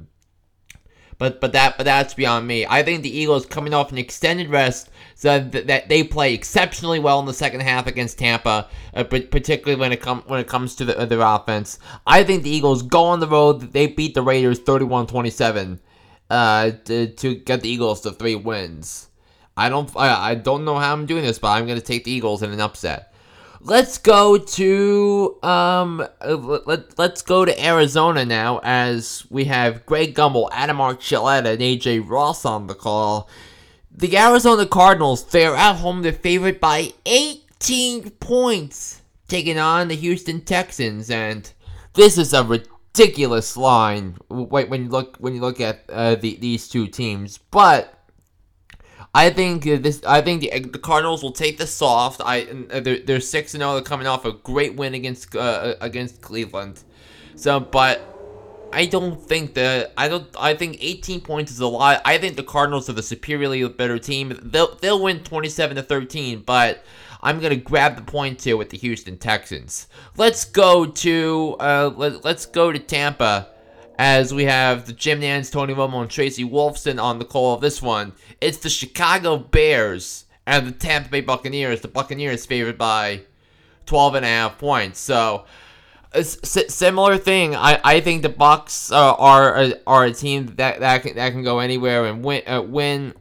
but 1.18 1.42
but 1.42 1.54
that 1.54 1.76
but 1.78 1.86
that's 1.86 2.14
beyond 2.14 2.46
me. 2.46 2.68
I 2.68 2.84
think 2.84 3.02
the 3.02 3.18
Eagles 3.18 3.48
coming 3.48 3.74
off 3.74 3.92
an 3.92 3.98
extended 3.98 4.50
rest, 4.50 4.92
so 5.16 5.40
that, 5.40 5.66
that 5.66 5.90
they 5.90 6.04
play 6.04 6.36
exceptionally 6.36 7.00
well 7.00 7.20
in 7.20 7.26
the 7.26 7.34
second 7.34 7.62
half 7.62 7.88
against 7.88 8.20
Tampa, 8.20 8.68
uh, 8.94 9.04
particularly 9.06 9.80
when 9.80 9.92
it 9.92 10.02
comes 10.02 10.24
when 10.28 10.40
it 10.40 10.48
comes 10.48 10.76
to 10.76 10.86
the, 10.86 11.06
their 11.08 11.22
offense. 11.22 11.80
I 12.06 12.24
think 12.24 12.44
the 12.44 12.52
Eagles 12.52 12.84
go 12.84 13.06
on 13.06 13.20
the 13.20 13.28
road. 13.28 13.74
They 13.74 13.88
beat 13.88 14.14
the 14.14 14.22
Raiders 14.22 14.60
31-27 14.60 15.80
uh, 16.30 16.72
to, 16.86 17.08
to 17.08 17.36
get 17.36 17.62
the 17.62 17.70
Eagles 17.70 18.02
to 18.02 18.12
three 18.12 18.36
wins. 18.36 19.08
I 19.58 19.70
don't 19.70 19.92
I, 19.98 20.32
I 20.32 20.36
don't 20.36 20.64
know 20.64 20.78
how 20.78 20.94
I'm 20.94 21.08
doing 21.08 21.24
this, 21.24 21.40
but 21.40 21.50
I'm 21.50 21.66
gonna 21.68 21.82
take 21.82 22.04
the 22.04 22.12
Eagles 22.12 22.44
in 22.44 22.52
an 22.52 22.62
upset. 22.62 23.12
Let's 23.60 23.98
go 23.98 24.38
to 24.38 25.38
um 25.42 26.08
let, 26.24 26.98
let's 27.00 27.24
go 27.24 27.44
to 27.44 27.66
Arizona 27.66 28.24
now 28.24 28.60
as 28.64 29.26
we 29.32 29.46
have 29.46 29.86
Greg 29.88 30.14
Gumbel, 30.14 30.48
Adam 30.52 30.78
Archuleta, 30.78 31.54
and 31.54 31.62
AJ 31.62 32.08
Ross 32.08 32.46
on 32.46 32.68
the 32.68 32.76
call. 32.76 33.28
The 33.92 34.16
Arizona 34.16 34.68
Cardinals, 34.68 35.26
they're 35.26 35.56
at 35.56 35.78
home, 35.78 36.04
they're 36.04 36.14
favored 36.14 36.60
by 36.60 36.94
18 37.08 38.12
points, 38.12 39.02
taking 39.28 39.58
on 39.58 39.88
the 39.88 39.96
Houston 39.96 40.42
Texans, 40.42 41.10
and 41.10 41.52
this 41.96 42.20
is 42.20 42.32
a 42.32 42.44
ridiculous 42.44 43.58
line. 43.58 44.18
When 44.30 44.84
you 44.84 44.90
look 44.90 45.18
when 45.18 45.34
you 45.34 45.42
look 45.42 45.60
at 45.60 45.82
uh, 45.90 46.14
the, 46.14 46.36
these 46.36 46.68
two 46.68 46.86
teams, 46.86 47.40
but 47.40 47.97
I 49.18 49.32
think 49.32 49.64
this. 49.64 50.04
I 50.06 50.22
think 50.22 50.42
the, 50.42 50.60
the 50.60 50.78
Cardinals 50.78 51.24
will 51.24 51.32
take 51.32 51.58
the 51.58 51.66
soft. 51.66 52.22
I 52.24 52.44
they're, 52.44 53.00
they're 53.00 53.20
six 53.20 53.56
and 53.56 53.62
zero. 53.62 53.74
They're 53.74 53.82
coming 53.82 54.06
off 54.06 54.26
a 54.26 54.32
great 54.32 54.76
win 54.76 54.94
against 54.94 55.36
uh, 55.36 55.74
against 55.82 56.22
Cleveland. 56.22 56.84
So, 57.34 57.60
but 57.60 58.70
I 58.72 58.86
don't 58.86 59.20
think 59.20 59.56
that 59.56 59.92
I 59.98 60.08
don't. 60.08 60.28
I 60.40 60.54
think 60.54 60.78
18 60.82 61.22
points 61.22 61.52
is 61.52 61.60
a 61.62 61.68
lot. 61.68 62.00
I 62.06 62.20
think 62.20 62.36
the 62.36 62.44
Cardinals 62.44 62.92
are 62.92 62.94
the 62.94 63.02
superiorly 63.02 63.68
better 63.70 63.98
team. 63.98 64.40
They'll 64.40 64.76
they'll 64.76 65.02
win 65.02 65.24
27 65.24 65.78
to 65.78 65.84
13, 65.84 66.44
but. 66.46 66.86
I'm 67.20 67.40
gonna 67.40 67.56
grab 67.56 67.96
the 67.96 68.04
points 68.04 68.44
here 68.44 68.56
with 68.58 68.70
the 68.70 68.78
Houston 68.78 69.18
Texans. 69.18 69.88
Let's 70.18 70.46
go 70.46 70.86
to 70.86 71.56
uh, 71.60 71.92
let, 71.96 72.24
let's 72.24 72.46
go 72.46 72.72
to 72.72 72.78
Tampa 72.78 73.50
as 73.98 74.34
we 74.34 74.46
have 74.46 74.86
the 74.86 74.94
Jim 74.94 75.22
Nantz, 75.22 75.52
Tony 75.52 75.74
Romo, 75.74 76.02
and 76.02 76.10
Tracy 76.10 76.44
Wolfson 76.44 77.02
on 77.02 77.20
the 77.20 77.26
call 77.26 77.56
of 77.56 77.62
this 77.62 77.82
one. 77.82 78.14
It's 78.40 78.60
the 78.60 78.70
Chicago 78.70 79.38
Bears 79.38 80.26
and 80.46 80.68
the 80.68 80.72
Tampa 80.72 81.10
Bay 81.10 81.22
Buccaneers. 81.22 81.82
The 81.82 81.88
Buccaneers 81.88 82.46
favored 82.46 82.78
by 82.78 83.22
12 83.88 84.16
and 84.16 84.26
a 84.26 84.30
half 84.30 84.60
points. 84.60 85.00
So, 85.00 85.46
similar 86.22 87.18
thing. 87.18 87.56
I, 87.56 87.80
I 87.84 88.00
think 88.02 88.22
the 88.22 88.30
Bucks 88.30 88.92
uh, 88.92 89.16
are 89.16 89.68
are 89.88 90.06
a 90.06 90.14
team 90.14 90.54
that 90.58 90.80
that 90.80 91.04
can, 91.04 91.16
that 91.16 91.32
can 91.32 91.44
go 91.44 91.60
anywhere 91.60 92.06
and 92.06 92.24
win 92.24 92.44
uh, 92.48 92.62
win. 92.62 93.14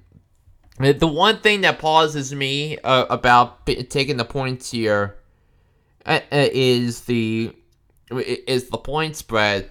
The 0.79 1.09
one 1.09 1.39
thing 1.39 1.63
that 1.63 1.79
pauses 1.79 2.35
me 2.35 2.77
uh, 2.79 3.07
about 3.09 3.65
p- 3.65 3.83
taking 3.83 4.19
the 4.19 4.27
points 4.27 4.71
here 4.71 5.17
uh, 6.05 6.21
uh, 6.31 6.49
is 6.53 7.01
the 7.03 7.57
is 8.11 8.69
the 8.69 8.77
point 8.77 9.17
spread 9.17 9.71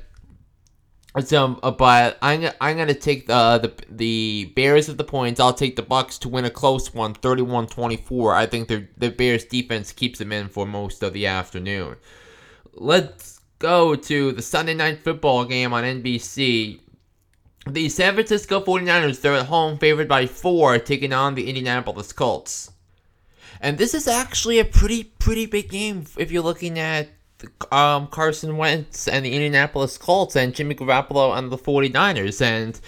so, 1.22 1.60
uh, 1.64 1.72
but 1.72 2.18
I'm 2.22 2.50
I'm 2.60 2.78
gonna 2.78 2.94
take 2.94 3.28
the 3.28 3.58
the 3.60 3.86
the 3.90 4.52
Bears 4.56 4.90
at 4.90 4.98
the 4.98 5.04
points. 5.04 5.40
I'll 5.40 5.54
take 5.54 5.78
the 5.78 5.82
Bucks 5.82 6.18
to 6.20 6.30
win 6.30 6.44
a 6.44 6.50
close 6.50 6.94
one, 6.94 7.14
31-24. 7.14 8.34
I 8.36 8.46
think 8.46 8.68
the 8.68 8.88
the 8.98 9.10
Bears 9.10 9.46
defense 9.46 9.94
keeps 9.94 10.20
them 10.20 10.34
in 10.34 10.50
for 10.50 10.66
most 10.66 11.04
of 11.04 11.14
the 11.14 11.28
afternoon. 11.28 11.96
Let's 12.74 13.40
go 13.60 13.96
to 13.96 14.32
the 14.34 14.42
Sunday 14.42 14.74
night 14.74 15.04
football 15.04 15.46
game 15.46 15.74
on 15.74 15.84
NBC. 15.84 16.82
The 17.68 17.90
San 17.90 18.14
Francisco 18.14 18.64
49ers, 18.64 19.22
they're 19.22 19.34
at 19.34 19.48
home 19.48 19.80
favored 19.80 20.08
by 20.08 20.28
4 20.28 20.78
taking 20.80 21.14
on 21.14 21.34
the 21.34 21.48
Indianapolis 21.48 22.14
Colts. 22.14 22.72
And 23.60 23.78
this 23.78 23.96
is 23.96 24.08
actually 24.08 24.60
a 24.60 24.66
pretty 24.66 25.06
pretty 25.06 25.46
big 25.46 25.70
game 25.70 26.06
if 26.18 26.32
you're 26.32 26.44
looking 26.44 26.78
at 26.78 27.10
um, 27.72 28.08
Carson 28.08 28.58
Wentz 28.58 29.08
and 29.08 29.26
the 29.26 29.34
Indianapolis 29.34 29.98
Colts 29.98 30.36
and 30.36 30.54
Jimmy 30.54 30.76
Garoppolo 30.76 31.38
and 31.38 31.52
the 31.52 31.58
49ers. 31.58 32.42
And 32.42 32.80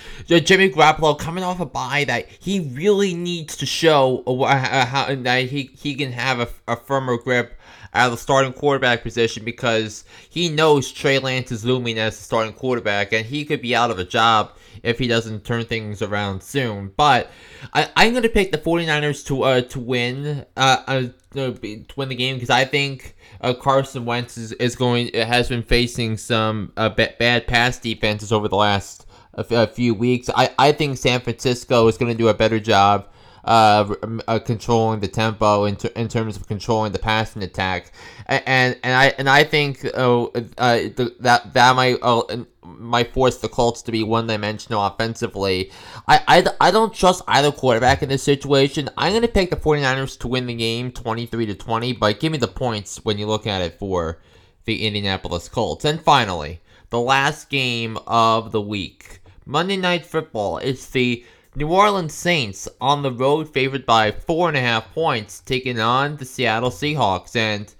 Jimmy 0.45 0.69
Garoppolo 0.69 1.17
coming 1.17 1.43
off 1.43 1.59
a 1.59 1.65
bye 1.65 2.03
that 2.05 2.27
he 2.29 2.71
really 2.73 3.13
needs 3.13 3.57
to 3.57 3.65
show 3.65 4.23
how, 4.47 5.13
that 5.15 5.45
he, 5.45 5.69
he 5.77 5.95
can 5.95 6.11
have 6.11 6.39
a, 6.39 6.49
a 6.67 6.75
firmer 6.75 7.17
grip 7.17 7.57
at 7.93 8.09
the 8.09 8.17
starting 8.17 8.53
quarterback 8.53 9.01
position 9.01 9.43
because 9.43 10.03
he 10.29 10.49
knows 10.49 10.91
Trey 10.91 11.19
Lance 11.19 11.51
is 11.51 11.65
looming 11.65 11.97
as 11.97 12.17
the 12.17 12.23
starting 12.23 12.53
quarterback 12.53 13.13
and 13.13 13.25
he 13.25 13.45
could 13.45 13.61
be 13.61 13.75
out 13.75 13.91
of 13.91 13.99
a 13.99 14.03
job 14.03 14.51
if 14.83 14.99
he 14.99 15.07
doesn't 15.07 15.43
turn 15.43 15.65
things 15.65 16.01
around 16.01 16.41
soon. 16.43 16.91
But 16.95 17.29
I, 17.73 17.89
I'm 17.95 18.11
going 18.11 18.23
to 18.23 18.29
pick 18.29 18.51
the 18.51 18.57
49ers 18.57 19.25
to 19.27 19.43
uh, 19.43 19.61
to 19.61 19.79
win 19.79 20.45
uh, 20.55 20.83
uh, 20.87 21.03
to 21.33 21.85
win 21.95 22.09
the 22.09 22.15
game 22.15 22.35
because 22.35 22.49
I 22.49 22.65
think 22.65 23.15
uh, 23.41 23.53
Carson 23.53 24.05
Wentz 24.05 24.37
is, 24.37 24.51
is 24.53 24.75
going 24.75 25.13
has 25.13 25.49
been 25.49 25.63
facing 25.63 26.17
some 26.17 26.73
uh, 26.77 26.89
b- 26.89 27.09
bad 27.19 27.47
pass 27.47 27.77
defenses 27.77 28.31
over 28.31 28.47
the 28.47 28.55
last 28.55 29.05
a, 29.33 29.67
few 29.67 29.93
weeks. 29.93 30.29
I, 30.35 30.49
I 30.57 30.71
think 30.71 30.97
San 30.97 31.19
Francisco 31.21 31.87
is 31.87 31.97
going 31.97 32.11
to 32.11 32.17
do 32.17 32.27
a 32.27 32.33
better 32.33 32.59
job 32.59 33.07
uh, 33.47 33.95
uh, 34.27 34.39
controlling 34.39 34.99
the 34.99 35.07
tempo 35.07 35.63
in, 35.63 35.77
ter- 35.77 35.91
in 35.95 36.09
terms 36.09 36.35
of 36.35 36.47
controlling 36.47 36.91
the 36.91 36.99
passing 36.99 37.41
attack, 37.43 37.93
and 38.27 38.77
and 38.83 38.93
I 38.93 39.13
and 39.17 39.29
I 39.29 39.45
think 39.45 39.89
oh 39.95 40.31
uh, 40.57 40.79
that 41.19 41.53
that 41.53 41.75
might 41.75 41.97
uh, 42.01 42.43
might 42.61 43.13
force 43.13 43.37
the 43.37 43.47
Colts 43.47 43.81
to 43.83 43.91
be 43.93 44.03
one 44.03 44.27
dimensional 44.27 44.85
offensively. 44.85 45.71
I, 46.09 46.21
I, 46.27 46.67
I 46.67 46.71
don't 46.71 46.93
trust 46.93 47.23
either 47.25 47.53
quarterback 47.53 48.03
in 48.03 48.09
this 48.09 48.23
situation. 48.23 48.89
I'm 48.97 49.13
gonna 49.13 49.29
pick 49.29 49.49
the 49.49 49.55
49ers 49.55 50.19
to 50.19 50.27
win 50.27 50.45
the 50.45 50.53
game 50.53 50.91
23 50.91 51.45
to 51.45 51.55
20, 51.55 51.93
but 51.93 52.19
give 52.19 52.33
me 52.33 52.37
the 52.37 52.49
points 52.49 53.03
when 53.05 53.17
you 53.17 53.27
look 53.27 53.47
at 53.47 53.61
it 53.61 53.79
for 53.79 54.19
the 54.65 54.85
Indianapolis 54.85 55.47
Colts. 55.47 55.85
And 55.85 56.01
finally, 56.01 56.59
the 56.89 56.99
last 56.99 57.49
game 57.49 57.97
of 58.05 58.51
the 58.51 58.61
week. 58.61 59.21
Monday 59.45 59.77
Night 59.77 60.05
Football. 60.05 60.57
It's 60.57 60.89
the 60.89 61.23
New 61.57 61.69
Orleans 61.69 62.13
Saints 62.13 62.67
on 62.79 63.01
the 63.01 63.11
road, 63.11 63.51
favored 63.51 63.83
by 63.83 64.11
four 64.11 64.47
and 64.47 64.55
a 64.55 64.61
half 64.61 64.93
points, 64.93 65.39
taking 65.39 65.79
on 65.79 66.17
the 66.17 66.23
Seattle 66.23 66.69
Seahawks. 66.69 67.35
And 67.35 67.73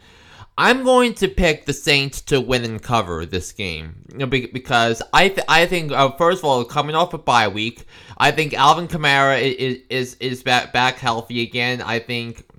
I'm 0.57 0.83
going 0.83 1.13
to 1.13 1.27
pick 1.27 1.65
the 1.65 1.73
Saints 1.73 2.19
to 2.21 2.41
win 2.41 2.63
and 2.63 2.81
cover 2.81 3.23
this 3.23 3.51
game 3.51 4.03
because 4.31 5.03
I 5.13 5.29
th- 5.29 5.45
I 5.47 5.67
think 5.67 5.91
uh, 5.91 6.09
first 6.13 6.39
of 6.39 6.45
all 6.45 6.65
coming 6.65 6.95
off 6.95 7.13
a 7.13 7.19
bye 7.19 7.49
week, 7.49 7.85
I 8.17 8.31
think 8.31 8.55
Alvin 8.55 8.87
Kamara 8.87 9.39
is 9.39 9.81
is 9.91 10.15
is 10.15 10.41
back 10.41 10.73
back 10.73 10.95
healthy 10.95 11.43
again. 11.43 11.79
I 11.83 11.99
think 11.99 12.49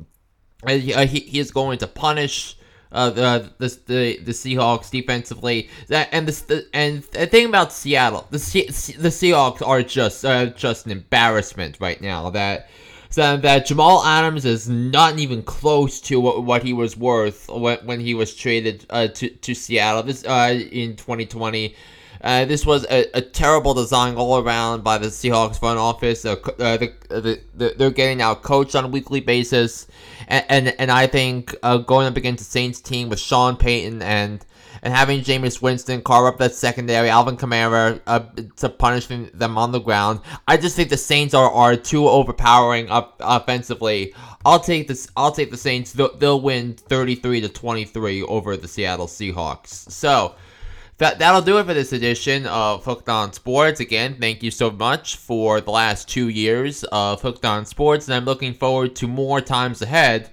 uh, 0.64 0.74
he, 0.74 0.94
uh, 0.94 1.04
he 1.04 1.40
is 1.40 1.50
going 1.50 1.78
to 1.78 1.88
punish 1.88 2.57
uh, 2.92 3.10
the, 3.10 3.50
the 3.58 4.18
the 4.18 4.32
Seahawks 4.32 4.90
defensively. 4.90 5.68
That 5.88 6.08
and 6.12 6.26
the, 6.26 6.66
and 6.72 7.02
the 7.02 7.26
thing 7.26 7.46
about 7.46 7.72
Seattle, 7.72 8.26
the 8.30 8.38
the 8.38 9.08
Seahawks 9.08 9.66
are 9.66 9.82
just 9.82 10.24
uh, 10.24 10.46
just 10.46 10.86
an 10.86 10.92
embarrassment 10.92 11.78
right 11.80 12.00
now. 12.00 12.30
That 12.30 12.68
that 13.14 13.66
Jamal 13.66 14.04
Adams 14.04 14.44
is 14.44 14.68
not 14.68 15.18
even 15.18 15.42
close 15.42 16.00
to 16.02 16.20
what, 16.20 16.44
what 16.44 16.62
he 16.62 16.72
was 16.72 16.96
worth 16.96 17.48
when, 17.48 17.78
when 17.78 18.00
he 18.00 18.14
was 18.14 18.34
traded 18.34 18.86
uh, 18.90 19.08
to 19.08 19.28
to 19.28 19.54
Seattle 19.54 20.02
this 20.02 20.24
uh, 20.24 20.58
in 20.70 20.96
2020. 20.96 21.74
Uh, 22.20 22.44
this 22.44 22.66
was 22.66 22.84
a, 22.90 23.06
a, 23.14 23.20
terrible 23.20 23.74
design 23.74 24.16
all 24.16 24.38
around 24.38 24.82
by 24.82 24.98
the 24.98 25.06
Seahawks 25.06 25.58
front 25.58 25.78
office. 25.78 26.24
Uh, 26.24 26.34
the, 26.34 26.92
the, 27.08 27.40
the, 27.54 27.74
they're 27.76 27.90
getting 27.90 28.20
out 28.20 28.42
coached 28.42 28.74
on 28.74 28.84
a 28.84 28.88
weekly 28.88 29.20
basis, 29.20 29.86
and 30.26 30.44
and, 30.48 30.74
and 30.80 30.90
I 30.90 31.06
think 31.06 31.54
uh, 31.62 31.78
going 31.78 32.08
up 32.08 32.16
against 32.16 32.44
the 32.44 32.50
Saints 32.50 32.80
team 32.80 33.08
with 33.08 33.20
Sean 33.20 33.56
Payton 33.56 34.02
and 34.02 34.44
and 34.82 34.94
having 34.94 35.20
Jameis 35.20 35.60
Winston 35.60 36.02
carve 36.02 36.26
up 36.26 36.38
that 36.38 36.54
secondary, 36.54 37.08
Alvin 37.08 37.36
Kamara 37.36 38.00
uh, 38.06 38.20
to 38.56 38.68
punish 38.68 39.06
them 39.06 39.58
on 39.58 39.72
the 39.72 39.80
ground. 39.80 40.20
I 40.46 40.56
just 40.56 40.76
think 40.76 40.90
the 40.90 40.96
Saints 40.96 41.34
are, 41.34 41.50
are 41.50 41.76
too 41.76 42.08
overpowering 42.08 42.88
up 42.88 43.16
offensively. 43.20 44.14
I'll 44.44 44.60
take 44.60 44.88
this. 44.88 45.08
I'll 45.16 45.32
take 45.32 45.50
the 45.50 45.56
Saints. 45.56 45.92
They'll, 45.92 46.16
they'll 46.16 46.40
win 46.40 46.74
33 46.74 47.40
to 47.42 47.48
23 47.48 48.22
over 48.22 48.56
the 48.56 48.68
Seattle 48.68 49.06
Seahawks. 49.06 49.90
So 49.90 50.34
that 50.98 51.18
that'll 51.18 51.42
do 51.42 51.58
it 51.58 51.64
for 51.66 51.74
this 51.74 51.92
edition 51.92 52.46
of 52.46 52.84
Hooked 52.84 53.08
on 53.08 53.32
Sports. 53.32 53.80
Again, 53.80 54.16
thank 54.20 54.42
you 54.42 54.50
so 54.50 54.70
much 54.70 55.16
for 55.16 55.60
the 55.60 55.70
last 55.70 56.08
two 56.08 56.28
years 56.28 56.84
of 56.84 57.22
Hooked 57.22 57.44
on 57.44 57.64
Sports, 57.66 58.06
and 58.06 58.14
I'm 58.14 58.24
looking 58.24 58.52
forward 58.52 58.96
to 58.96 59.08
more 59.08 59.40
times 59.40 59.80
ahead. 59.80 60.30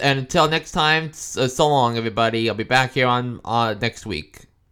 And 0.00 0.18
until 0.18 0.48
next 0.48 0.72
time, 0.72 1.12
so 1.12 1.68
long, 1.68 1.98
everybody. 1.98 2.48
I'll 2.48 2.54
be 2.54 2.64
back 2.64 2.92
here 2.92 3.06
on 3.06 3.40
uh, 3.44 3.74
next 3.80 4.06
week. 4.06 4.46